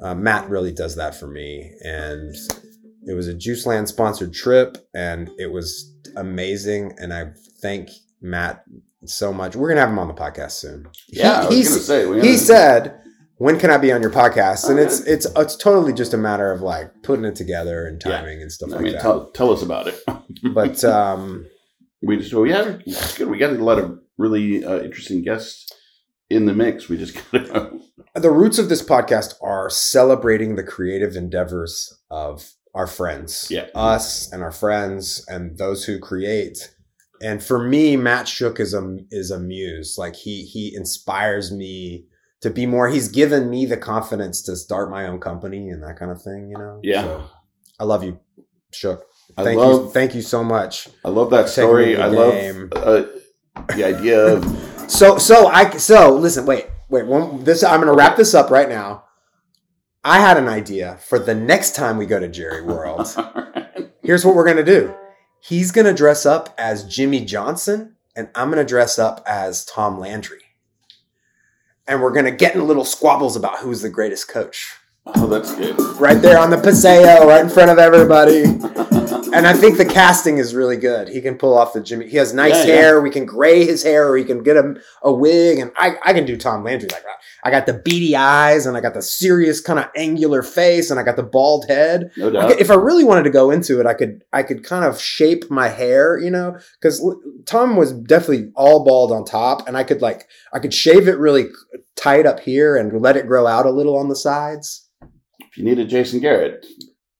uh, 0.01 0.15
Matt 0.15 0.49
really 0.49 0.73
does 0.73 0.95
that 0.95 1.15
for 1.15 1.27
me, 1.27 1.71
and 1.81 2.35
it 3.07 3.13
was 3.13 3.27
a 3.27 3.33
JuiceLand 3.33 3.87
sponsored 3.87 4.33
trip, 4.33 4.77
and 4.93 5.29
it 5.37 5.51
was 5.51 5.93
amazing, 6.15 6.93
and 6.97 7.13
I 7.13 7.31
thank 7.61 7.89
Matt 8.21 8.63
so 9.05 9.31
much. 9.31 9.55
We're 9.55 9.69
gonna 9.69 9.81
have 9.81 9.89
him 9.89 9.99
on 9.99 10.07
the 10.07 10.13
podcast 10.13 10.53
soon. 10.53 10.87
Yeah, 11.09 11.49
he, 11.49 11.63
gonna 11.63 11.77
say, 11.77 12.05
we 12.07 12.21
he 12.21 12.37
said, 12.37 12.99
"When 13.37 13.59
can 13.59 13.69
I 13.69 13.77
be 13.77 13.91
on 13.91 14.01
your 14.01 14.11
podcast?" 14.11 14.69
And 14.69 14.79
Oh, 14.79 14.83
it's 14.83 14.99
it's 15.01 15.25
it's 15.35 15.55
totally 15.55 15.93
just 15.93 16.13
a 16.13 16.17
matter 16.17 16.51
of 16.51 16.61
like 16.61 16.91
putting 17.03 17.25
it 17.25 17.35
together 17.35 17.85
and 17.87 18.01
Yeah. 18.05 18.17
timing 18.21 18.41
and 18.41 18.51
stuff 18.51 18.69
I 18.71 18.75
like 18.75 18.81
mean, 18.83 18.93
that. 18.93 19.01
tell, 19.01 19.31
tell 19.31 19.51
us 19.51 19.61
about 19.61 19.87
it. 19.87 19.99
but 20.53 20.83
um, 20.83 21.45
we 22.01 22.17
just, 22.17 22.33
well, 22.33 22.45
yeah, 22.45 22.77
it's 22.85 23.17
good. 23.17 23.27
We 23.29 23.37
got 23.37 23.51
a 23.53 23.63
lot 23.63 23.79
of 23.79 23.99
really 24.17 24.63
uh, 24.63 24.79
interesting 24.79 25.23
guests 25.23 25.71
in 26.29 26.45
the 26.45 26.53
mix. 26.53 26.87
We 26.89 26.97
just 26.97 27.15
got 27.31 27.71
the 28.15 28.31
roots 28.31 28.59
of 28.59 28.69
this 28.69 28.81
podcast 28.81 29.33
are 29.41 29.69
celebrating 29.69 30.55
the 30.55 30.63
creative 30.63 31.15
endeavors 31.15 31.93
of 32.09 32.51
our 32.73 32.87
friends, 32.87 33.47
Yeah. 33.49 33.67
us 33.75 34.31
and 34.31 34.41
our 34.43 34.51
friends 34.51 35.23
and 35.27 35.57
those 35.57 35.85
who 35.85 35.99
create. 35.99 36.73
And 37.21 37.41
for 37.43 37.63
me, 37.63 37.95
Matt 37.95 38.27
Shook 38.27 38.59
is 38.59 38.73
a 38.73 38.97
is 39.11 39.31
a 39.31 39.39
muse. 39.39 39.95
Like 39.97 40.15
he 40.15 40.43
he 40.43 40.73
inspires 40.75 41.51
me 41.51 42.05
to 42.41 42.49
be 42.49 42.65
more. 42.65 42.89
He's 42.89 43.07
given 43.07 43.49
me 43.49 43.65
the 43.65 43.77
confidence 43.77 44.41
to 44.43 44.55
start 44.55 44.89
my 44.89 45.07
own 45.07 45.19
company 45.19 45.69
and 45.69 45.81
that 45.83 45.97
kind 45.97 46.11
of 46.11 46.21
thing. 46.21 46.49
You 46.49 46.57
know. 46.57 46.79
yeah. 46.83 47.03
So, 47.03 47.23
I 47.79 47.83
love 47.83 48.03
you, 48.03 48.19
Shook. 48.71 49.05
I 49.37 49.43
Thank 49.43 49.59
love 49.59 49.85
you. 49.85 49.91
Thank 49.91 50.15
you 50.15 50.21
so 50.21 50.43
much. 50.43 50.87
I 51.03 51.09
love 51.09 51.29
that 51.31 51.49
story. 51.49 51.97
I 51.97 52.07
love 52.07 52.71
uh, 52.73 53.03
the 53.75 53.83
idea 53.83 54.35
of 54.35 54.71
So 54.87 55.17
so 55.17 55.47
I 55.47 55.69
so 55.77 56.15
listen. 56.15 56.45
Wait 56.45 56.67
wait. 56.89 57.05
One, 57.05 57.43
this 57.43 57.63
I'm 57.63 57.81
going 57.81 57.91
to 57.91 57.97
wrap 57.97 58.17
this 58.17 58.33
up 58.33 58.49
right 58.49 58.69
now. 58.69 59.03
I 60.03 60.19
had 60.19 60.37
an 60.37 60.47
idea 60.47 60.97
for 60.97 61.17
the 61.17 61.33
next 61.33 61.75
time 61.75 61.97
we 61.97 62.05
go 62.05 62.19
to 62.19 62.27
Jerry 62.27 62.61
World. 62.65 63.07
Here's 64.03 64.23
what 64.23 64.35
we're 64.35 64.45
going 64.45 64.57
to 64.57 64.63
do. 64.63 64.93
He's 65.41 65.71
going 65.71 65.85
to 65.85 65.93
dress 65.93 66.25
up 66.25 66.53
as 66.57 66.83
Jimmy 66.85 67.25
Johnson, 67.25 67.95
and 68.15 68.29
I'm 68.35 68.51
going 68.51 68.63
to 68.63 68.69
dress 68.69 68.99
up 68.99 69.23
as 69.27 69.65
Tom 69.65 69.99
Landry. 69.99 70.41
And 71.87 72.01
we're 72.01 72.11
going 72.11 72.25
to 72.25 72.31
get 72.31 72.55
in 72.55 72.67
little 72.67 72.85
squabbles 72.85 73.35
about 73.35 73.59
who's 73.59 73.81
the 73.81 73.89
greatest 73.89 74.27
coach. 74.27 74.75
oh, 75.05 75.27
that's 75.27 75.53
good. 75.55 75.79
Right 75.99 76.19
there 76.19 76.39
on 76.39 76.49
the 76.49 76.57
Paseo, 76.57 77.27
right 77.27 77.41
in 77.43 77.49
front 77.49 77.69
of 77.69 77.77
everybody. 77.77 78.43
And 79.35 79.45
I 79.45 79.53
think 79.53 79.77
the 79.77 79.85
casting 79.85 80.37
is 80.39 80.55
really 80.55 80.77
good. 80.77 81.09
He 81.09 81.21
can 81.21 81.37
pull 81.37 81.55
off 81.55 81.73
the 81.73 81.81
Jimmy. 81.81 82.07
He 82.09 82.17
has 82.17 82.33
nice 82.33 82.53
Yeah, 82.53 82.73
yeah. 82.73 82.73
hair. 82.81 83.01
We 83.01 83.09
can 83.11 83.25
gray 83.25 83.65
his 83.65 83.83
hair, 83.83 84.07
or 84.09 84.17
he 84.17 84.23
can 84.23 84.41
get 84.41 84.55
him 84.55 84.79
a 85.03 85.11
wig. 85.13 85.59
And 85.59 85.71
I, 85.77 85.97
I 86.03 86.13
can 86.13 86.25
do 86.25 86.37
Tom 86.37 86.63
Landry 86.63 86.89
like 86.91 87.03
that. 87.03 87.17
I 87.45 87.51
got 87.51 87.67
the 87.67 87.73
beady 87.73 88.15
eyes, 88.15 88.65
and 88.65 88.75
I 88.75 88.81
got 88.81 88.95
the 88.95 89.03
serious 89.03 89.61
kind 89.61 89.77
of 89.77 89.85
angular 89.95 90.41
face, 90.41 90.89
and 90.89 90.99
I 90.99 91.03
got 91.03 91.15
the 91.15 91.21
bald 91.23 91.65
head. 91.69 92.09
No 92.17 92.35
I 92.39 92.47
could- 92.49 92.59
if 92.59 92.71
I 92.71 92.73
really 92.73 93.03
wanted 93.03 93.21
to 93.23 93.29
go 93.29 93.51
into 93.51 93.79
it, 93.79 93.85
I 93.85 93.93
could 93.93 94.23
I 94.33 94.41
could 94.43 94.63
kind 94.63 94.83
of 94.83 94.99
shape 94.99 95.49
my 95.51 95.67
hair, 95.69 96.17
you 96.17 96.31
know, 96.31 96.57
because 96.81 97.05
Tom 97.45 97.75
was 97.75 97.93
definitely 97.93 98.51
all 98.55 98.83
bald 98.83 99.11
on 99.11 99.23
top, 99.25 99.67
and 99.67 99.77
I 99.77 99.83
could 99.83 100.01
like 100.01 100.27
I 100.53 100.59
could 100.59 100.73
shave 100.73 101.07
it 101.07 101.19
really 101.19 101.45
tight 101.95 102.25
up 102.25 102.39
here 102.39 102.75
and 102.75 102.99
let 102.99 103.15
it 103.15 103.27
grow 103.27 103.45
out 103.47 103.65
a 103.67 103.71
little 103.71 103.95
on 103.97 104.09
the 104.09 104.15
sides. 104.15 104.89
if 105.39 105.55
you 105.57 105.63
needed 105.63 105.87
Jason 105.87 106.19
Garrett, 106.21 106.65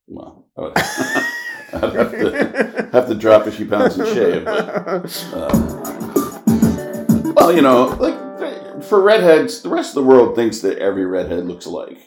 well, 0.07 0.47
I'd 0.57 1.93
have 1.93 2.11
to 2.11 2.89
have 2.93 3.07
to 3.09 3.15
drop 3.15 3.45
a 3.45 3.51
few 3.51 3.67
pounds 3.67 3.97
and 3.99 4.07
shave. 4.07 4.45
But, 4.45 5.27
um, 5.33 7.33
well, 7.35 7.51
you 7.53 7.61
know, 7.61 7.87
like 7.99 8.15
for 8.85 9.01
redheads, 9.01 9.61
the 9.61 9.69
rest 9.69 9.89
of 9.89 10.03
the 10.03 10.09
world 10.09 10.35
thinks 10.35 10.59
that 10.61 10.77
every 10.79 11.05
redhead 11.05 11.45
looks 11.45 11.65
alike. 11.65 11.99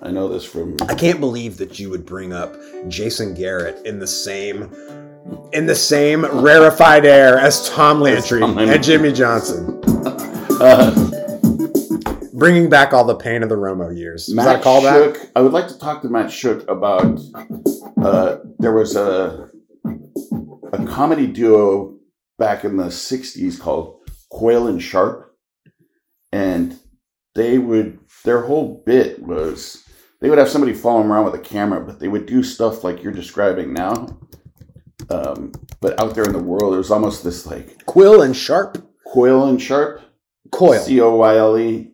I 0.00 0.10
know 0.10 0.28
this 0.28 0.44
from 0.44 0.76
I 0.88 0.94
can't 0.94 1.18
believe 1.18 1.56
that 1.58 1.78
you 1.78 1.90
would 1.90 2.06
bring 2.06 2.32
up 2.32 2.54
Jason 2.88 3.34
Garrett 3.34 3.84
in 3.84 3.98
the 3.98 4.06
same 4.06 4.72
in 5.52 5.66
the 5.66 5.74
same 5.74 6.24
rarefied 6.24 7.04
air 7.04 7.38
as 7.38 7.68
Tom 7.68 8.00
Landry 8.00 8.40
Tom 8.40 8.58
and 8.58 8.82
Jimmy 8.82 9.12
Johnson, 9.12 9.80
uh, 10.60 10.90
bringing 12.32 12.70
back 12.70 12.92
all 12.92 13.04
the 13.04 13.16
pain 13.16 13.42
of 13.42 13.48
the 13.48 13.56
Romo 13.56 13.96
years. 13.96 14.28
Is 14.28 14.34
Matt 14.34 14.44
that 14.46 14.60
a 14.60 14.64
callback? 14.64 15.16
Shook. 15.16 15.30
I 15.34 15.40
would 15.40 15.52
like 15.52 15.68
to 15.68 15.78
talk 15.78 16.02
to 16.02 16.08
Matt 16.08 16.30
Shook 16.30 16.68
about. 16.68 17.18
Uh, 18.00 18.38
there 18.58 18.72
was 18.72 18.94
a 18.94 19.50
a 20.72 20.86
comedy 20.86 21.26
duo 21.26 21.98
back 22.38 22.64
in 22.64 22.76
the 22.76 22.84
'60s 22.84 23.58
called 23.58 23.98
Coyle 24.30 24.68
and 24.68 24.80
Sharp, 24.80 25.27
and 26.32 26.78
they 27.34 27.58
would 27.58 27.98
their 28.24 28.42
whole 28.42 28.82
bit 28.84 29.22
was 29.22 29.84
they 30.20 30.28
would 30.28 30.38
have 30.38 30.48
somebody 30.48 30.72
following 30.72 31.08
around 31.08 31.24
with 31.24 31.34
a 31.34 31.38
camera, 31.38 31.80
but 31.80 32.00
they 32.00 32.08
would 32.08 32.26
do 32.26 32.42
stuff 32.42 32.82
like 32.82 33.02
you're 33.02 33.12
describing 33.12 33.72
now. 33.72 34.18
Um, 35.10 35.52
but 35.80 36.00
out 36.02 36.14
there 36.14 36.24
in 36.24 36.32
the 36.32 36.42
world, 36.42 36.74
it 36.74 36.78
was 36.78 36.90
almost 36.90 37.22
this 37.22 37.46
like 37.46 37.84
Quill 37.86 38.22
and 38.22 38.36
Sharp. 38.36 38.84
Coyle 39.06 39.48
and 39.48 39.60
Sharp, 39.60 40.02
Coyle. 40.52 40.80
C 40.80 41.00
O 41.00 41.14
Y 41.16 41.36
L 41.36 41.58
E, 41.58 41.92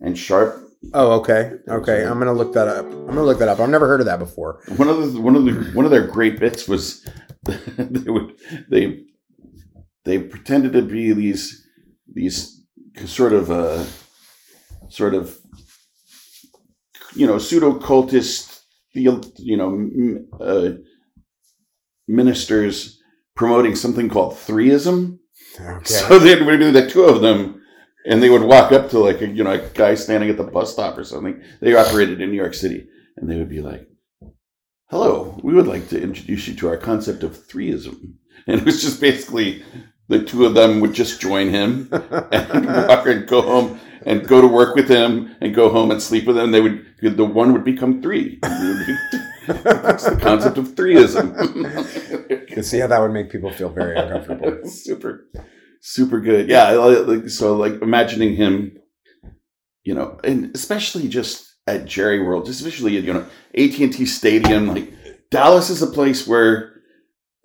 and 0.00 0.18
Sharp. 0.18 0.62
Oh, 0.92 1.12
okay. 1.20 1.52
Okay. 1.68 2.04
I'm 2.04 2.18
gonna 2.18 2.32
look 2.32 2.52
that 2.54 2.68
up. 2.68 2.86
I'm 2.86 3.06
gonna 3.06 3.22
look 3.22 3.38
that 3.38 3.48
up. 3.48 3.60
I've 3.60 3.68
never 3.68 3.86
heard 3.86 4.00
of 4.00 4.06
that 4.06 4.18
before. 4.18 4.62
One 4.76 4.88
of 4.88 5.12
the 5.12 5.20
one 5.20 5.36
of 5.36 5.44
the 5.44 5.52
one 5.72 5.84
of 5.84 5.90
their 5.90 6.06
great 6.06 6.38
bits 6.38 6.68
was 6.68 7.06
they 7.44 8.10
would 8.10 8.34
they 8.68 9.04
they 10.04 10.18
pretended 10.18 10.72
to 10.72 10.82
be 10.82 11.12
these 11.12 11.66
these 12.12 12.59
sort 13.06 13.32
of 13.32 13.50
a 13.50 13.86
sort 14.88 15.14
of 15.14 15.38
you 17.14 17.26
know 17.26 17.38
pseudo 17.38 17.78
cultist 17.78 18.60
you 18.92 19.56
know 19.56 20.18
uh, 20.40 20.70
ministers 22.08 23.00
promoting 23.34 23.74
something 23.74 24.08
called 24.08 24.34
threeism. 24.34 25.18
Okay. 25.58 25.84
So 25.84 26.18
they 26.18 26.40
would 26.40 26.58
do 26.58 26.72
the 26.72 26.88
two 26.88 27.04
of 27.04 27.20
them, 27.20 27.62
and 28.06 28.22
they 28.22 28.30
would 28.30 28.42
walk 28.42 28.72
up 28.72 28.90
to 28.90 28.98
like 28.98 29.20
a 29.20 29.28
you 29.28 29.44
know 29.44 29.52
a 29.52 29.68
guy 29.70 29.94
standing 29.94 30.30
at 30.30 30.36
the 30.36 30.44
bus 30.44 30.72
stop 30.72 30.98
or 30.98 31.04
something. 31.04 31.42
They 31.60 31.74
operated 31.74 32.20
in 32.20 32.30
New 32.30 32.36
York 32.36 32.54
City, 32.54 32.86
and 33.16 33.30
they 33.30 33.36
would 33.36 33.48
be 33.48 33.62
like, 33.62 33.88
"Hello, 34.90 35.38
we 35.42 35.54
would 35.54 35.66
like 35.66 35.88
to 35.88 36.02
introduce 36.02 36.48
you 36.48 36.54
to 36.56 36.68
our 36.68 36.76
concept 36.76 37.22
of 37.22 37.46
threeism." 37.46 38.16
And 38.46 38.58
it 38.58 38.64
was 38.64 38.80
just 38.80 39.02
basically 39.02 39.62
the 40.10 40.24
two 40.24 40.44
of 40.44 40.54
them 40.54 40.80
would 40.80 40.92
just 40.92 41.20
join 41.20 41.48
him 41.48 41.88
and 42.32 42.66
walk 42.66 43.06
and 43.06 43.26
go 43.28 43.40
home 43.42 43.80
and 44.04 44.26
go 44.26 44.40
to 44.40 44.46
work 44.48 44.74
with 44.74 44.88
him 44.88 45.36
and 45.40 45.54
go 45.54 45.68
home 45.70 45.90
and 45.92 46.02
sleep 46.02 46.26
with 46.26 46.36
him. 46.36 46.50
They 46.50 46.60
would 46.60 46.84
the 47.00 47.24
one 47.24 47.52
would 47.52 47.64
become 47.64 48.02
three. 48.02 48.38
It's 49.52 50.04
the 50.04 50.16
concept 50.16 50.58
of 50.58 50.76
threeism. 50.76 52.46
can 52.46 52.62
see 52.70 52.78
how 52.78 52.86
that 52.86 53.00
would 53.00 53.10
make 53.10 53.30
people 53.30 53.50
feel 53.50 53.68
very 53.68 53.96
uncomfortable. 53.98 54.60
super, 54.68 55.26
super 55.80 56.20
good. 56.20 56.48
Yeah, 56.48 56.70
like 56.72 57.28
so 57.28 57.56
like 57.56 57.82
imagining 57.82 58.36
him, 58.36 58.78
you 59.82 59.94
know, 59.94 60.20
and 60.22 60.54
especially 60.54 61.08
just 61.08 61.56
at 61.66 61.84
Jerry 61.86 62.22
World, 62.22 62.46
just 62.46 62.60
especially 62.60 62.96
at 62.98 63.02
you 63.02 63.12
know 63.12 63.26
AT 63.56 63.78
and 63.80 63.92
T 63.92 64.06
Stadium. 64.06 64.68
Like 64.68 64.92
Dallas 65.30 65.68
is 65.68 65.82
a 65.82 65.88
place 65.88 66.28
where 66.28 66.74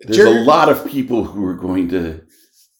there's 0.00 0.18
Jerry- 0.18 0.42
a 0.42 0.44
lot 0.44 0.68
of 0.68 0.86
people 0.86 1.24
who 1.24 1.44
are 1.44 1.56
going 1.56 1.88
to 1.88 2.25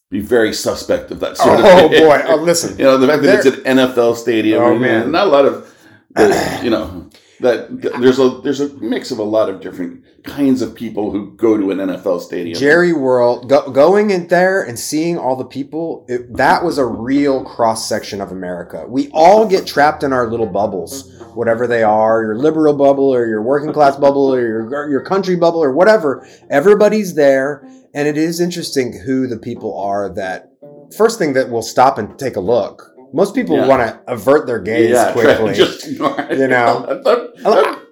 be 0.09 0.19
very 0.19 0.53
suspect 0.53 1.11
of 1.11 1.19
that 1.19 1.31
oh, 1.31 1.33
sort 1.33 1.59
Oh 1.59 1.85
of 1.85 1.91
thing. 1.91 2.03
Oh 2.03 2.07
boy! 2.07 2.23
Oh, 2.27 2.35
listen. 2.37 2.77
You 2.77 2.85
know, 2.85 2.97
the 2.97 3.07
fact 3.07 3.23
that 3.23 3.45
it's 3.45 3.57
an 3.57 3.77
NFL 3.77 4.15
stadium. 4.15 4.61
Oh, 4.61 4.77
man. 4.77 5.11
Not 5.11 5.27
a 5.27 5.29
lot 5.29 5.45
of, 5.45 5.75
the, 6.15 6.59
you 6.63 6.69
know, 6.69 7.09
that 7.39 7.81
th- 7.81 7.93
there's 7.99 8.19
a 8.19 8.41
there's 8.43 8.59
a 8.59 8.73
mix 8.75 9.11
of 9.11 9.19
a 9.19 9.23
lot 9.23 9.49
of 9.49 9.61
different 9.61 10.03
kinds 10.23 10.61
of 10.61 10.75
people 10.75 11.11
who 11.11 11.35
go 11.35 11.57
to 11.57 11.71
an 11.71 11.77
NFL 11.77 12.21
stadium. 12.21 12.57
Jerry 12.57 12.93
World, 12.93 13.49
go, 13.49 13.69
going 13.69 14.09
in 14.09 14.27
there 14.27 14.61
and 14.61 14.77
seeing 14.77 15.17
all 15.17 15.35
the 15.35 15.45
people, 15.45 16.05
it, 16.09 16.35
that 16.35 16.63
was 16.63 16.77
a 16.77 16.85
real 16.85 17.45
cross 17.45 17.87
section 17.87 18.19
of 18.21 18.31
America. 18.31 18.85
We 18.87 19.09
all 19.13 19.47
get 19.47 19.67
trapped 19.67 20.03
in 20.03 20.11
our 20.13 20.29
little 20.29 20.47
bubbles, 20.47 21.16
whatever 21.37 21.67
they 21.67 21.83
are 21.83 22.23
your 22.23 22.35
liberal 22.35 22.73
bubble 22.75 23.13
or 23.13 23.27
your 23.27 23.41
working 23.43 23.71
class 23.71 23.95
bubble 23.95 24.33
or 24.33 24.41
your, 24.41 24.89
your 24.89 25.03
country 25.03 25.35
bubble 25.35 25.63
or 25.63 25.71
whatever. 25.71 26.27
Everybody's 26.49 27.13
there. 27.13 27.63
And 27.93 28.07
it 28.07 28.17
is 28.17 28.39
interesting 28.39 29.01
who 29.05 29.27
the 29.27 29.37
people 29.37 29.79
are 29.79 30.13
that, 30.15 30.51
first 30.97 31.19
thing 31.19 31.33
that 31.33 31.49
will 31.49 31.61
stop 31.61 31.97
and 31.97 32.17
take 32.17 32.35
a 32.35 32.39
look. 32.41 32.91
Most 33.13 33.33
people 33.35 33.55
Yeah. 33.55 33.67
want 33.67 33.81
to 33.83 34.11
avert 34.11 34.47
their 34.47 34.59
gaze 34.59 34.91
yeah, 34.91 35.13
quickly. 35.13 35.53
just. 35.63 35.87
You 35.87 36.47
know. 36.47 37.01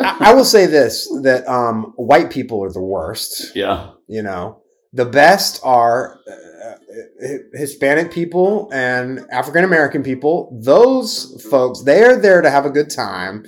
I, 0.00 0.32
will 0.32 0.44
say 0.44 0.66
this 0.66 1.08
that 1.22 1.46
um, 1.48 1.92
white 1.96 2.30
people 2.30 2.62
are 2.64 2.72
the 2.72 2.80
worst. 2.80 3.54
yeah. 3.54 3.90
You 4.06 4.22
know, 4.22 4.62
the 4.92 5.04
best 5.04 5.60
are 5.62 6.18
Hispanic 7.54 8.12
people 8.12 8.68
and 8.72 9.26
African 9.30 9.64
American 9.64 10.02
people. 10.02 10.56
Those 10.62 11.46
folks, 11.50 11.82
they 11.82 12.02
are 12.02 12.16
there 12.16 12.42
to 12.42 12.50
have 12.50 12.66
a 12.66 12.70
good 12.70 12.90
time, 12.90 13.44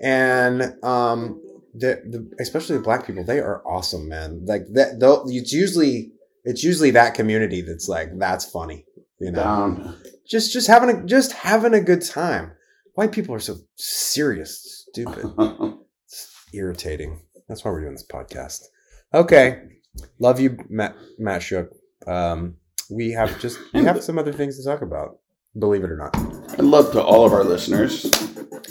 and 0.00 0.74
um, 0.82 1.40
the, 1.74 2.02
the 2.08 2.30
especially 2.40 2.76
the 2.76 2.82
black 2.82 3.06
people, 3.06 3.24
they 3.24 3.40
are 3.40 3.62
awesome, 3.66 4.08
man. 4.08 4.44
Like 4.44 4.66
that, 4.72 5.00
though, 5.00 5.24
it's 5.26 5.52
usually 5.52 6.12
it's 6.44 6.62
usually 6.62 6.90
that 6.92 7.14
community 7.14 7.62
that's 7.62 7.88
like 7.88 8.18
that's 8.18 8.44
funny. 8.44 8.84
You 9.20 9.32
know, 9.32 9.94
just 10.28 10.52
just 10.52 10.66
having 10.66 10.90
a 10.90 11.04
just 11.04 11.32
having 11.32 11.74
a 11.74 11.80
good 11.80 12.04
time. 12.04 12.52
White 12.94 13.12
people 13.12 13.34
are 13.34 13.40
so 13.40 13.56
serious, 13.74 14.86
stupid 14.90 15.24
it's 16.06 16.46
irritating. 16.52 17.22
That's 17.48 17.64
why 17.64 17.72
we're 17.72 17.80
doing 17.80 17.94
this 17.94 18.06
podcast. 18.06 18.60
Okay, 19.12 19.62
love 20.18 20.40
you, 20.40 20.58
Matt. 20.68 20.94
Matt 21.18 21.42
Shook. 21.42 21.70
Um, 22.06 22.56
we 22.90 23.10
have 23.12 23.38
just 23.40 23.58
we 23.72 23.84
have 23.84 24.02
some 24.02 24.18
other 24.18 24.32
things 24.32 24.58
to 24.58 24.64
talk 24.64 24.82
about. 24.82 25.18
Believe 25.58 25.84
it 25.84 25.90
or 25.90 25.96
not. 25.96 26.14
and 26.58 26.70
love 26.70 26.90
to 26.92 27.02
all 27.02 27.24
of 27.24 27.32
our 27.32 27.44
listeners. 27.44 28.04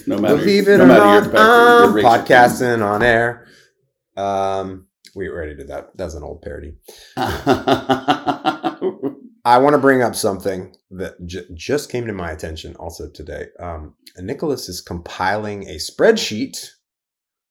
No 0.05 0.17
matter, 0.17 0.35
Believe 0.37 0.67
it 0.67 0.77
no 0.77 0.83
or 0.83 0.87
matter 0.87 1.31
not, 1.31 1.33
your 1.33 1.87
I'm 1.89 1.97
your 1.97 2.03
podcasting 2.03 2.83
on 2.85 3.01
air. 3.01 3.47
Um, 4.17 4.87
we 5.15 5.29
already 5.29 5.55
did 5.55 5.67
that. 5.69 5.95
That's 5.95 6.13
an 6.15 6.23
old 6.23 6.41
parody. 6.41 6.73
I 9.45 9.57
want 9.57 9.73
to 9.73 9.77
bring 9.79 10.01
up 10.01 10.15
something 10.15 10.73
that 10.91 11.13
j- 11.25 11.45
just 11.53 11.91
came 11.91 12.05
to 12.07 12.13
my 12.13 12.31
attention 12.31 12.75
also 12.77 13.09
today. 13.09 13.47
Um, 13.59 13.95
Nicholas 14.17 14.69
is 14.69 14.79
compiling 14.81 15.63
a 15.67 15.75
spreadsheet. 15.77 16.65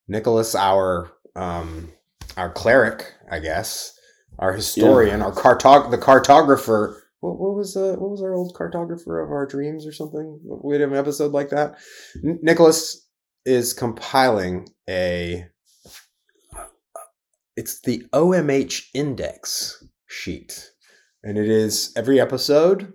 Nicholas, 0.08 0.54
our 0.54 1.12
um, 1.36 1.92
our 2.36 2.50
cleric, 2.50 3.12
I 3.30 3.38
guess, 3.40 3.92
our 4.38 4.52
historian, 4.52 5.22
our 5.22 5.32
cartog 5.32 5.90
the 5.90 5.98
cartographer. 5.98 6.96
What, 7.20 7.38
what 7.38 7.54
was 7.54 7.76
uh, 7.76 7.96
what 7.98 8.10
was 8.10 8.22
our 8.22 8.34
old 8.34 8.54
cartographer 8.54 9.22
of 9.22 9.30
our 9.30 9.46
dreams 9.46 9.86
or 9.86 9.92
something? 9.92 10.40
We 10.62 10.74
had 10.74 10.82
an 10.82 10.94
episode 10.94 11.32
like 11.32 11.50
that. 11.50 11.76
N- 12.24 12.40
Nicholas 12.42 13.06
is 13.44 13.72
compiling 13.72 14.68
a. 14.88 15.46
It's 17.56 17.80
the 17.82 18.04
OMH 18.14 18.84
index 18.94 19.84
sheet 20.06 20.72
and 21.24 21.38
it 21.38 21.48
is 21.48 21.92
every 21.96 22.20
episode 22.20 22.92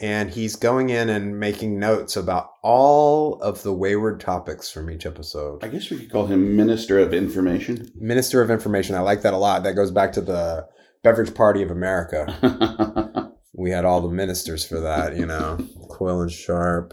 and 0.00 0.30
he's 0.30 0.56
going 0.56 0.90
in 0.90 1.08
and 1.08 1.38
making 1.38 1.78
notes 1.78 2.16
about 2.16 2.50
all 2.62 3.40
of 3.40 3.62
the 3.62 3.72
wayward 3.72 4.20
topics 4.20 4.70
from 4.70 4.90
each 4.90 5.06
episode. 5.06 5.62
I 5.62 5.68
guess 5.68 5.88
we 5.90 5.98
could 5.98 6.10
call 6.10 6.26
him 6.26 6.56
Minister 6.56 6.98
of 6.98 7.14
Information. 7.14 7.90
minister 7.94 8.42
of 8.42 8.50
information. 8.50 8.94
I 8.96 9.00
like 9.00 9.22
that 9.22 9.34
a 9.34 9.38
lot. 9.38 9.62
That 9.62 9.74
goes 9.74 9.90
back 9.90 10.12
to 10.14 10.20
the 10.20 10.66
beverage 11.02 11.34
party 11.34 11.62
of 11.62 11.70
america. 11.70 13.20
We 13.56 13.70
had 13.70 13.84
all 13.84 14.00
the 14.00 14.08
ministers 14.08 14.66
for 14.66 14.80
that 14.80 15.16
you 15.16 15.26
know. 15.26 15.58
Quill 15.88 16.22
and 16.22 16.32
sharp 16.32 16.92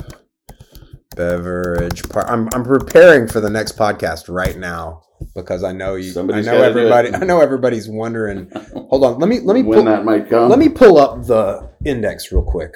beverage 1.16 2.08
par- 2.10 2.30
I'm, 2.30 2.48
I'm 2.54 2.64
preparing 2.64 3.28
for 3.28 3.40
the 3.42 3.50
next 3.50 3.78
podcast 3.78 4.30
right 4.30 4.58
now 4.58 5.02
because 5.36 5.64
i 5.64 5.72
know 5.72 5.96
you 5.96 6.12
Somebody's 6.12 6.48
i 6.48 6.52
know 6.52 6.58
gotta 6.62 6.74
do 6.74 6.80
it. 6.80 6.92
everybody 6.92 7.14
i 7.24 7.26
know 7.26 7.40
everybody's 7.42 7.88
wondering 7.88 8.50
hold 8.90 9.04
on 9.04 9.20
let 9.20 9.30
me 9.30 9.40
let 9.40 9.54
me 9.56 9.64
when 9.64 9.78
pull- 9.80 9.86
that 9.86 10.06
might 10.06 10.30
come. 10.30 10.50
Let 10.50 10.60
me 10.60 10.70
pull 10.70 10.98
up 10.98 11.26
the 11.26 11.70
index 11.86 12.32
real 12.32 12.44
quick. 12.44 12.74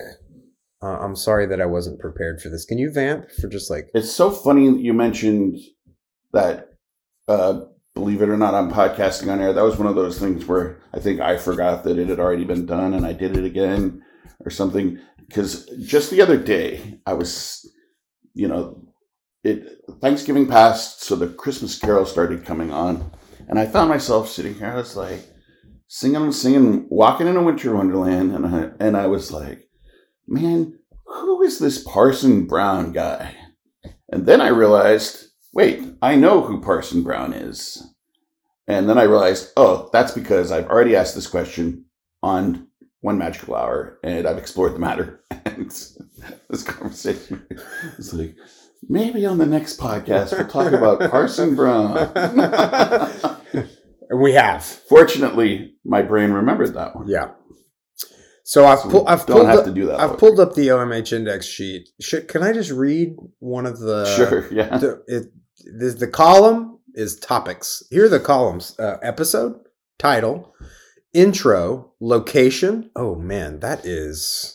Uh, 0.81 0.97
I'm 0.99 1.15
sorry 1.15 1.45
that 1.47 1.61
I 1.61 1.65
wasn't 1.65 1.99
prepared 1.99 2.41
for 2.41 2.49
this. 2.49 2.65
Can 2.65 2.77
you 2.77 2.91
vamp 2.91 3.31
for 3.41 3.47
just 3.47 3.69
like 3.71 3.89
It's 3.95 4.11
so 4.11 4.29
funny 4.29 4.69
that 4.69 4.79
you 4.81 4.93
mentioned 4.93 5.57
that. 6.33 6.69
Uh, 7.27 7.61
believe 7.95 8.21
it 8.21 8.29
or 8.29 8.37
not, 8.37 8.53
I'm 8.53 8.69
podcasting 8.71 9.31
on 9.31 9.39
air. 9.41 9.51
That 9.53 9.63
was 9.63 9.77
one 9.77 9.87
of 9.87 9.95
those 9.95 10.19
things 10.19 10.45
where 10.45 10.77
I 10.93 10.99
think 10.99 11.21
I 11.21 11.37
forgot 11.37 11.83
that 11.85 11.97
it 11.97 12.07
had 12.09 12.19
already 12.19 12.43
been 12.43 12.65
done, 12.67 12.93
and 12.93 13.05
I 13.05 13.13
did 13.13 13.35
it 13.35 13.45
again 13.45 14.03
or 14.45 14.51
something. 14.51 14.99
Because 15.27 15.65
just 15.87 16.11
the 16.11 16.21
other 16.21 16.37
day, 16.37 16.99
I 17.07 17.13
was, 17.13 17.67
you 18.35 18.47
know, 18.47 18.84
it 19.45 19.79
Thanksgiving 20.01 20.47
passed, 20.47 21.03
so 21.03 21.15
the 21.15 21.27
Christmas 21.27 21.77
Carol 21.77 22.05
started 22.05 22.45
coming 22.45 22.71
on, 22.71 23.11
and 23.47 23.59
I 23.59 23.67
found 23.67 23.89
myself 23.89 24.27
sitting 24.29 24.55
here. 24.55 24.67
I 24.67 24.75
was 24.75 24.95
like 24.95 25.21
singing 25.87 26.31
singing, 26.31 26.87
walking 26.89 27.27
in 27.27 27.37
a 27.37 27.43
winter 27.43 27.75
wonderland, 27.75 28.33
and 28.33 28.45
I, 28.47 28.71
and 28.79 28.97
I 28.97 29.07
was 29.07 29.31
like, 29.31 29.69
man, 30.27 30.79
who 31.05 31.43
is 31.43 31.59
this 31.59 31.83
Parson 31.83 32.47
Brown 32.47 32.91
guy? 32.91 33.35
And 34.09 34.25
then 34.25 34.41
I 34.41 34.47
realized, 34.47 35.27
wait, 35.53 35.83
I 36.01 36.15
know 36.15 36.41
who 36.41 36.59
Parson 36.61 37.03
Brown 37.03 37.33
is. 37.33 37.85
And 38.67 38.89
then 38.89 38.97
I 38.97 39.03
realized, 39.03 39.51
oh, 39.57 39.89
that's 39.93 40.11
because 40.11 40.51
I've 40.51 40.67
already 40.67 40.95
asked 40.95 41.13
this 41.13 41.27
question 41.27 41.85
on 42.23 42.67
One 43.01 43.19
Magical 43.19 43.55
Hour 43.55 43.99
and 44.03 44.27
I've 44.27 44.39
explored 44.39 44.73
the 44.73 44.79
matter. 44.79 45.21
And 45.45 45.69
this 46.49 46.63
conversation 46.63 47.45
is 47.97 48.13
like, 48.13 48.35
maybe 48.84 49.26
on 49.26 49.38
the 49.38 49.45
next 49.45 49.80
podcast 49.80 50.32
we'll 50.32 50.47
talk 50.47 50.71
about 50.73 51.09
Parson 51.11 51.55
Brown. 51.55 52.11
we 54.15 54.34
have. 54.34 54.63
Fortunately, 54.63 55.76
my 55.84 56.01
brain 56.01 56.32
remembered 56.32 56.73
that 56.76 56.95
one. 56.95 57.07
Yeah. 57.07 57.32
So 58.43 58.65
I've 58.65 58.82
pulled 58.82 59.07
I've 59.07 59.26
Don't 59.26 59.38
pulled 59.38 59.47
have 59.47 59.59
up, 59.59 59.65
to 59.65 59.73
do 59.73 59.88
that. 59.88 59.99
I've 59.99 60.19
pulled 60.19 60.39
up 60.39 60.53
the 60.53 60.67
OMH 60.67 61.13
index 61.13 61.47
sheet. 61.47 61.89
Should, 61.99 62.28
can 62.28 62.43
I 62.43 62.53
just 62.53 62.69
read 62.69 63.15
one 63.39 63.65
of 63.65 63.80
the 63.80 64.05
Sure, 64.15 64.53
yeah. 64.53 64.78
The, 64.78 65.03
it, 65.07 65.32
the, 65.80 65.89
the 65.99 66.07
column 66.07 66.80
is 66.93 67.19
topics. 67.19 67.82
Here 67.89 68.05
are 68.05 68.09
the 68.09 68.19
columns: 68.19 68.78
uh, 68.80 68.97
episode, 69.01 69.55
title, 69.97 70.53
intro, 71.11 71.93
location. 71.99 72.91
Oh 72.95 73.15
man, 73.15 73.61
that 73.61 73.84
is 73.84 74.54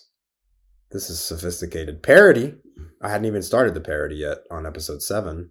this 0.90 1.10
is 1.10 1.20
sophisticated. 1.20 2.02
Parody. 2.02 2.54
I 3.02 3.10
hadn't 3.10 3.26
even 3.26 3.42
started 3.42 3.74
the 3.74 3.80
parody 3.80 4.16
yet 4.16 4.38
on 4.50 4.66
episode 4.66 5.02
seven, 5.02 5.50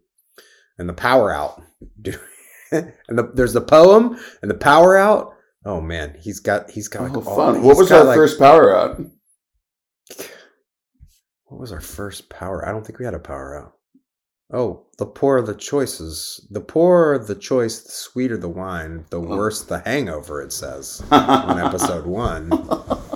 and 0.78 0.88
the 0.88 0.94
power 0.94 1.34
out. 1.34 1.62
and 2.72 2.94
the, 3.10 3.32
there's 3.34 3.54
the 3.54 3.62
poem 3.62 4.20
and 4.42 4.52
the 4.52 4.56
power 4.56 4.98
out. 4.98 5.34
Oh 5.66 5.82
man, 5.82 6.16
he's 6.20 6.40
got 6.40 6.70
he's 6.70 6.88
got 6.88 7.02
Oh, 7.02 7.06
like 7.06 7.28
all- 7.28 7.36
fun. 7.36 7.64
What 7.64 7.78
was 7.78 7.92
our 7.92 8.04
like- 8.04 8.16
first 8.16 8.40
power 8.40 8.76
out? 8.76 9.00
What 11.46 11.60
was 11.60 11.72
our 11.72 11.82
first 11.82 12.30
power? 12.30 12.68
I 12.68 12.72
don't 12.72 12.86
think 12.86 13.00
we 13.00 13.06
had 13.06 13.16
a 13.16 13.20
power 13.20 13.60
out. 13.60 13.74
Oh, 14.52 14.86
the 14.98 15.06
poorer 15.06 15.42
the 15.42 15.56
choices. 15.56 16.48
The 16.52 16.62
poorer 16.62 17.18
the 17.18 17.36
choice, 17.36 17.82
the 17.82 17.92
sweeter 17.92 18.38
the 18.38 18.50
wine, 18.50 19.06
the 19.10 19.18
oh. 19.18 19.22
worse 19.22 19.64
the 19.64 19.80
hangover, 19.80 20.42
it 20.42 20.52
says 20.54 21.04
on 21.12 21.60
episode 21.60 22.06
one. 22.06 22.50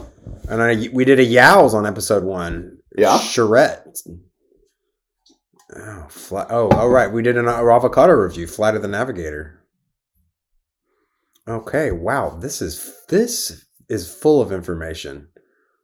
And 0.54 0.62
I, 0.62 0.88
we 0.94 1.04
did 1.04 1.20
a 1.20 1.26
Yowls 1.26 1.74
on 1.74 1.88
episode 1.88 2.24
one. 2.24 2.78
Yeah? 2.96 3.18
Charette. 3.18 3.98
Oh, 5.76 6.06
fly, 6.08 6.46
oh, 6.48 6.70
oh, 6.72 6.88
right. 6.88 7.12
We 7.12 7.24
did 7.24 7.38
an 7.38 7.48
avocado 7.48 8.14
review, 8.14 8.46
Flight 8.46 8.76
of 8.76 8.84
the 8.84 8.88
Navigator. 8.88 9.66
Okay, 11.48 11.90
wow. 11.92 12.30
This 12.30 12.62
is 12.62 12.94
this 13.10 13.66
is 13.90 14.14
full 14.14 14.44
of 14.44 14.52
information. 14.52 15.30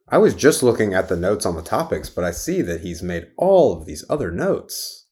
I 0.07 0.19
was 0.19 0.35
just 0.35 0.61
looking 0.61 0.93
at 0.93 1.09
the 1.09 1.17
notes 1.17 1.47
on 1.47 1.55
the 1.55 1.63
topics, 1.63 2.11
but 2.11 2.23
I 2.23 2.29
see 2.29 2.61
that 2.61 2.81
he's 2.81 3.01
made 3.01 3.31
all 3.39 3.75
of 3.75 3.87
these 3.87 4.05
other 4.07 4.29
notes. 4.29 5.07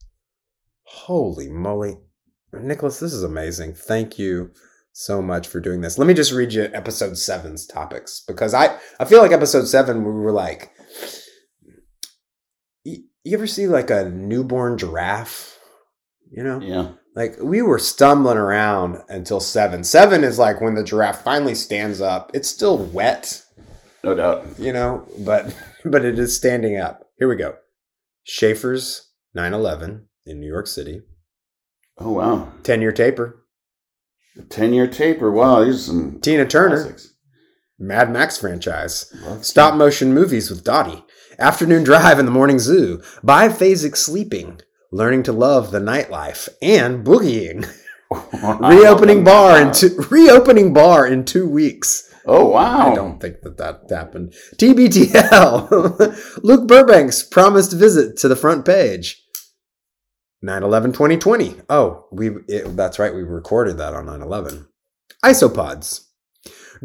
Holy 0.84 1.49
moly. 1.49 1.97
Nicholas, 2.53 2.99
this 2.99 3.12
is 3.12 3.24
amazing. 3.24 3.74
Thank 3.74 4.20
you 4.20 4.51
so 5.00 5.22
much 5.22 5.48
for 5.48 5.60
doing 5.60 5.82
this. 5.82 6.00
Let 6.00 6.08
me 6.08 6.16
just 6.16 6.32
read 6.32 6.54
you 6.54 6.70
episode 6.74 7.18
seven's 7.20 7.68
topics 7.68 8.24
because 8.28 8.56
I, 8.56 8.78
I 9.00 9.06
feel 9.06 9.22
like 9.22 9.32
episode 9.32 9.68
seven, 9.68 10.04
we 10.04 10.12
were 10.12 10.32
like, 10.32 10.72
you, 12.84 13.04
you 13.24 13.38
ever 13.38 13.45
see 13.48 13.68
like 13.68 13.89
a 13.89 14.10
newborn 14.10 14.78
giraffe? 14.78 15.60
You 16.32 16.43
know, 16.43 16.60
Yeah. 16.62 16.91
like 17.16 17.36
we 17.41 17.62
were 17.62 17.80
stumbling 17.80 18.38
around 18.38 18.98
until 19.08 19.39
seven. 19.39 19.84
Seven 19.84 20.24
is 20.24 20.39
like 20.39 20.62
when 20.62 20.76
the 20.76 20.84
giraffe 20.84 21.24
finally 21.24 21.56
stands 21.56 22.02
up. 22.02 22.32
It's 22.34 22.50
still 22.50 22.78
wet, 22.78 23.43
No 24.04 24.16
doubt. 24.16 24.45
you 24.58 24.74
know, 24.74 25.08
but 25.20 25.56
but 25.86 26.04
it 26.04 26.18
is 26.20 26.36
standing 26.36 26.78
up. 26.78 27.04
Here 27.18 27.30
we 27.30 27.36
go. 27.36 27.56
Schaefer's 28.24 29.10
911 29.36 30.08
in 30.26 30.39
New 30.39 30.48
York 30.48 30.68
City. 30.68 31.02
Oh 32.00 32.12
wow. 32.14 32.52
10 32.64 32.82
year 32.82 32.91
taper. 32.91 33.43
Ten 34.49 34.73
year 34.73 34.88
taper. 34.88 35.31
Wow, 35.31 35.63
these 35.63 35.75
are 35.75 35.91
some 35.91 36.19
Tina 36.21 36.45
Turner. 36.45 36.77
classics. 36.83 37.13
Mad 37.79 38.11
Max 38.11 38.38
franchise. 38.38 39.13
Love 39.23 39.45
Stop 39.45 39.75
motion 39.75 40.13
movies 40.13 40.49
with 40.49 40.63
Dottie. 40.63 41.03
Afternoon 41.38 41.83
drive 41.83 42.17
in 42.17 42.25
the 42.25 42.31
morning 42.31 42.57
zoo. 42.59 42.97
Biphasic 43.23 43.95
sleeping. 43.95 44.59
Learning 44.91 45.21
to 45.23 45.31
love 45.31 45.71
the 45.71 45.79
nightlife 45.79 46.49
and 46.61 47.05
boogieing. 47.05 47.67
Reopening 48.61 49.23
bar 49.23 49.61
in 49.61 49.73
two, 49.73 49.95
reopening 50.09 50.73
bar 50.73 51.05
in 51.05 51.25
two 51.25 51.47
weeks. 51.47 52.09
Oh 52.25 52.45
wow. 52.49 52.91
I 52.91 52.95
don't 52.95 53.19
think 53.19 53.41
that 53.41 53.57
that 53.57 53.81
happened. 53.89 54.33
TBTL. 54.55 56.39
Luke 56.43 56.67
Burbank's 56.67 57.23
promised 57.23 57.73
visit 57.73 58.17
to 58.17 58.27
the 58.27 58.35
front 58.35 58.65
page. 58.65 59.23
9-11 60.43 60.93
2020. 60.93 61.55
Oh, 61.69 62.05
we 62.11 62.29
it, 62.47 62.75
that's 62.75 62.99
right. 62.99 63.13
We 63.13 63.23
recorded 63.23 63.77
that 63.77 63.93
on 63.93 64.05
9-11. 64.05 64.67
Isopods. 65.25 66.05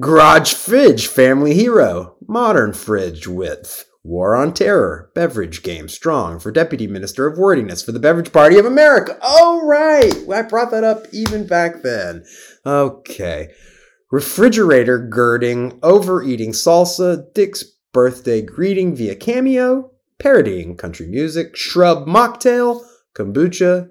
Garage 0.00 0.55
fridge 0.55 1.07
family 1.07 1.55
hero. 1.55 2.16
Modern 2.26 2.72
fridge 2.72 3.28
width. 3.28 3.84
War 4.05 4.34
on 4.34 4.55
Terror. 4.55 5.11
Beverage 5.14 5.62
game 5.62 5.88
strong 5.88 6.40
for 6.40 6.50
Deputy 6.50 6.86
Minister 6.86 7.26
of 7.26 7.38
Wordiness 7.38 7.82
for 7.82 7.92
the 7.92 8.00
Beverage 8.00 8.32
Party 8.32 8.59
of 8.59 8.64
America. 8.64 9.18
Oh, 9.22 9.64
right. 9.64 10.14
I 10.32 10.42
brought 10.42 10.70
that 10.70 10.82
up 10.82 11.07
even 11.12 11.46
back 11.46 11.82
then. 11.82 12.24
Okay. 12.64 13.50
Refrigerator 14.11 14.98
girding, 14.98 15.78
overeating 15.82 16.53
salsa, 16.53 17.32
Dick's 17.34 17.62
birthday 17.92 18.42
greeting 18.42 18.96
via 18.96 19.14
cameo, 19.14 19.90
parodying 20.18 20.76
country 20.76 21.07
music, 21.07 21.57
shrub 21.57 22.07
mocktail, 22.07 22.84
kombucha, 23.15 23.89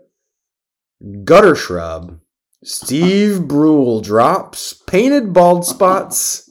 gutter 1.23 1.55
shrub, 1.55 2.19
Steve 2.63 3.47
Brule 3.47 4.01
drops, 4.01 4.73
painted 4.85 5.33
bald 5.33 5.65
spots, 5.65 6.49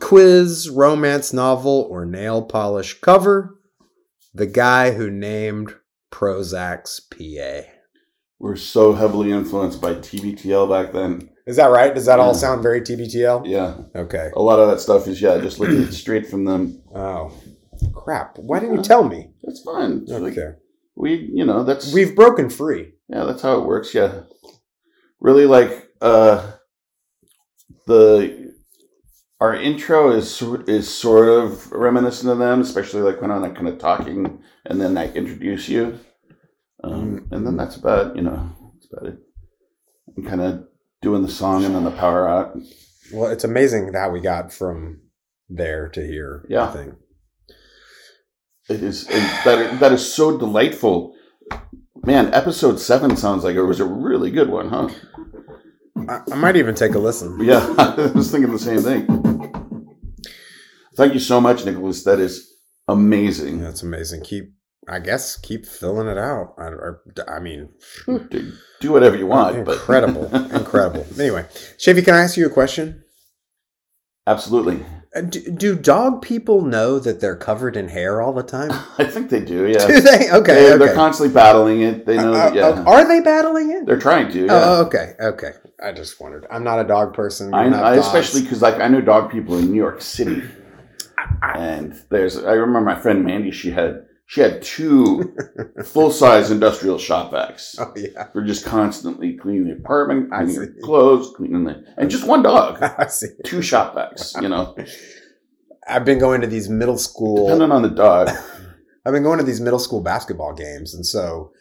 quiz, 0.00 0.70
romance 0.70 1.32
novel, 1.32 1.86
or 1.90 2.04
nail 2.04 2.42
polish 2.42 3.00
cover, 3.00 3.58
the 4.32 4.46
guy 4.46 4.92
who 4.92 5.10
named 5.10 5.74
Prozac's 6.12 7.00
PA. 7.00 7.68
We're 8.38 8.56
so 8.56 8.92
heavily 8.92 9.32
influenced 9.32 9.80
by 9.80 9.94
TBTL 9.94 10.68
back 10.68 10.92
then. 10.92 11.30
Is 11.46 11.56
that 11.56 11.66
right? 11.66 11.92
Does 11.94 12.06
that 12.06 12.20
all 12.20 12.34
sound 12.34 12.62
very 12.62 12.80
TBTL? 12.80 13.46
Yeah. 13.46 13.76
Okay. 13.96 14.30
A 14.36 14.42
lot 14.42 14.60
of 14.60 14.68
that 14.68 14.80
stuff 14.80 15.08
is 15.08 15.20
yeah, 15.20 15.38
just 15.38 15.58
looking 15.58 15.90
straight 15.90 16.28
from 16.28 16.44
them. 16.44 16.82
Oh, 16.94 17.32
crap. 17.94 18.38
Why 18.38 18.60
didn't 18.60 18.76
you 18.76 18.82
tell 18.82 19.02
me? 19.04 19.30
That's 19.42 19.62
fine. 19.62 20.02
It's 20.02 20.12
like, 20.12 20.32
Okay. 20.36 20.56
We 20.96 21.30
you 21.32 21.44
know, 21.44 21.64
that's 21.64 21.92
We've 21.92 22.14
broken 22.14 22.50
free. 22.50 22.92
yeah, 23.08 23.24
that's 23.24 23.42
how 23.42 23.60
it 23.60 23.66
works, 23.66 23.94
yeah. 23.94 24.22
Really 25.20 25.46
like 25.46 25.88
uh 26.00 26.52
the 27.86 28.52
our 29.40 29.54
intro 29.56 30.12
is 30.12 30.40
is 30.68 30.92
sort 30.92 31.28
of 31.28 31.70
reminiscent 31.72 32.30
of 32.30 32.38
them, 32.38 32.60
especially 32.60 33.02
like 33.02 33.20
when 33.20 33.30
I'm 33.30 33.42
like 33.42 33.54
kind 33.56 33.68
of 33.68 33.78
talking 33.78 34.40
and 34.66 34.80
then 34.80 34.96
I 34.96 35.12
introduce 35.12 35.68
you. 35.68 35.98
Um, 36.84 37.28
and 37.30 37.46
then 37.46 37.56
that's 37.56 37.76
about 37.76 38.16
you 38.16 38.22
know 38.22 38.50
that's 38.74 38.88
about 38.92 39.12
it. 39.12 39.18
I'm 40.16 40.24
kind 40.24 40.40
of 40.40 40.64
doing 41.00 41.22
the 41.22 41.28
song 41.28 41.64
and 41.64 41.74
then 41.74 41.84
the 41.84 41.90
power 41.90 42.28
out. 42.28 42.56
Well, 43.12 43.30
it's 43.30 43.44
amazing 43.44 43.92
that 43.92 44.12
we 44.12 44.20
got 44.20 44.52
from 44.52 45.00
there 45.48 45.88
to 45.88 46.00
here. 46.06 46.46
Yeah. 46.48 46.68
I 46.68 46.72
think. 46.72 46.94
It 48.68 48.82
is 48.82 49.08
it, 49.08 49.44
that 49.44 49.80
that 49.80 49.92
is 49.92 50.14
so 50.14 50.38
delightful. 50.38 51.14
Man, 52.04 52.32
episode 52.34 52.80
seven 52.80 53.16
sounds 53.16 53.44
like 53.44 53.56
it 53.56 53.62
was 53.62 53.80
a 53.80 53.84
really 53.84 54.30
good 54.30 54.48
one, 54.50 54.68
huh? 54.68 54.88
I, 56.08 56.20
I 56.32 56.34
might 56.36 56.56
even 56.56 56.74
take 56.74 56.94
a 56.94 56.98
listen. 56.98 57.38
Yeah, 57.40 57.74
I 57.78 58.10
was 58.14 58.30
thinking 58.30 58.52
the 58.52 58.58
same 58.58 58.80
thing. 58.80 59.06
Thank 60.96 61.14
you 61.14 61.20
so 61.20 61.40
much, 61.40 61.64
Nicholas. 61.64 62.04
That 62.04 62.18
is 62.20 62.52
amazing. 62.88 63.60
That's 63.60 63.82
amazing. 63.82 64.22
Keep, 64.22 64.52
I 64.88 64.98
guess, 64.98 65.36
keep 65.36 65.64
filling 65.64 66.08
it 66.08 66.18
out. 66.18 66.54
I, 66.58 66.68
I, 66.68 67.36
I 67.36 67.40
mean, 67.40 67.70
Do, 68.06 68.52
do 68.80 68.92
whatever 68.92 69.16
you 69.16 69.26
want, 69.26 69.64
but 69.64 69.76
incredible, 69.76 70.26
incredible. 70.54 71.06
Anyway, 71.18 71.46
Chevy, 71.78 72.02
can 72.02 72.14
I 72.14 72.20
ask 72.20 72.36
you 72.36 72.46
a 72.46 72.50
question? 72.50 73.02
absolutely. 74.26 74.84
Uh, 75.14 75.20
Do, 75.20 75.40
do 75.52 75.76
dog 75.76 76.22
people 76.22 76.62
know 76.62 76.98
that 76.98 77.20
they're 77.20 77.36
covered 77.36 77.76
in 77.76 77.88
hair 77.88 78.22
all 78.22 78.32
the 78.32 78.42
time? 78.42 78.70
I 78.98 79.04
think 79.04 79.28
they 79.28 79.40
do. 79.40 79.66
do 79.66 79.72
Yeah, 79.72 79.86
they? 80.00 80.30
Okay, 80.30 80.54
they, 80.54 80.72
okay. 80.72 80.78
they're 80.78 80.94
constantly 80.94 81.34
battling 81.34 81.82
it. 81.82 82.06
They 82.06 82.16
know. 82.16 82.32
Uh, 82.32 82.50
that, 82.50 82.54
yeah, 82.54 82.68
uh, 82.68 82.84
are 82.84 83.06
they 83.06 83.20
battling 83.20 83.70
it? 83.72 83.84
they're 83.86 83.98
trying 83.98 84.32
to. 84.32 84.46
Yeah. 84.46 84.48
Oh, 84.52 84.84
okay, 84.86 85.14
okay. 85.20 85.52
I 85.84 85.92
just 85.92 86.20
wondered. 86.20 86.46
I'm 86.50 86.64
not 86.64 86.78
a 86.78 86.84
dog 86.84 87.12
person. 87.12 87.52
I, 87.52 87.66
I 87.66 87.94
especially 87.96 88.42
because 88.42 88.62
like 88.62 88.80
I 88.80 88.88
know 88.88 89.00
dog 89.00 89.30
people 89.30 89.58
in 89.58 89.70
New 89.70 89.76
York 89.76 90.00
City, 90.00 90.42
and 91.42 92.00
there's 92.08 92.38
I 92.38 92.52
remember 92.52 92.80
my 92.80 92.98
friend 92.98 93.24
Mandy. 93.24 93.50
She 93.50 93.70
had 93.70 94.06
she 94.32 94.40
had 94.40 94.62
two 94.62 95.36
full 95.84 96.10
size 96.10 96.50
industrial 96.50 96.96
shop 96.96 97.32
vacs. 97.32 97.74
Oh 97.78 97.92
yeah, 97.94 98.28
We're 98.32 98.46
just 98.46 98.64
constantly 98.64 99.36
cleaning 99.36 99.66
the 99.66 99.72
apartment, 99.74 100.32
I 100.32 100.44
cleaning 100.44 100.72
see. 100.74 100.80
clothes, 100.82 101.34
cleaning 101.36 101.64
the 101.64 101.84
and 101.98 102.10
just 102.10 102.26
one 102.26 102.42
dog, 102.42 102.82
I 102.98 103.08
see. 103.08 103.26
two 103.44 103.60
shop 103.60 103.94
vacs. 103.94 104.40
You 104.40 104.48
know, 104.48 104.74
I've 105.86 106.06
been 106.06 106.18
going 106.18 106.40
to 106.40 106.46
these 106.46 106.70
middle 106.70 106.96
school. 106.96 107.46
depending 107.48 107.72
on 107.72 107.82
the 107.82 107.90
dog. 107.90 108.30
I've 109.04 109.12
been 109.12 109.22
going 109.22 109.38
to 109.38 109.44
these 109.44 109.60
middle 109.60 109.78
school 109.78 110.00
basketball 110.00 110.54
games, 110.54 110.94
and 110.94 111.04
so 111.04 111.52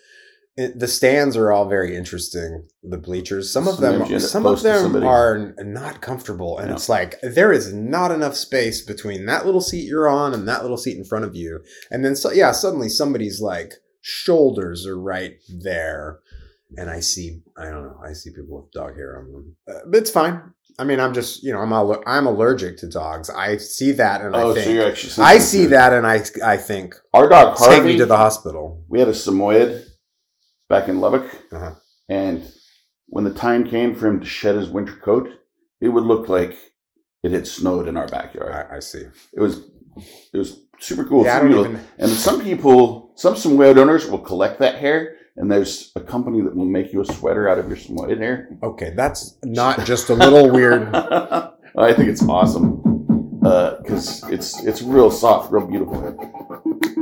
it, 0.58 0.78
the 0.80 0.88
stands 0.88 1.38
are 1.38 1.52
all 1.52 1.68
very 1.70 1.96
interesting. 1.96 2.68
The 2.84 2.98
bleachers, 2.98 3.52
some 3.52 3.68
of 3.68 3.78
them, 3.78 3.94
Sometimes 4.06 4.10
you 4.10 4.16
end 4.18 4.24
up 4.26 4.30
some 4.30 4.46
of 4.46 4.62
them 4.62 5.04
are 5.04 5.54
not 5.64 6.02
comfortable, 6.02 6.58
and 6.60 6.70
Yeah. 6.70 6.76
it's 6.76 6.90
like 6.90 7.16
there 7.22 7.52
is 7.54 7.74
not 7.74 8.12
enough 8.12 8.36
space 8.36 8.82
between 8.82 9.26
that 9.28 9.46
little 9.46 9.62
seat 9.62 9.86
you're 9.88 10.10
on 10.10 10.34
and 10.34 10.48
that 10.48 10.62
little 10.62 10.78
seat 10.78 10.98
in 10.98 11.06
front 11.06 11.26
of 11.26 11.36
you, 11.36 11.62
and 11.90 12.04
then 12.04 12.16
so 12.16 12.32
yeah, 12.32 12.52
suddenly 12.52 12.90
somebody's 12.90 13.40
like 13.42 13.76
shoulders 14.02 14.86
are 14.86 15.00
right 15.00 15.36
there, 15.48 16.20
and 16.78 16.90
I 16.90 17.00
see, 17.00 17.42
I 17.58 17.66
don't 17.66 17.84
know, 17.84 18.00
I 18.06 18.14
see 18.14 18.32
people 18.32 18.62
with 18.62 18.72
dog 18.72 18.96
hair 18.96 19.20
on 19.20 19.32
them, 19.32 19.56
uh, 19.70 19.80
but 19.88 19.98
it's 20.00 20.12
fine. 20.12 20.42
I 20.80 20.84
mean, 20.84 21.00
I'm 21.00 21.14
just, 21.14 21.44
you 21.44 21.52
know, 21.54 21.60
I'm 21.60 21.74
I'm 22.08 22.26
allergic 22.26 22.78
to 22.78 22.88
dogs. 22.90 23.30
I 23.30 23.58
see 23.58 23.92
that, 23.94 24.22
and 24.22 24.36
oh, 24.36 24.52
I 24.52 24.54
think. 24.54 24.66
so 24.66 24.72
you're 24.72 24.88
actually. 24.88 25.24
I 25.26 25.38
see 25.38 25.66
that 25.68 25.94
and 25.94 26.08
I 26.08 26.24
I 26.44 26.58
think 26.58 26.96
Our 27.14 27.30
dog 27.30 27.58
take 27.58 27.84
me 27.84 27.98
to 27.98 28.06
the 28.06 28.18
hospital. 28.18 28.84
we 28.90 29.00
had 29.00 29.08
a 29.10 29.14
Samoyed 29.14 29.86
back 30.72 30.88
in 30.90 31.00
Lubbock, 31.00 31.26
Uh-huh. 31.52 31.74
and 32.10 32.42
when 33.08 33.24
the 33.26 33.34
time 33.34 33.64
came 33.68 33.94
for 33.94 34.08
him 34.08 34.20
to 34.22 34.26
shed 34.26 34.56
his 34.56 34.70
winter 34.70 34.96
coat, 34.96 35.28
it 35.82 35.90
would 35.90 36.06
look 36.06 36.30
like 36.30 36.58
it 37.24 37.32
had 37.32 37.46
snowed 37.46 37.88
in 37.90 37.98
our 37.98 38.08
backyard. 38.08 38.52
I, 38.54 38.78
I 38.78 38.80
see. 38.80 39.04
It 39.38 39.40
was 39.46 39.54
it 40.34 40.38
was 40.38 40.50
super 40.80 41.04
cool. 41.04 41.26
Yeah, 41.26 41.36
I 41.38 41.42
Super 41.42 41.50
don't 41.54 41.64
cool. 41.66 41.74
even. 41.74 41.86
And 42.00 42.10
some 42.10 42.42
people, 42.42 43.14
some 43.18 43.36
Samoyed 43.36 43.78
owners 43.78 44.10
will 44.10 44.20
collect 44.32 44.60
that 44.60 44.76
hair, 44.76 45.18
and 45.36 45.52
there's 45.52 45.92
a 45.96 46.00
company 46.00 46.40
that 46.42 46.56
will 46.56 46.66
make 46.78 46.94
you 46.94 47.02
a 47.02 47.06
sweater 47.06 47.50
out 47.50 47.60
of 47.60 47.68
your 47.68 47.78
Samoyed 47.78 48.18
hair. 48.18 48.58
Okay, 48.64 48.94
that's 48.96 49.38
not 49.44 49.86
just 49.86 50.10
a 50.10 50.14
little 50.16 50.50
weird. 50.50 50.84
I 50.96 51.94
think 51.94 52.08
it's 52.10 52.24
awesome 52.24 52.66
because 53.84 54.24
it's 54.36 54.64
it's 54.64 54.82
real 54.82 55.12
soft, 55.12 55.52
real 55.52 55.68
beautiful. 55.68 56.00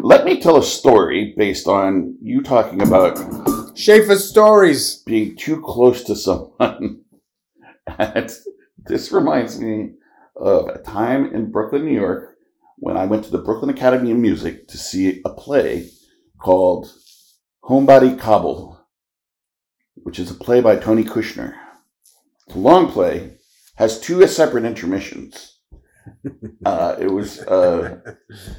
Let 0.01 0.25
me 0.25 0.39
tell 0.41 0.57
a 0.57 0.63
story 0.63 1.33
based 1.37 1.67
on 1.67 2.15
you 2.21 2.41
talking 2.41 2.81
about 2.81 3.13
Schaefer 3.79 4.17
stories. 4.17 4.97
being 5.05 5.37
too 5.37 5.61
close 5.61 6.03
to 6.03 6.13
someone. 6.13 7.05
this 8.77 9.11
reminds 9.13 9.57
me 9.57 9.91
of 10.35 10.67
a 10.67 10.79
time 10.79 11.33
in 11.33 11.49
Brooklyn, 11.49 11.85
New 11.85 11.97
York, 11.97 12.35
when 12.75 12.97
I 12.97 13.05
went 13.05 13.23
to 13.23 13.31
the 13.31 13.37
Brooklyn 13.37 13.69
Academy 13.69 14.11
of 14.11 14.17
Music 14.17 14.67
to 14.67 14.77
see 14.77 15.21
a 15.23 15.29
play 15.29 15.89
called 16.41 16.91
Homebody 17.63 18.19
Kabul, 18.19 18.85
which 19.95 20.19
is 20.19 20.29
a 20.29 20.35
play 20.35 20.59
by 20.59 20.75
Tony 20.75 21.05
Kushner. 21.05 21.55
It's 22.47 22.57
a 22.57 22.59
long 22.59 22.91
play, 22.91 23.37
has 23.75 23.97
two 23.97 24.27
separate 24.27 24.65
intermissions. 24.65 25.58
Uh, 26.65 26.95
it 26.99 27.07
was 27.11 27.39
uh, 27.41 27.99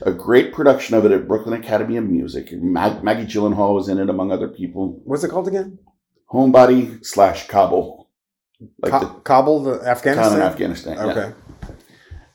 a 0.03 0.13
great 0.13 0.53
production 0.53 0.97
of 0.97 1.05
it 1.05 1.13
at 1.13 1.27
Brooklyn 1.29 1.61
Academy 1.61 1.97
of 1.97 2.05
Music. 2.05 2.53
Mag- 2.53 3.03
Maggie 3.03 3.27
Gyllenhaal 3.27 3.75
was 3.75 3.89
in 3.89 3.99
it, 3.99 4.09
among 4.09 4.31
other 4.33 4.49
people 4.49 5.01
What's 5.05 5.25
it 5.25 5.31
called 5.31 5.49
again? 5.49 5.79
homebody 6.33 7.05
slash 7.05 7.49
Kabul, 7.49 8.09
like 8.81 8.93
Ka- 8.93 8.99
the 9.01 9.07
Kabul, 9.21 9.63
the 9.65 9.79
town 9.79 10.35
in 10.35 10.41
Afghanistan. 10.43 10.43
Afghanistan. 10.43 10.97
yeah. 10.97 11.05
Okay. 11.05 11.33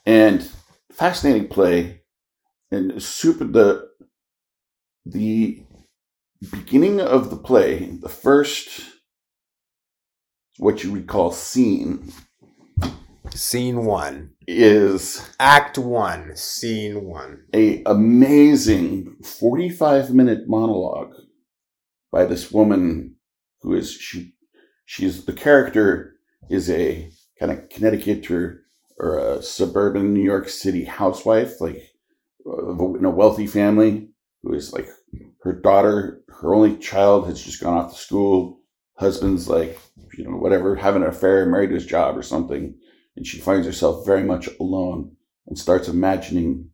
and 0.05 0.49
fascinating 0.91 1.47
play, 1.47 2.01
and 2.71 3.01
super 3.01 3.45
the 3.45 3.89
the 5.05 5.63
beginning 6.51 6.99
of 6.99 7.29
the 7.29 7.37
play, 7.37 7.85
the 8.01 8.09
first, 8.09 8.81
what 10.57 10.83
you 10.83 10.91
would 10.91 11.07
call 11.07 11.31
scene, 11.31 12.11
Scene 13.35 13.83
one. 13.83 14.31
is 14.47 15.21
Act 15.41 15.77
one. 15.77 16.35
Scene 16.37 17.03
one. 17.03 17.43
a 17.53 17.83
amazing 17.85 19.17
45 19.23 20.13
minute 20.13 20.47
monologue 20.47 21.13
by 22.13 22.23
this 22.23 22.49
woman 22.49 23.15
who 23.61 23.73
is 23.75 23.91
she 23.91 24.35
she's 24.85 25.25
the 25.25 25.33
character 25.33 26.15
is 26.49 26.69
a 26.69 27.09
kind 27.37 27.51
of 27.51 27.67
Connecticut 27.67 28.31
or, 28.31 28.61
or 28.97 29.19
a 29.19 29.43
suburban 29.43 30.13
New 30.13 30.23
York 30.23 30.47
City 30.47 30.85
housewife 30.85 31.59
like 31.59 31.91
in 32.45 33.03
a 33.03 33.09
wealthy 33.09 33.47
family 33.47 34.11
who 34.43 34.53
is 34.53 34.71
like 34.71 34.87
her 35.43 35.59
daughter 35.59 36.21
her 36.29 36.55
only 36.55 36.77
child 36.77 37.27
has 37.27 37.43
just 37.43 37.61
gone 37.61 37.77
off 37.77 37.91
to 37.91 37.97
school 37.99 38.61
husband's 38.97 39.49
like 39.49 39.77
you 40.17 40.23
know 40.23 40.37
whatever 40.37 40.73
having 40.77 41.03
an 41.03 41.09
affair 41.09 41.45
married 41.45 41.67
to 41.67 41.75
his 41.75 41.85
job 41.85 42.17
or 42.17 42.23
something 42.23 42.73
and 43.15 43.25
she 43.25 43.39
finds 43.39 43.65
herself 43.65 44.05
very 44.05 44.23
much 44.23 44.49
alone 44.59 45.15
and 45.47 45.57
starts 45.57 45.87
imagining 45.87 46.69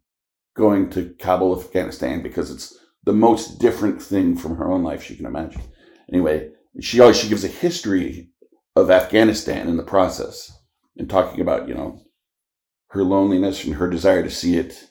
going 0.56 0.90
to 0.90 1.14
Kabul, 1.20 1.60
Afghanistan, 1.60 2.22
because 2.22 2.52
it's 2.52 2.78
the 3.04 3.14
most 3.14 3.60
different 3.60 4.02
thing 4.02 4.36
from 4.36 4.58
her 4.58 4.70
own 4.72 4.84
life 4.84 5.04
she 5.04 5.16
can 5.16 5.26
imagine. 5.26 5.62
Anyway, 6.12 6.50
she 6.80 7.00
always 7.00 7.18
she 7.18 7.30
gives 7.30 7.44
a 7.44 7.50
history 7.50 8.30
of 8.76 8.92
Afghanistan 8.92 9.68
in 9.68 9.78
the 9.78 9.84
process 9.84 10.52
and 10.98 11.10
talking 11.10 11.42
about 11.42 11.68
you 11.68 11.74
know 11.74 12.02
her 12.90 13.04
loneliness 13.04 13.64
and 13.64 13.76
her 13.76 13.90
desire 13.90 14.24
to 14.24 14.30
see 14.30 14.58
it. 14.58 14.88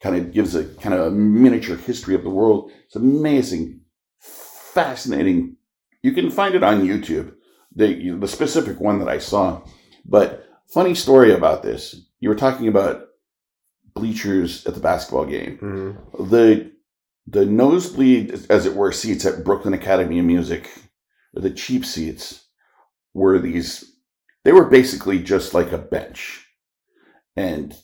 Kind 0.00 0.16
of 0.16 0.32
gives 0.32 0.54
a 0.54 0.64
kind 0.64 0.94
of 0.94 1.06
a 1.06 1.10
miniature 1.10 1.76
history 1.76 2.14
of 2.14 2.22
the 2.22 2.30
world. 2.30 2.70
It's 2.86 2.96
amazing, 2.96 3.82
fascinating. 4.18 5.56
You 6.02 6.12
can 6.12 6.30
find 6.30 6.54
it 6.54 6.62
on 6.62 6.86
YouTube. 6.86 7.34
The 7.74 8.10
the 8.18 8.28
specific 8.28 8.80
one 8.80 8.98
that 9.00 9.08
I 9.08 9.18
saw, 9.18 9.62
but 10.06 10.49
funny 10.72 10.94
story 10.94 11.32
about 11.32 11.62
this. 11.62 11.96
You 12.20 12.28
were 12.28 12.34
talking 12.34 12.68
about 12.68 13.06
bleachers 13.94 14.66
at 14.66 14.74
the 14.74 14.80
basketball 14.80 15.26
game. 15.26 15.58
Mhm. 15.58 16.30
The 16.30 16.70
the 17.26 17.46
nosebleed, 17.46 18.46
as 18.50 18.66
it 18.66 18.74
were, 18.74 18.90
seats 18.90 19.24
at 19.24 19.44
Brooklyn 19.44 19.74
Academy 19.74 20.18
of 20.18 20.24
Music, 20.24 20.68
the 21.32 21.50
cheap 21.50 21.84
seats, 21.84 22.44
were 23.14 23.38
these. 23.38 23.84
They 24.44 24.52
were 24.52 24.64
basically 24.64 25.22
just 25.22 25.54
like 25.54 25.70
a 25.70 25.78
bench, 25.78 26.46
and 27.36 27.74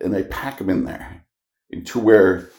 and 0.00 0.12
they 0.12 0.24
pack 0.24 0.58
them 0.58 0.70
in 0.70 0.84
there 0.84 1.24
to 1.84 1.98
where 1.98 2.50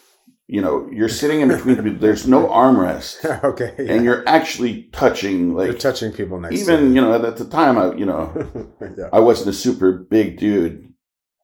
you 0.51 0.59
know 0.59 0.85
you're 0.91 1.07
sitting 1.07 1.39
in 1.39 1.47
between 1.47 1.77
people. 1.77 1.93
There's 1.99 2.27
no 2.27 2.45
armrest, 2.47 3.23
okay. 3.43 3.73
and 3.77 4.03
you're 4.03 4.27
actually 4.27 4.89
touching 4.91 5.55
like 5.55 5.67
You're 5.67 5.77
touching 5.77 6.11
people 6.11 6.41
next 6.41 6.59
even 6.59 6.93
you 6.93 6.99
know 6.99 7.13
at 7.25 7.37
the 7.37 7.45
time 7.45 7.77
I 7.77 7.95
you 7.95 8.05
know 8.05 8.73
yeah. 8.81 9.07
I 9.13 9.21
wasn't 9.21 9.51
a 9.51 9.53
super 9.53 9.93
big 9.93 10.37
dude, 10.37 10.93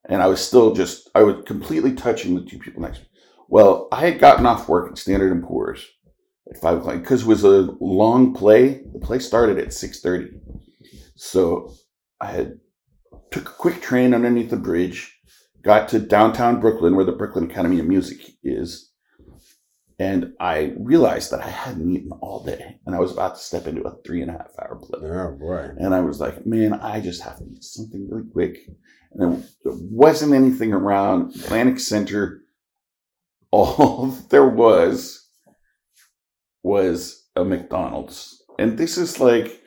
and 0.10 0.22
I 0.22 0.28
was 0.28 0.46
still 0.46 0.74
just 0.74 1.10
I 1.16 1.24
was 1.24 1.46
completely 1.46 1.94
touching 1.94 2.36
the 2.36 2.44
two 2.44 2.60
people 2.60 2.82
next 2.82 2.98
to 2.98 3.04
me. 3.06 3.10
Well, 3.48 3.88
I 3.94 4.02
had 4.02 4.20
gotten 4.20 4.46
off 4.46 4.68
work 4.68 4.92
at 4.92 4.98
Standard 4.98 5.32
and 5.32 5.42
Poor's 5.42 5.88
at 6.52 6.60
five 6.60 6.80
o'clock 6.80 6.96
because 6.96 7.22
it 7.22 7.28
was 7.28 7.46
a 7.46 7.70
long 7.80 8.34
play. 8.34 8.82
The 8.92 9.00
play 9.00 9.20
started 9.20 9.58
at 9.58 9.74
six 9.74 10.02
thirty, 10.02 10.32
so 11.16 11.74
I 12.20 12.32
had 12.32 12.60
took 13.32 13.48
a 13.48 13.54
quick 13.54 13.82
train 13.82 14.14
underneath 14.14 14.50
the 14.50 14.58
bridge, 14.58 15.18
got 15.62 15.88
to 15.90 16.00
downtown 16.00 16.60
Brooklyn 16.60 16.98
where 16.98 17.06
the 17.06 17.14
Brooklyn 17.14 17.50
Academy 17.50 17.80
of 17.80 17.86
Music 17.86 18.20
is, 18.44 18.92
and 20.00 20.34
I 20.40 20.74
realized 20.78 21.32
that 21.32 21.42
I 21.42 21.50
hadn't 21.50 21.92
eaten 21.92 22.12
all 22.22 22.44
day, 22.44 22.80
and 22.86 22.96
I 22.96 23.00
was 23.00 23.12
about 23.12 23.36
to 23.36 23.42
step 23.42 23.66
into 23.66 23.82
a 23.82 23.96
three 24.06 24.22
and 24.22 24.30
a 24.30 24.34
half 24.34 24.52
hour 24.62 24.76
play. 24.76 25.00
Oh 25.02 25.36
boy. 25.40 25.72
And 25.80 25.96
I 25.96 26.02
was 26.02 26.20
like, 26.20 26.46
man, 26.46 26.74
I 26.74 27.02
just 27.02 27.24
have 27.24 27.40
to 27.40 27.46
eat 27.46 27.64
something 27.64 28.08
really 28.10 28.30
quick. 28.32 28.60
And 29.12 29.22
there, 29.22 29.44
there 29.64 29.74
wasn't 29.90 30.34
anything 30.34 30.72
around 30.72 31.36
Atlantic 31.36 31.80
Center. 31.80 32.42
All 33.50 34.08
there 34.30 34.48
was 34.48 35.28
was 36.62 37.28
a 37.36 37.44
McDonald's. 37.44 38.44
And 38.60 38.78
this 38.78 38.98
is 38.98 39.20
like 39.20 39.62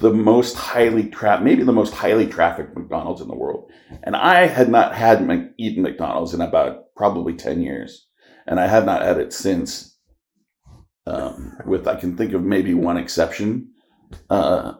the 0.00 0.12
most 0.12 0.56
highly 0.56 1.08
tra- 1.08 1.40
maybe 1.40 1.62
the 1.62 1.72
most 1.72 1.94
highly 1.94 2.26
trafficked 2.26 2.76
McDonald's 2.76 3.20
in 3.20 3.28
the 3.28 3.36
world. 3.36 3.70
And 4.02 4.16
I 4.16 4.46
had 4.46 4.68
not 4.68 4.94
had 4.94 5.52
eaten 5.58 5.82
McDonald's 5.82 6.34
in 6.34 6.40
about 6.40 6.94
probably 6.96 7.34
10 7.34 7.62
years. 7.62 8.08
And 8.46 8.58
I 8.60 8.66
have 8.66 8.84
not 8.84 9.02
had 9.02 9.18
it 9.18 9.32
since. 9.32 9.96
Um, 11.06 11.56
with 11.66 11.88
I 11.88 11.96
can 11.96 12.16
think 12.16 12.32
of 12.32 12.42
maybe 12.42 12.74
one 12.74 12.96
exception. 12.96 13.72
Uh, 14.28 14.74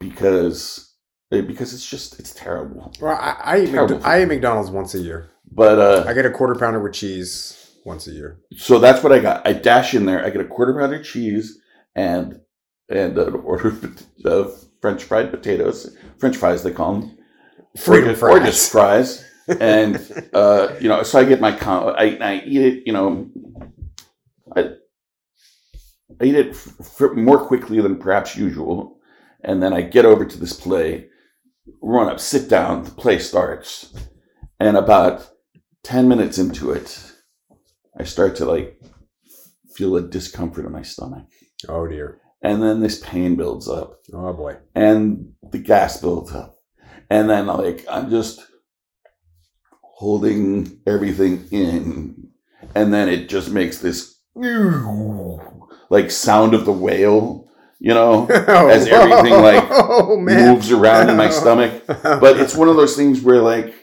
because 0.00 0.94
eh, 1.32 1.40
because 1.40 1.72
it's 1.74 1.88
just 1.88 2.18
it's 2.18 2.34
terrible. 2.34 2.92
Well, 3.00 3.16
I, 3.16 3.36
I 3.44 3.60
eat 3.60 3.70
Terrible 3.70 3.96
Mc- 3.96 4.06
I 4.06 4.22
eat 4.22 4.28
McDonald's 4.28 4.70
once 4.70 4.94
a 4.94 4.98
year. 5.00 5.30
But 5.50 5.78
uh, 5.78 6.04
I 6.08 6.12
get 6.14 6.26
a 6.26 6.30
quarter 6.30 6.54
pounder 6.54 6.80
with 6.82 6.94
cheese 6.94 7.76
once 7.84 8.06
a 8.06 8.10
year. 8.12 8.38
so 8.56 8.78
that's 8.78 9.02
what 9.02 9.12
I 9.12 9.18
got. 9.20 9.46
I 9.46 9.52
dash 9.52 9.94
in 9.94 10.06
there. 10.06 10.24
I 10.24 10.30
get 10.30 10.40
a 10.40 10.46
quarter 10.46 10.74
pounder 10.74 11.02
cheese 11.02 11.58
and 11.94 12.40
and 12.88 13.16
an 13.18 13.34
order 13.44 13.68
of 13.68 14.06
of 14.24 14.64
French 14.80 15.04
fried 15.04 15.30
potatoes, 15.30 15.96
French 16.18 16.36
fries 16.36 16.62
they 16.62 16.72
call 16.72 17.00
them, 17.00 17.18
Freedom 17.76 18.16
or, 18.22 18.30
or 18.30 18.40
just 18.40 18.70
fries. 18.70 19.24
And 19.48 19.96
uh, 20.32 20.74
you 20.80 20.88
know, 20.88 21.02
so 21.02 21.18
I 21.18 21.24
get 21.24 21.40
my 21.40 21.52
com- 21.52 21.94
I, 21.96 22.16
I 22.20 22.42
eat 22.46 22.60
it. 22.62 22.82
You 22.86 22.92
know, 22.92 23.30
I 24.56 24.70
I 26.20 26.24
eat 26.24 26.34
it 26.34 26.50
f- 26.50 27.00
f- 27.00 27.16
more 27.16 27.38
quickly 27.46 27.80
than 27.80 27.98
perhaps 27.98 28.36
usual, 28.36 28.98
and 29.42 29.62
then 29.62 29.72
I 29.72 29.82
get 29.82 30.04
over 30.06 30.24
to 30.24 30.38
this 30.38 30.52
play, 30.58 31.08
run 31.82 32.08
up, 32.08 32.20
sit 32.20 32.48
down. 32.48 32.84
The 32.84 32.90
play 32.92 33.18
starts, 33.18 33.92
and 34.60 34.76
about 34.76 35.28
ten 35.82 36.08
minutes 36.08 36.38
into 36.38 36.70
it, 36.70 36.98
I 37.98 38.04
start 38.04 38.36
to 38.36 38.44
like 38.46 38.80
feel 39.74 39.96
a 39.96 40.02
discomfort 40.02 40.64
in 40.64 40.72
my 40.72 40.82
stomach, 40.82 41.26
Oh 41.68 41.86
dear. 41.86 42.20
and 42.42 42.62
then 42.62 42.80
this 42.80 43.00
pain 43.00 43.36
builds 43.36 43.68
up, 43.68 44.00
Oh 44.14 44.32
boy. 44.32 44.56
and 44.74 45.32
the 45.50 45.58
gas 45.58 46.00
builds 46.00 46.32
up, 46.32 46.56
and 47.10 47.28
then 47.28 47.46
like 47.46 47.84
I'm 47.90 48.08
just 48.08 48.40
holding 49.96 50.80
everything 50.86 51.46
in, 51.50 52.28
and 52.74 52.92
then 52.92 53.08
it 53.08 53.28
just 53.28 53.50
makes 53.50 53.78
this 53.78 54.18
like 55.90 56.10
sound 56.10 56.54
of 56.54 56.64
the 56.64 56.72
whale, 56.72 57.48
you 57.78 57.94
know, 57.94 58.26
As 58.28 58.86
everything, 58.88 59.32
like, 59.34 59.64
oh, 59.70 60.16
moves 60.18 60.70
around 60.72 61.10
in 61.10 61.16
my 61.16 61.30
stomach. 61.40 61.84
But 61.86 62.40
it's 62.40 62.54
one 62.54 62.68
of 62.68 62.76
those 62.76 62.96
things 62.96 63.20
where 63.20 63.40
like 63.40 63.74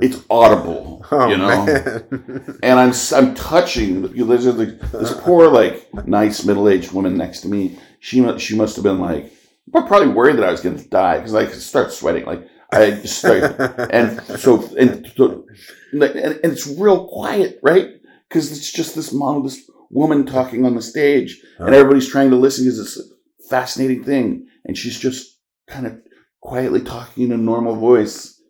it's 0.00 0.22
audible, 0.30 1.04
Oh, 1.10 1.28
you 1.28 1.36
know. 1.36 1.66
man. 1.66 2.58
And 2.62 2.78
I'm 2.80 2.92
I'm 3.14 3.34
touching. 3.34 4.02
There's 4.02 4.44
this 4.44 5.14
poor 5.20 5.48
like 5.48 5.92
nice 6.06 6.44
middle 6.44 6.68
aged 6.68 6.92
woman 6.92 7.16
next 7.16 7.40
to 7.40 7.48
me. 7.48 7.78
She 8.00 8.38
she 8.38 8.56
must 8.56 8.76
have 8.76 8.84
been 8.84 9.00
like 9.00 9.32
probably 9.72 10.08
worried 10.08 10.36
that 10.36 10.44
I 10.44 10.50
was 10.50 10.60
going 10.60 10.78
to 10.78 10.88
die 10.88 11.18
because 11.18 11.34
I 11.34 11.46
start 11.48 11.92
sweating. 11.92 12.24
Like 12.24 12.48
I 12.72 12.92
just 12.92 13.18
start. 13.18 13.56
And 13.90 14.20
so 14.22 14.68
and 14.76 15.12
so, 15.14 15.44
and, 15.92 16.02
and 16.02 16.52
it's 16.52 16.66
real 16.66 17.06
quiet, 17.06 17.58
right? 17.62 17.88
Because 18.28 18.50
it's 18.50 18.72
just 18.72 18.94
this 18.94 19.12
mom, 19.12 19.42
this 19.42 19.70
woman 19.90 20.24
talking 20.24 20.64
on 20.64 20.74
the 20.74 20.82
stage, 20.82 21.40
and 21.58 21.74
everybody's 21.74 22.08
trying 22.08 22.30
to 22.30 22.36
listen 22.36 22.64
because 22.64 22.78
it's 22.78 22.98
a 22.98 23.02
fascinating 23.50 24.02
thing, 24.02 24.46
and 24.64 24.76
she's 24.76 24.98
just 24.98 25.38
kind 25.68 25.86
of 25.86 26.00
quietly 26.40 26.80
talking 26.80 27.24
in 27.24 27.32
a 27.32 27.36
normal 27.36 27.76
voice, 27.76 28.40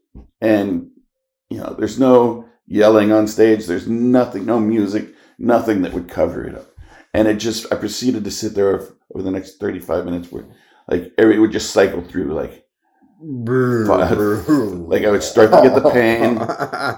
and 0.41 0.91
you 1.51 1.59
know, 1.59 1.75
there's 1.77 1.99
no 1.99 2.49
yelling 2.67 3.11
on 3.11 3.27
stage, 3.27 3.67
there's 3.67 3.89
nothing, 3.89 4.47
no 4.47 4.61
music, 4.61 5.13
nothing 5.39 5.83
that 5.83 5.93
would 5.93 6.09
cover 6.09 6.47
it 6.47 6.55
up, 6.55 6.71
and 7.13 7.27
it 7.27 7.35
just, 7.39 7.73
I 7.73 7.77
proceeded 7.77 8.23
to 8.25 8.31
sit 8.31 8.55
there 8.55 8.81
over 9.13 9.23
the 9.23 9.33
next 9.33 9.59
35 9.59 10.05
minutes 10.05 10.31
where, 10.31 10.45
like, 10.89 11.13
every, 11.19 11.35
it 11.35 11.39
would 11.41 11.53
just 11.53 11.73
cycle 11.73 12.03
through, 12.03 12.33
like. 12.35 12.62
Like 14.89 15.05
I 15.05 15.11
would 15.11 15.23
start 15.23 15.53
to 15.53 15.63
get 15.63 15.75
the 15.81 15.91
pain, 15.91 16.39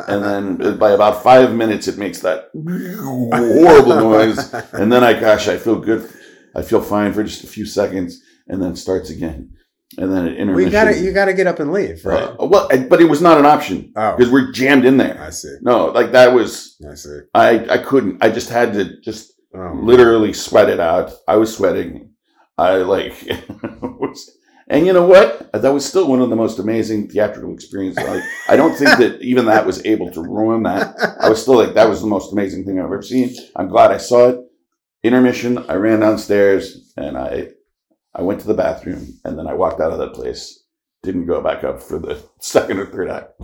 and 0.08 0.24
then 0.58 0.78
by 0.78 0.92
about 0.92 1.22
five 1.22 1.54
minutes, 1.54 1.86
it 1.88 1.98
makes 1.98 2.20
that 2.20 2.50
horrible 2.54 3.96
noise, 3.96 4.52
and 4.72 4.90
then 4.90 5.04
I, 5.04 5.18
gosh, 5.18 5.48
I 5.48 5.56
feel 5.58 5.78
good. 5.78 6.08
I 6.56 6.62
feel 6.62 6.80
fine 6.80 7.12
for 7.12 7.22
just 7.24 7.44
a 7.44 7.46
few 7.46 7.66
seconds, 7.66 8.22
and 8.48 8.62
then 8.62 8.72
it 8.72 8.76
starts 8.76 9.10
again, 9.10 9.50
and 9.98 10.12
then 10.12 10.28
it 10.28 10.46
Well, 10.46 10.60
you 10.60 10.70
gotta 10.70 10.96
you 10.98 11.12
gotta 11.12 11.34
get 11.34 11.46
up 11.46 11.60
and 11.60 11.72
leave, 11.72 12.04
right? 12.04 12.22
Uh, 12.40 12.46
well, 12.46 12.68
I- 12.70 12.78
but 12.78 13.00
it 13.00 13.08
was 13.10 13.20
not 13.20 13.38
an 13.38 13.44
option 13.46 13.92
oh, 13.96 14.16
because 14.16 14.32
we're 14.32 14.50
jammed 14.52 14.84
in 14.84 14.96
there. 14.96 15.20
I 15.20 15.30
see. 15.30 15.56
No, 15.60 15.86
like 15.86 16.12
that 16.12 16.32
was 16.32 16.76
I 16.90 16.94
see. 16.94 17.18
I. 17.34 17.66
I 17.74 17.78
couldn't. 17.78 18.22
I 18.24 18.30
just 18.30 18.48
had 18.50 18.72
to 18.74 19.00
just 19.00 19.32
Oh, 19.56 19.78
literally 19.80 20.32
sweat 20.32 20.68
it 20.68 20.80
out. 20.80 21.12
I 21.28 21.36
was 21.36 21.54
sweating. 21.56 22.10
I 22.58 22.78
like 22.78 23.14
was, 23.82 24.36
and 24.68 24.86
you 24.86 24.92
know 24.92 25.06
what? 25.06 25.52
That 25.52 25.72
was 25.72 25.84
still 25.84 26.08
one 26.08 26.20
of 26.20 26.30
the 26.30 26.36
most 26.36 26.58
amazing 26.58 27.08
theatrical 27.08 27.52
experiences. 27.52 28.04
I, 28.04 28.54
I 28.54 28.56
don't 28.56 28.76
think 28.76 28.98
that 28.98 29.20
even 29.20 29.46
that 29.46 29.66
was 29.66 29.84
able 29.84 30.10
to 30.12 30.22
ruin 30.22 30.62
that. 30.62 30.96
I 31.20 31.28
was 31.28 31.42
still 31.42 31.56
like, 31.56 31.74
that 31.74 31.88
was 31.88 32.00
the 32.00 32.06
most 32.06 32.32
amazing 32.32 32.64
thing 32.64 32.78
I've 32.78 32.86
ever 32.86 33.02
seen. 33.02 33.34
I'm 33.56 33.68
glad 33.68 33.92
I 33.92 33.98
saw 33.98 34.30
it, 34.30 34.40
intermission, 35.02 35.58
I 35.68 35.74
ran 35.74 36.00
downstairs 36.00 36.92
and 36.96 37.16
I 37.16 37.48
I 38.16 38.22
went 38.22 38.40
to 38.40 38.46
the 38.46 38.54
bathroom 38.54 39.18
and 39.24 39.38
then 39.38 39.46
I 39.46 39.54
walked 39.54 39.80
out 39.80 39.92
of 39.92 39.98
that 39.98 40.14
place. 40.14 40.62
Didn't 41.02 41.26
go 41.26 41.42
back 41.42 41.64
up 41.64 41.82
for 41.82 41.98
the 41.98 42.22
second 42.40 42.78
or 42.78 42.86
third 42.86 43.10
act. 43.10 43.40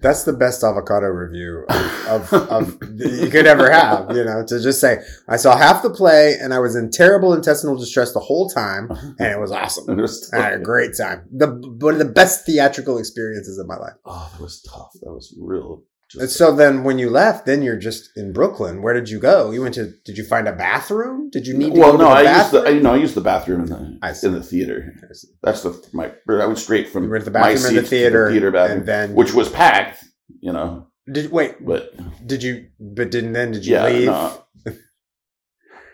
That's 0.00 0.24
the 0.24 0.32
best 0.32 0.62
avocado 0.62 1.06
review 1.06 1.64
of, 1.68 2.32
of, 2.32 2.50
of 2.50 2.78
you 2.96 3.28
could 3.30 3.46
ever 3.46 3.70
have. 3.70 4.14
You 4.16 4.24
know, 4.24 4.44
to 4.46 4.62
just 4.62 4.80
say 4.80 4.98
I 5.28 5.36
saw 5.36 5.56
half 5.56 5.82
the 5.82 5.90
play 5.90 6.36
and 6.40 6.54
I 6.54 6.58
was 6.58 6.76
in 6.76 6.90
terrible 6.90 7.34
intestinal 7.34 7.76
distress 7.76 8.12
the 8.12 8.20
whole 8.20 8.48
time, 8.48 8.90
and 9.18 9.32
it 9.32 9.40
was 9.40 9.50
awesome. 9.50 9.98
It 9.98 10.02
was 10.02 10.30
I 10.32 10.42
had 10.42 10.52
a 10.54 10.58
great 10.58 10.96
time. 10.96 11.28
The 11.32 11.48
one 11.80 11.94
of 11.94 11.98
the 11.98 12.04
best 12.04 12.46
theatrical 12.46 12.98
experiences 12.98 13.58
of 13.58 13.66
my 13.66 13.76
life. 13.76 13.94
Oh, 14.04 14.30
that 14.32 14.40
was 14.40 14.62
tough. 14.62 14.92
That 15.02 15.12
was 15.12 15.34
real. 15.40 15.82
And 16.18 16.30
so 16.30 16.54
then, 16.54 16.84
when 16.84 16.98
you 16.98 17.10
left, 17.10 17.44
then 17.44 17.60
you're 17.60 17.76
just 17.76 18.10
in 18.16 18.32
Brooklyn. 18.32 18.80
Where 18.80 18.94
did 18.94 19.10
you 19.10 19.18
go? 19.18 19.50
You 19.50 19.62
went 19.62 19.74
to? 19.74 19.92
Did 20.04 20.16
you 20.16 20.24
find 20.24 20.48
a 20.48 20.52
bathroom? 20.52 21.28
Did 21.30 21.46
you 21.46 21.56
need? 21.56 21.74
To 21.74 21.80
well, 21.80 21.92
go 21.92 21.98
to 21.98 22.04
no, 22.04 22.08
the 22.10 22.14
I 22.14 22.38
used 22.38 22.50
the 22.50 22.58
bathroom? 22.60 22.76
you 22.76 22.82
know 22.82 22.92
I 22.94 22.96
used 22.96 23.14
the 23.14 23.20
bathroom 23.20 23.60
in 23.62 23.66
the 23.68 23.98
I 24.00 24.14
in 24.22 24.32
the 24.32 24.42
theater. 24.42 24.94
I. 25.02 25.06
That's 25.42 25.62
the 25.62 25.88
my. 25.92 26.12
I 26.28 26.46
went 26.46 26.58
straight 26.58 26.88
from 26.88 27.04
You 27.04 27.10
went 27.10 27.24
to 27.24 27.30
the 27.30 27.38
my 27.38 27.52
bathroom 27.52 27.70
in 27.70 27.74
the 27.74 27.80
seats 27.80 27.90
to 27.90 27.96
theater, 27.96 28.30
theater 28.30 28.50
bathroom, 28.50 28.78
and 28.78 28.88
then 28.88 29.14
which 29.14 29.34
was 29.34 29.50
packed. 29.50 30.04
You 30.40 30.52
know, 30.52 30.88
did 31.10 31.30
wait? 31.30 31.64
but 31.64 31.94
Did 32.26 32.42
you? 32.42 32.68
But 32.80 33.10
didn't 33.10 33.32
then? 33.34 33.52
Did 33.52 33.66
you 33.66 33.74
yeah, 33.74 33.84
leave? 33.84 34.06
no. 34.06 34.44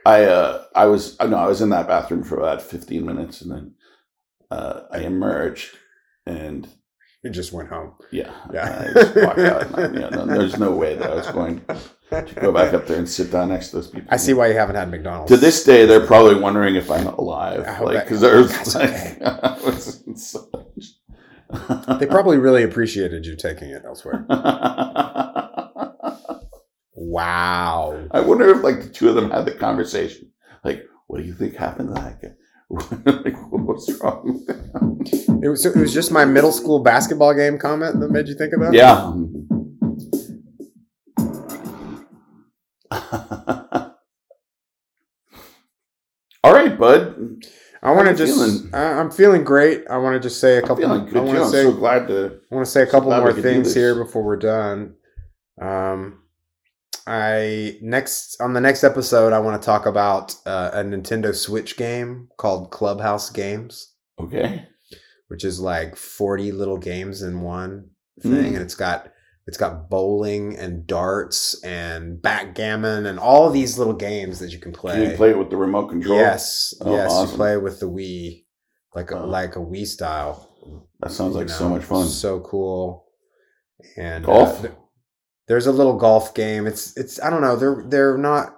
I 0.07 0.25
uh 0.25 0.65
I 0.75 0.87
was 0.87 1.17
uh, 1.19 1.27
no 1.27 1.37
I 1.39 1.47
was 1.47 1.61
in 1.61 1.71
that 1.71 1.89
bathroom 1.89 2.23
for 2.23 2.39
about 2.39 2.62
fifteen 2.62 3.05
minutes 3.05 3.41
and 3.41 3.51
then 3.51 3.75
uh, 4.51 4.83
I 4.93 4.99
emerged 5.01 5.77
and 6.27 6.69
You 7.25 7.31
just 7.31 7.53
went 7.55 7.70
home. 7.70 7.95
yeah 8.12 8.31
Yeah. 8.53 8.87
I 8.91 8.93
just 8.93 9.16
walked 9.16 9.39
out. 9.39 9.79
And, 9.79 9.99
yeah, 9.99 10.09
no, 10.11 10.27
there's 10.27 10.59
no 10.59 10.72
way 10.72 10.95
that 10.95 11.11
I 11.11 11.14
was 11.14 11.27
going 11.29 11.64
to 12.11 12.22
go 12.41 12.53
back 12.53 12.75
up 12.75 12.87
there 12.87 12.99
and 12.99 13.09
sit 13.09 13.33
down 13.33 13.49
next 13.49 13.70
to 13.70 13.77
those 13.77 13.89
people. 13.89 14.09
I 14.11 14.18
see 14.18 14.35
why 14.35 14.49
you 14.49 14.55
haven't 14.55 14.77
had 14.77 14.91
McDonald's. 14.91 15.31
To 15.31 15.39
this 15.39 15.64
day, 15.64 15.87
they're 15.87 16.07
probably 16.07 16.35
wondering 16.39 16.75
if 16.77 16.91
I'm 16.91 17.07
alive, 17.07 17.66
like 17.81 18.05
because 18.05 18.20
there's 18.20 18.75
like, 18.75 18.91
okay. 19.22 19.64
Was 19.64 20.05
so 20.16 20.49
much- 20.53 21.99
they 22.01 22.07
probably 22.07 22.37
really 22.37 22.62
appreciated 22.62 23.25
you 23.27 23.37
taking 23.37 23.70
it 23.70 23.83
elsewhere. 23.85 24.27
Wow. 26.97 28.09
I 28.11 28.20
wonder 28.20 28.49
if 28.49 28.62
like 28.62 28.83
the 28.83 28.89
two 28.89 29.09
of 29.09 29.14
them 29.14 29.31
had 29.31 29.45
the 29.45 29.53
conversation. 29.53 30.31
Like, 30.64 30.85
what 31.07 31.18
do 31.20 31.25
you 31.25 31.35
think 31.35 31.55
happened 31.55 31.89
to 31.89 31.95
that 31.95 32.20
guy? 32.22 32.29
like, 33.05 33.37
what's 33.51 33.93
wrong? 34.01 34.47
It 35.43 35.49
was, 35.49 35.66
it 35.66 35.77
was 35.77 35.93
just 35.93 36.11
my 36.11 36.25
middle 36.25 36.53
school 36.53 36.81
basketball 36.81 37.35
game 37.35 37.59
comment 37.59 38.01
that 38.01 38.11
made 38.11 38.29
you 38.29 38.35
think 38.35 38.55
about 38.55 38.72
that? 38.72 38.79
Yeah. 38.79 39.12
All 46.45 46.53
right, 46.53 46.79
bud. 46.79 47.45
I 47.83 47.93
want 47.93 48.09
to 48.09 48.14
just. 48.14 48.35
feeling? 48.35 48.75
I, 48.75 48.99
I'm 48.99 49.11
feeling 49.11 49.45
great. 49.45 49.85
I 49.91 49.99
want 49.99 50.14
to 50.14 50.20
just 50.20 50.41
say 50.41 50.57
a 50.57 50.62
couple. 50.62 50.85
I 50.87 50.97
want 50.97 51.11
to 51.11 51.20
I'm 51.20 51.51
say. 51.51 51.62
so 51.62 51.72
glad 51.72 52.09
to. 52.09 52.41
I 52.51 52.55
want 52.55 52.66
to 52.66 52.70
say 52.70 52.83
a 52.83 52.87
couple 52.87 53.11
more 53.11 53.33
things 53.33 53.75
here 53.75 53.95
before 53.95 54.22
we're 54.22 54.37
done. 54.37 54.95
Um, 55.61 56.24
I 57.07 57.79
next 57.83 58.41
on 58.41 58.55
the 58.55 58.61
next 58.61 58.83
episode, 58.85 59.33
I 59.33 59.39
want 59.39 59.61
to 59.61 59.65
talk 59.67 59.87
about 59.87 60.35
uh, 60.47 60.71
a 60.73 60.79
Nintendo 60.83 61.35
Switch 61.35 61.77
game 61.77 62.29
called 62.39 62.71
Clubhouse 62.71 63.31
Games, 63.31 63.93
Okay. 64.19 64.67
which 65.29 65.45
is 65.45 65.61
like 65.61 65.97
40 65.97 66.53
little 66.53 66.79
games 66.79 67.23
in 67.23 67.43
one 67.43 67.91
thing, 68.23 68.33
Mm. 68.33 68.47
and 68.55 68.57
it's 68.59 68.75
got 68.75 69.11
it's 69.47 69.59
got 69.59 69.91
bowling 69.91 70.57
and 70.57 70.87
darts 70.87 71.63
and 71.63 72.23
backgammon 72.23 73.05
and 73.05 73.19
all 73.19 73.51
these 73.51 73.77
little 73.77 73.93
games 73.93 74.39
that 74.39 74.53
you 74.53 74.59
can 74.59 74.73
play. 74.73 74.95
Can 75.03 75.11
you 75.11 75.17
play 75.19 75.31
it 75.31 75.39
with 75.39 75.51
the 75.51 75.57
remote 75.59 75.89
control? 75.89 76.19
Yes, 76.19 76.73
Oh, 76.81 76.95
yes, 76.97 77.13
awesome. 77.13 77.31
you 77.33 77.37
play 77.37 77.57
with 77.59 77.79
the 77.79 77.87
Wii, 77.91 78.47
like 78.95 79.11
a, 79.11 79.19
Oh. 79.21 79.27
like 79.27 79.57
a 79.57 79.59
Wii 79.59 79.87
style. 79.87 80.49
That 81.01 81.11
sounds 81.11 81.35
like 81.37 81.51
so 81.51 81.69
much 81.69 81.83
fun. 81.85 82.07
So 82.07 82.41
cool. 82.41 83.05
And 83.99 84.25
Golf? 84.25 84.65
uh, 84.65 84.69
there's 85.47 85.67
a 85.67 85.73
little 85.73 85.97
golf 85.97 86.35
game. 86.35 86.67
It's 86.67 86.97
it's 86.97 87.21
I 87.23 87.31
don't 87.31 87.43
know. 87.43 87.57
They're 87.57 87.85
they're 87.87 88.19
not 88.19 88.57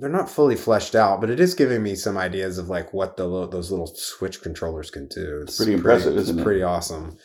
they're 0.00 0.08
not 0.08 0.30
fully 0.30 0.56
fleshed 0.56 0.94
out, 0.94 1.20
but 1.20 1.30
it 1.30 1.40
is 1.40 1.54
giving 1.54 1.82
me 1.82 1.94
some 1.94 2.16
ideas 2.16 2.58
of 2.58 2.68
like 2.68 2.92
what 2.92 3.16
the 3.16 3.26
li- 3.26 3.48
those 3.50 3.70
little 3.70 3.86
Switch 3.86 4.42
controllers 4.42 4.90
can 4.90 5.06
do. 5.08 5.40
It's 5.42 5.56
pretty 5.56 5.74
impressive, 5.74 6.14
it's 6.14 6.24
isn't 6.24 6.40
it? 6.40 6.44
Pretty 6.44 6.62
awesome. 6.62 7.16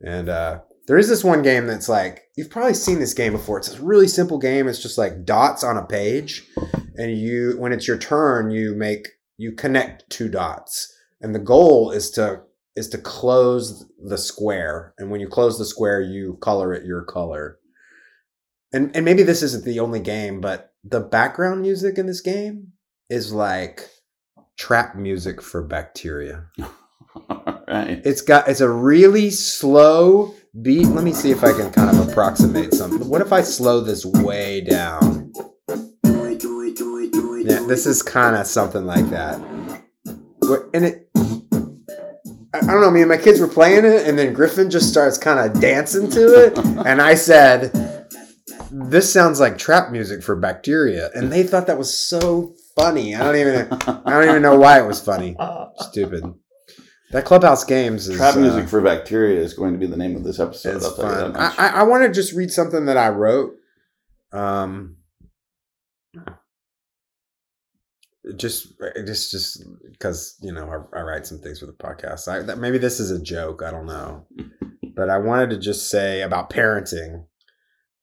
And 0.00 0.28
uh, 0.28 0.60
there 0.86 0.98
is 0.98 1.08
this 1.08 1.22
one 1.22 1.42
game 1.42 1.66
that's 1.66 1.88
like 1.88 2.22
you've 2.36 2.50
probably 2.50 2.74
seen 2.74 2.98
this 2.98 3.14
game 3.14 3.32
before. 3.32 3.58
It's 3.58 3.74
a 3.74 3.82
really 3.82 4.08
simple 4.08 4.38
game. 4.38 4.68
It's 4.68 4.82
just 4.82 4.98
like 4.98 5.24
dots 5.24 5.62
on 5.62 5.76
a 5.76 5.84
page, 5.84 6.44
and 6.96 7.16
you 7.16 7.56
when 7.58 7.72
it's 7.72 7.86
your 7.86 7.98
turn, 7.98 8.50
you 8.50 8.74
make 8.74 9.08
you 9.36 9.52
connect 9.52 10.08
two 10.10 10.28
dots, 10.28 10.92
and 11.20 11.34
the 11.34 11.38
goal 11.38 11.90
is 11.90 12.10
to 12.12 12.42
is 12.76 12.88
to 12.88 12.98
close 12.98 13.84
the 14.02 14.18
square. 14.18 14.94
And 14.98 15.10
when 15.10 15.20
you 15.20 15.28
close 15.28 15.58
the 15.58 15.64
square, 15.64 16.00
you 16.00 16.38
color 16.40 16.72
it 16.72 16.86
your 16.86 17.02
color. 17.04 17.58
And 18.72 18.94
and 18.94 19.04
maybe 19.04 19.22
this 19.22 19.42
isn't 19.42 19.64
the 19.64 19.80
only 19.80 20.00
game, 20.00 20.40
but 20.40 20.72
the 20.84 21.00
background 21.00 21.62
music 21.62 21.98
in 21.98 22.06
this 22.06 22.20
game 22.20 22.68
is 23.08 23.32
like 23.32 23.88
trap 24.56 24.94
music 24.94 25.40
for 25.42 25.62
bacteria. 25.62 26.46
Right. 27.68 28.02
It's 28.04 28.20
got 28.22 28.48
it's 28.48 28.60
a 28.60 28.68
really 28.68 29.30
slow 29.30 30.34
beat. 30.60 30.86
Let 30.88 31.04
me 31.04 31.12
see 31.12 31.30
if 31.30 31.44
I 31.44 31.52
can 31.52 31.70
kind 31.72 31.88
of 31.96 32.08
approximate 32.08 32.74
something. 32.74 33.08
What 33.08 33.20
if 33.20 33.32
I 33.32 33.42
slow 33.42 33.80
this 33.80 34.04
way 34.04 34.60
down? 34.60 35.32
Yeah, 36.02 37.64
this 37.66 37.86
is 37.86 38.02
kind 38.02 38.34
of 38.36 38.46
something 38.46 38.84
like 38.84 39.08
that. 39.10 39.36
What- 40.40 40.68
And 40.74 40.84
it 40.84 41.08
I 42.52 42.58
I 42.58 42.60
don't 42.60 42.80
know, 42.80 42.90
me 42.90 43.00
and 43.02 43.08
my 43.08 43.16
kids 43.16 43.38
were 43.40 43.46
playing 43.48 43.84
it 43.84 44.06
and 44.08 44.18
then 44.18 44.32
Griffin 44.32 44.68
just 44.70 44.88
starts 44.90 45.16
kind 45.16 45.38
of 45.38 45.60
dancing 45.60 46.10
to 46.10 46.46
it 46.46 46.58
and 46.86 47.00
I 47.00 47.14
said 47.14 47.99
this 48.70 49.12
sounds 49.12 49.40
like 49.40 49.58
trap 49.58 49.90
music 49.90 50.22
for 50.22 50.36
bacteria 50.36 51.10
and 51.14 51.32
they 51.32 51.42
thought 51.42 51.66
that 51.66 51.78
was 51.78 51.96
so 51.96 52.54
funny. 52.76 53.14
I 53.14 53.20
don't 53.20 53.36
even 53.36 53.68
I 54.06 54.10
don't 54.10 54.28
even 54.28 54.42
know 54.42 54.58
why 54.58 54.80
it 54.80 54.86
was 54.86 55.00
funny. 55.00 55.36
Stupid. 55.78 56.24
That 57.10 57.24
Clubhouse 57.24 57.64
Games 57.64 58.08
is 58.08 58.16
Trap 58.16 58.36
uh, 58.36 58.40
music 58.40 58.68
for 58.68 58.80
bacteria 58.80 59.40
is 59.40 59.54
going 59.54 59.72
to 59.72 59.78
be 59.78 59.86
the 59.86 59.96
name 59.96 60.14
of 60.14 60.22
this 60.22 60.38
episode. 60.38 60.76
it's 60.76 60.86
I'll 60.86 60.96
tell 60.96 61.26
you 61.26 61.32
fun. 61.32 61.36
I. 61.36 61.54
I, 61.58 61.68
I 61.80 61.82
want 61.82 62.04
to 62.04 62.12
just 62.12 62.32
read 62.34 62.52
something 62.52 62.86
that 62.86 62.96
I 62.96 63.08
wrote. 63.08 63.54
Um, 64.32 64.96
just, 68.36 68.68
just, 69.04 69.32
just 69.32 69.64
because 69.90 70.36
you 70.40 70.52
know 70.52 70.86
I, 70.94 70.98
I 70.98 71.02
write 71.02 71.26
some 71.26 71.40
things 71.40 71.58
for 71.58 71.66
the 71.66 71.72
podcast. 71.72 72.28
I, 72.28 72.42
that 72.42 72.58
maybe 72.58 72.78
this 72.78 73.00
is 73.00 73.10
a 73.10 73.20
joke. 73.20 73.62
I 73.64 73.72
don't 73.72 73.86
know, 73.86 74.26
but 74.94 75.10
I 75.10 75.18
wanted 75.18 75.50
to 75.50 75.58
just 75.58 75.90
say 75.90 76.22
about 76.22 76.50
parenting 76.50 77.24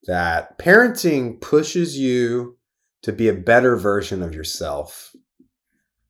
that 0.07 0.57
parenting 0.57 1.39
pushes 1.39 1.97
you 1.97 2.57
to 3.03 3.11
be 3.11 3.27
a 3.27 3.33
better 3.33 3.75
version 3.75 4.23
of 4.23 4.33
yourself 4.33 5.15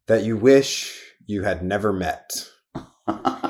that 0.08 0.24
you 0.24 0.38
wish 0.38 1.02
you 1.26 1.44
had 1.44 1.64
never 1.64 1.92
met. 1.92 2.50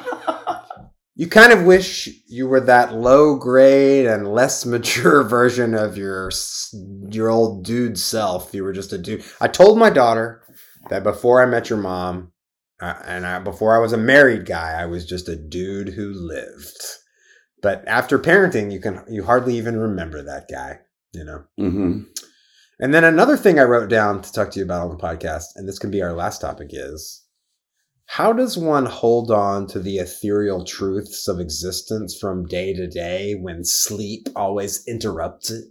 You 1.20 1.26
kind 1.28 1.52
of 1.52 1.64
wish 1.64 2.08
you 2.28 2.48
were 2.48 2.60
that 2.60 2.93
low 2.93 3.38
grade 3.38 4.06
and 4.06 4.32
less 4.32 4.68
mature 4.68 5.24
version 5.28 5.74
of 5.74 5.98
your 5.98 6.30
your 7.10 7.30
old 7.30 7.66
dude 7.66 7.98
self. 7.98 8.54
You 8.54 8.64
were 8.64 8.72
just 8.72 8.93
a 8.93 9.00
dude. 9.00 9.26
I 9.41 9.48
told 9.48 9.80
my 9.80 9.89
daughter 9.89 10.43
that 10.91 11.02
before 11.02 11.41
I 11.41 11.48
met 11.48 11.72
your 11.72 11.80
mom, 11.80 12.34
uh, 12.80 12.93
and 13.04 13.26
I, 13.26 13.39
before 13.39 13.76
I 13.76 13.80
was 13.80 13.93
a 13.93 13.98
married 13.98 14.45
guy, 14.45 14.80
I 14.80 14.86
was 14.86 15.08
just 15.08 15.28
a 15.28 15.36
dude 15.36 15.89
who 15.89 16.14
lived. 16.14 16.78
But 17.62 17.84
after 17.88 18.20
parenting, 18.20 18.72
you 18.72 18.80
can 18.80 19.03
you 19.10 19.24
hardly 19.24 19.58
even 19.58 19.78
remember 19.78 20.24
that 20.24 20.47
guy. 20.49 20.80
You 21.14 21.24
know. 21.24 21.43
hmm 21.58 22.01
And 22.80 22.93
then 22.93 23.03
another 23.03 23.38
thing 23.38 23.60
I 23.60 23.64
wrote 23.64 23.89
down 23.89 24.22
to 24.22 24.32
talk 24.32 24.51
to 24.51 24.60
you 24.60 24.66
about 24.66 24.88
on 24.88 24.89
the 24.89 25.03
podcast, 25.03 25.45
and 25.55 25.68
this 25.68 25.80
can 25.80 25.89
be 25.89 26.01
our 26.01 26.14
last 26.14 26.41
topic, 26.41 26.70
is 26.72 27.26
how 28.08 28.32
does 28.32 28.58
one 28.58 28.86
hold 28.86 29.32
on 29.32 29.68
to 29.68 29.80
the 29.80 29.97
ethereal 29.97 30.64
truths 30.64 31.28
of 31.28 31.39
existence 31.39 32.18
from 32.18 32.45
day 32.45 32.74
to 32.74 32.88
day 32.88 33.36
when 33.36 33.66
sleep 33.66 34.28
always 34.36 34.86
interrupts 34.88 35.51
it? 35.51 35.66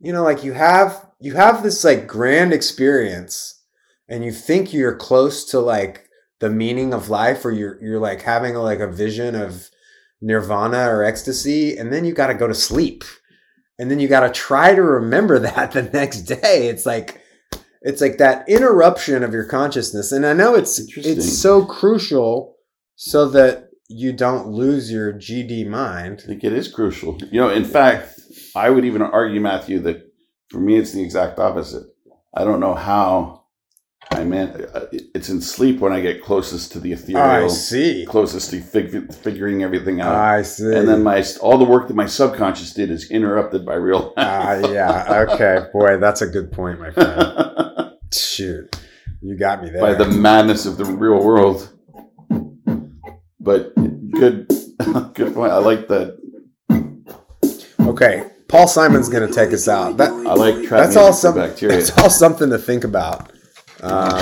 You 0.00 0.12
know, 0.12 0.24
like 0.24 0.42
you 0.42 0.52
have 0.52 1.06
you 1.20 1.34
have 1.34 1.62
this 1.62 1.84
like 1.84 2.06
grand 2.06 2.52
experience 2.52 3.62
and 4.08 4.24
you 4.24 4.32
think 4.32 4.72
you're 4.72 4.96
close 4.96 5.44
to 5.50 5.60
like 5.60 6.08
the 6.40 6.50
meaning 6.50 6.92
of 6.92 7.08
life 7.08 7.44
or 7.44 7.50
you're 7.50 7.78
you're 7.82 8.00
like 8.00 8.22
having 8.22 8.54
like 8.54 8.80
a 8.80 8.90
vision 8.90 9.34
of 9.34 9.68
nirvana 10.20 10.88
or 10.88 11.04
ecstasy 11.04 11.76
and 11.76 11.92
then 11.92 12.04
you 12.04 12.12
got 12.12 12.28
to 12.28 12.34
go 12.34 12.46
to 12.46 12.54
sleep 12.54 13.04
and 13.78 13.90
then 13.90 13.98
you 13.98 14.08
got 14.08 14.20
to 14.20 14.30
try 14.30 14.74
to 14.74 14.82
remember 14.82 15.38
that 15.40 15.72
the 15.72 15.82
next 15.82 16.22
day 16.22 16.68
it's 16.68 16.86
like 16.86 17.20
it's 17.82 18.00
like 18.00 18.18
that 18.18 18.48
interruption 18.48 19.22
of 19.22 19.32
your 19.32 19.44
consciousness 19.44 20.12
and 20.12 20.26
i 20.26 20.32
know 20.32 20.54
it's 20.54 20.78
it's 20.96 21.38
so 21.38 21.64
crucial 21.64 22.56
so 22.96 23.28
that 23.28 23.68
you 23.88 24.12
don't 24.12 24.48
lose 24.48 24.90
your 24.90 25.12
gd 25.12 25.66
mind 25.66 26.20
I 26.24 26.26
think 26.26 26.44
it 26.44 26.52
is 26.52 26.68
crucial. 26.68 27.18
You 27.30 27.40
know, 27.40 27.50
in 27.50 27.64
fact, 27.64 28.18
I 28.54 28.70
would 28.70 28.84
even 28.84 29.02
argue, 29.02 29.40
Matthew, 29.40 29.78
that 29.80 30.10
for 30.48 30.58
me, 30.58 30.76
it's 30.76 30.92
the 30.92 31.02
exact 31.02 31.38
opposite. 31.38 31.84
I 32.34 32.44
don't 32.44 32.60
know 32.60 32.74
how. 32.74 33.43
I 34.14 34.24
meant 34.24 34.60
uh, 34.74 34.86
it's 34.92 35.28
in 35.28 35.40
sleep 35.40 35.80
when 35.80 35.92
I 35.92 36.00
get 36.00 36.22
closest 36.22 36.72
to 36.72 36.80
the 36.80 36.92
ethereal. 36.92 37.44
I 37.44 37.48
see. 37.48 38.06
closest 38.08 38.50
to 38.50 38.60
fig- 38.60 39.12
figuring 39.14 39.62
everything 39.62 40.00
out. 40.00 40.14
I 40.14 40.42
see. 40.42 40.72
and 40.74 40.88
then 40.88 41.02
my 41.02 41.24
all 41.40 41.58
the 41.58 41.64
work 41.64 41.88
that 41.88 41.94
my 41.94 42.06
subconscious 42.06 42.72
did 42.74 42.90
is 42.90 43.10
interrupted 43.10 43.64
by 43.66 43.74
real 43.74 44.12
Ah, 44.16 44.58
life. 44.62 44.70
yeah. 44.72 45.26
Okay. 45.30 45.66
Boy, 45.72 45.98
that's 45.98 46.22
a 46.22 46.26
good 46.26 46.52
point, 46.52 46.80
my 46.80 46.90
friend. 46.90 47.92
Shoot, 48.12 48.76
you 49.22 49.36
got 49.36 49.62
me 49.62 49.70
there. 49.70 49.80
by 49.80 49.94
the 49.94 50.06
madness 50.06 50.66
of 50.66 50.76
the 50.76 50.84
real 50.84 51.22
world. 51.22 51.68
But 53.40 53.74
good, 54.12 54.48
good 55.14 55.34
point. 55.34 55.52
I 55.52 55.58
like 55.58 55.88
that. 55.88 56.18
okay, 57.80 58.30
Paul 58.48 58.68
Simon's 58.68 59.08
going 59.08 59.26
to 59.28 59.34
take 59.34 59.52
us 59.52 59.68
out. 59.68 59.96
That 59.98 60.10
I 60.10 60.34
like 60.34 60.68
that's 60.68 60.96
all 60.96 61.12
some. 61.12 61.34
bacteria. 61.34 61.76
That's 61.76 61.96
all 61.98 62.08
something 62.10 62.50
to 62.50 62.58
think 62.58 62.84
about. 62.84 63.30
Um, 63.82 64.20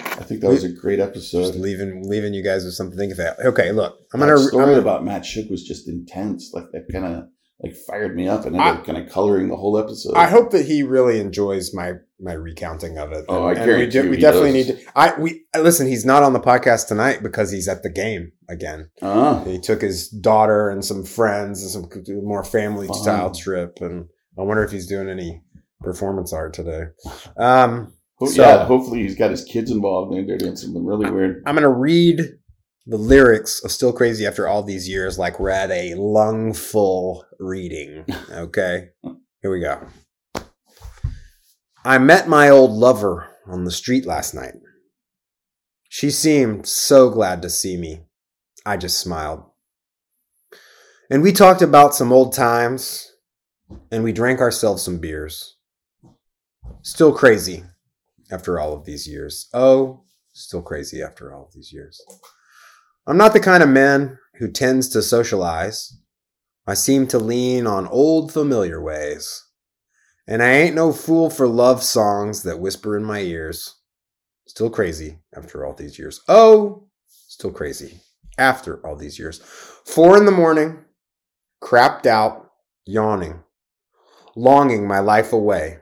I 0.00 0.22
think 0.24 0.40
that 0.40 0.48
was 0.48 0.64
a 0.64 0.68
great 0.72 0.98
just 0.98 1.08
episode. 1.34 1.54
leaving 1.56 2.08
leaving 2.08 2.32
you 2.34 2.42
guys 2.42 2.64
with 2.64 2.74
something 2.74 2.96
to 2.96 3.00
think 3.00 3.12
about. 3.14 3.38
Okay, 3.44 3.72
look, 3.72 3.98
I'm 4.14 4.20
That 4.20 4.26
gonna. 4.26 4.38
story 4.38 4.62
I'm 4.64 4.70
gonna 4.70 4.80
about 4.80 5.04
Matt 5.04 5.24
Shook 5.26 5.50
was 5.50 5.62
just 5.62 5.88
intense. 5.88 6.50
Like 6.54 6.64
that 6.72 6.86
kind 6.92 7.04
of 7.04 7.24
like 7.62 7.74
fired 7.88 8.14
me 8.16 8.28
up 8.28 8.44
and 8.46 8.54
ended 8.56 8.60
I- 8.60 8.70
up 8.78 8.84
kind 8.86 8.98
of 8.98 9.10
coloring 9.10 9.48
the 9.48 9.56
whole 9.56 9.78
episode. 9.78 10.14
I 10.14 10.26
hope 10.28 10.50
that 10.52 10.66
he 10.66 10.82
really 10.82 11.20
enjoys 11.20 11.74
my 11.74 11.94
my 12.18 12.32
recounting 12.32 12.96
of 12.98 13.12
it. 13.12 13.26
Oh, 13.28 13.44
I 13.44 13.50
And- 13.50 13.58
and 13.60 13.66
guarantee 13.66 14.00
we, 14.00 14.08
we 14.10 14.16
definitely 14.16 14.52
does. 14.62 14.68
need 14.68 14.78
to. 14.78 14.90
I 14.96 15.20
we 15.20 15.44
listen. 15.58 15.86
He's 15.86 16.04
not 16.06 16.22
on 16.22 16.32
the 16.32 16.40
podcast 16.40 16.88
tonight 16.88 17.22
because 17.22 17.50
he's 17.50 17.68
at 17.68 17.82
the 17.82 17.90
game 17.90 18.32
again. 18.48 18.88
Ah, 19.02 19.44
He 19.44 19.58
took 19.60 19.82
his 19.82 20.08
daughter 20.08 20.70
and 20.70 20.82
some 20.84 21.04
friends 21.04 21.62
and 21.62 21.70
some 21.70 21.90
more 22.24 22.42
family 22.44 22.86
Fun. 22.88 22.96
style 22.96 23.30
trip, 23.34 23.78
and 23.82 24.06
I 24.38 24.42
wonder 24.42 24.64
if 24.64 24.70
he's 24.70 24.86
doing 24.86 25.08
any 25.10 25.42
performance 25.82 26.32
art 26.32 26.54
today. 26.54 26.84
Um, 27.36 27.92
ho- 28.18 28.26
So- 28.26 28.42
yeah. 28.42 28.64
Hopefully 28.66 29.02
he's 29.02 29.14
got 29.16 29.30
his 29.30 29.44
kids 29.44 29.70
involved 29.70 30.12
and 30.14 30.28
they're 30.28 30.38
doing 30.38 30.56
something 30.56 30.84
really 30.84 31.10
weird. 31.10 31.42
I'm 31.46 31.54
gonna 31.54 31.68
read 31.70 32.20
the 32.86 32.96
lyrics 32.98 33.62
of 33.64 33.72
"Still 33.72 33.92
Crazy" 33.92 34.26
after 34.26 34.46
all 34.46 34.62
these 34.62 34.88
years, 34.88 35.18
like 35.18 35.40
we're 35.40 35.50
at 35.50 35.70
a 35.70 35.94
lungful 35.94 37.24
reading. 37.38 38.04
Okay, 38.30 38.88
here 39.42 39.50
we 39.50 39.60
go. 39.60 39.86
I 41.84 41.98
met 41.98 42.28
my 42.28 42.48
old 42.48 42.72
lover 42.72 43.28
on 43.46 43.64
the 43.64 43.70
street 43.70 44.04
last 44.06 44.34
night. 44.34 44.54
She 45.88 46.10
seemed 46.10 46.66
so 46.66 47.10
glad 47.10 47.42
to 47.42 47.50
see 47.50 47.76
me. 47.76 48.00
I 48.66 48.76
just 48.76 48.98
smiled. 48.98 49.44
And 51.10 51.22
we 51.22 51.30
talked 51.32 51.62
about 51.62 51.94
some 51.94 52.12
old 52.12 52.32
times, 52.32 53.12
and 53.92 54.02
we 54.02 54.12
drank 54.12 54.40
ourselves 54.40 54.82
some 54.82 54.98
beers. 54.98 55.56
Still 56.82 57.12
crazy 57.12 57.64
after 58.30 58.58
all 58.58 58.72
of 58.72 58.84
these 58.84 59.06
years. 59.06 59.48
Oh, 59.52 60.02
still 60.32 60.62
crazy 60.62 61.02
after 61.02 61.34
all 61.34 61.46
of 61.46 61.52
these 61.52 61.72
years. 61.72 62.00
I'm 63.06 63.16
not 63.16 63.32
the 63.32 63.40
kind 63.40 63.62
of 63.62 63.68
man 63.68 64.18
who 64.34 64.50
tends 64.50 64.88
to 64.90 65.02
socialize. 65.02 65.96
I 66.66 66.74
seem 66.74 67.06
to 67.08 67.18
lean 67.18 67.66
on 67.66 67.86
old 67.86 68.32
familiar 68.32 68.82
ways. 68.82 69.44
And 70.26 70.42
I 70.42 70.50
ain't 70.50 70.74
no 70.74 70.92
fool 70.92 71.30
for 71.30 71.46
love 71.46 71.82
songs 71.82 72.42
that 72.42 72.58
whisper 72.58 72.96
in 72.96 73.04
my 73.04 73.20
ears. 73.20 73.76
Still 74.46 74.70
crazy 74.70 75.18
after 75.36 75.64
all 75.64 75.74
these 75.74 75.98
years. 75.98 76.20
Oh, 76.28 76.88
still 77.06 77.52
crazy 77.52 78.00
after 78.36 78.84
all 78.84 78.96
these 78.96 79.18
years. 79.18 79.40
Four 79.84 80.16
in 80.16 80.24
the 80.24 80.32
morning, 80.32 80.84
crapped 81.62 82.06
out, 82.06 82.50
yawning, 82.84 83.44
longing 84.34 84.86
my 84.86 84.98
life 84.98 85.32
away. 85.32 85.78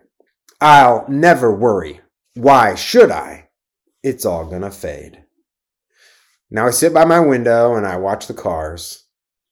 I'll 0.61 1.07
never 1.09 1.55
worry. 1.55 2.01
Why 2.35 2.74
should 2.74 3.11
I? 3.11 3.49
It's 4.03 4.24
all 4.24 4.47
gonna 4.47 4.70
fade. 4.70 5.24
Now 6.51 6.66
I 6.66 6.70
sit 6.70 6.93
by 6.93 7.05
my 7.05 7.20
window 7.20 7.74
and 7.74 7.87
I 7.87 7.97
watch 7.97 8.26
the 8.26 8.35
cars. 8.35 9.07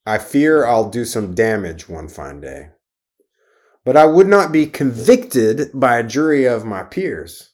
I 0.05 0.19
fear 0.19 0.67
I'll 0.67 0.91
do 0.91 1.05
some 1.05 1.35
damage 1.35 1.89
one 1.89 2.09
fine 2.09 2.41
day. 2.41 2.71
But 3.85 3.97
I 3.97 4.05
would 4.05 4.29
not 4.29 4.53
be 4.53 4.67
convicted 4.67 5.71
by 5.75 5.99
a 5.99 6.07
jury 6.07 6.45
of 6.45 6.65
my 6.65 6.83
peers. 6.83 7.53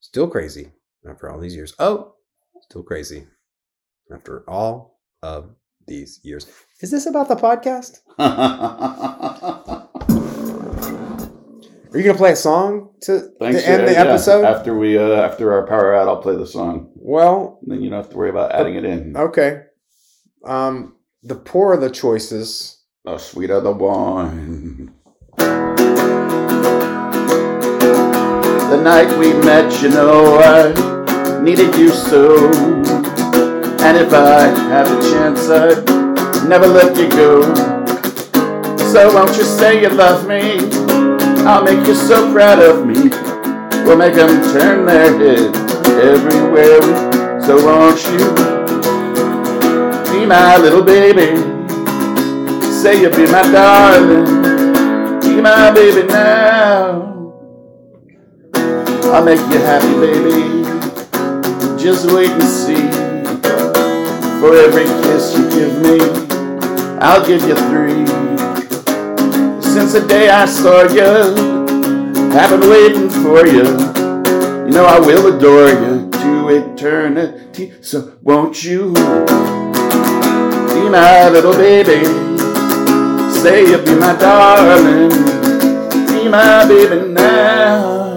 Still 0.00 0.28
crazy 0.28 0.72
after 1.08 1.30
all 1.30 1.40
these 1.40 1.54
years. 1.54 1.74
Oh, 1.78 2.14
still 2.62 2.82
crazy 2.82 3.26
after 4.12 4.48
all 4.48 5.00
of 5.22 5.54
these 5.86 6.20
years. 6.22 6.46
Is 6.80 6.90
this 6.90 7.06
about 7.06 7.28
the 7.28 7.36
podcast? 7.36 8.00
Are 11.92 11.98
you 11.98 12.04
gonna 12.04 12.16
play 12.16 12.32
a 12.32 12.36
song 12.36 12.90
to, 13.02 13.20
Thanks 13.38 13.62
to 13.62 13.68
end 13.68 13.82
uh, 13.82 13.86
the 13.86 13.92
yeah. 13.92 14.00
episode? 14.04 14.44
After 14.44 14.76
we 14.76 14.96
uh, 14.96 15.10
after 15.12 15.52
our 15.52 15.66
power 15.66 15.94
out, 15.94 16.08
I'll 16.08 16.22
play 16.22 16.36
the 16.36 16.46
song. 16.46 16.90
well, 16.94 17.58
And 17.62 17.70
then 17.70 17.82
you 17.82 17.90
don't 17.90 17.98
have 18.02 18.10
to 18.10 18.16
worry 18.16 18.30
about 18.30 18.52
adding 18.52 18.76
it 18.76 18.84
in. 18.84 19.14
okay. 19.16 19.64
Um, 20.44 20.96
the 21.22 21.34
poorer 21.36 21.76
the 21.76 21.90
choices, 21.90 22.78
Oh, 23.04 23.16
sweeter 23.18 23.60
the 23.60 23.72
wine. 23.72 24.94
The 28.70 28.80
night 28.82 29.10
we 29.18 29.32
met, 29.44 29.82
you 29.82 29.90
know, 29.90 30.38
I 30.38 31.42
needed 31.42 31.74
you 31.76 31.90
so. 31.90 32.46
And 33.84 33.96
if 33.98 34.12
I 34.14 34.46
had 34.70 34.86
the 34.86 35.00
chance, 35.10 35.48
I'd 35.50 36.48
never 36.48 36.66
let 36.66 36.96
you 36.96 37.08
go. 37.10 37.42
So 38.92 39.12
won't 39.14 39.36
you 39.36 39.44
say 39.44 39.82
you 39.82 39.88
love 39.90 40.26
me? 40.26 40.58
I'll 41.44 41.64
make 41.64 41.84
you 41.88 41.94
so 41.94 42.32
proud 42.32 42.60
of 42.60 42.86
me. 42.86 43.10
We'll 43.84 43.96
make 43.96 44.14
them 44.14 44.42
turn 44.52 44.86
their 44.86 45.10
head 45.18 45.56
everywhere. 46.00 46.80
So 47.42 47.56
won't 47.64 48.00
you 48.06 48.18
be 50.12 50.24
my 50.24 50.56
little 50.58 50.84
baby? 50.84 51.34
Say 52.70 53.00
you'll 53.02 53.10
be 53.16 53.26
my 53.26 53.42
darling. 53.50 55.20
Be 55.20 55.40
my 55.40 55.72
baby 55.72 56.06
now. 56.06 57.12
I'll 59.12 59.24
make 59.24 59.40
you 59.40 59.58
happy, 59.58 59.94
baby. 59.98 60.62
Just 61.82 62.10
wait 62.12 62.30
and 62.30 62.42
see. 62.44 62.88
For 64.40 64.54
every 64.54 64.84
kiss 64.84 65.36
you 65.36 65.50
give 65.50 65.82
me, 65.82 65.98
I'll 67.00 67.26
give 67.26 67.42
you 67.42 67.56
three. 67.56 68.21
Since 69.72 69.94
the 69.94 70.06
day 70.06 70.28
I 70.28 70.44
saw 70.44 70.82
you, 70.82 71.32
I've 72.36 72.50
been 72.50 72.68
waiting 72.68 73.08
for 73.08 73.46
you. 73.46 73.64
You 74.66 74.72
know 74.76 74.84
I 74.84 74.98
will 75.00 75.34
adore 75.34 75.70
you 75.70 76.10
to 76.10 76.48
eternity. 76.50 77.72
So 77.80 78.18
won't 78.20 78.62
you 78.62 78.92
be 78.92 80.82
my 80.90 81.30
little 81.30 81.54
baby? 81.54 82.04
Say 83.32 83.64
you'll 83.70 83.82
be 83.82 83.94
my 83.94 84.14
darling. 84.16 85.08
Be 86.06 86.28
my 86.28 86.68
baby 86.68 87.08
now. 87.08 88.11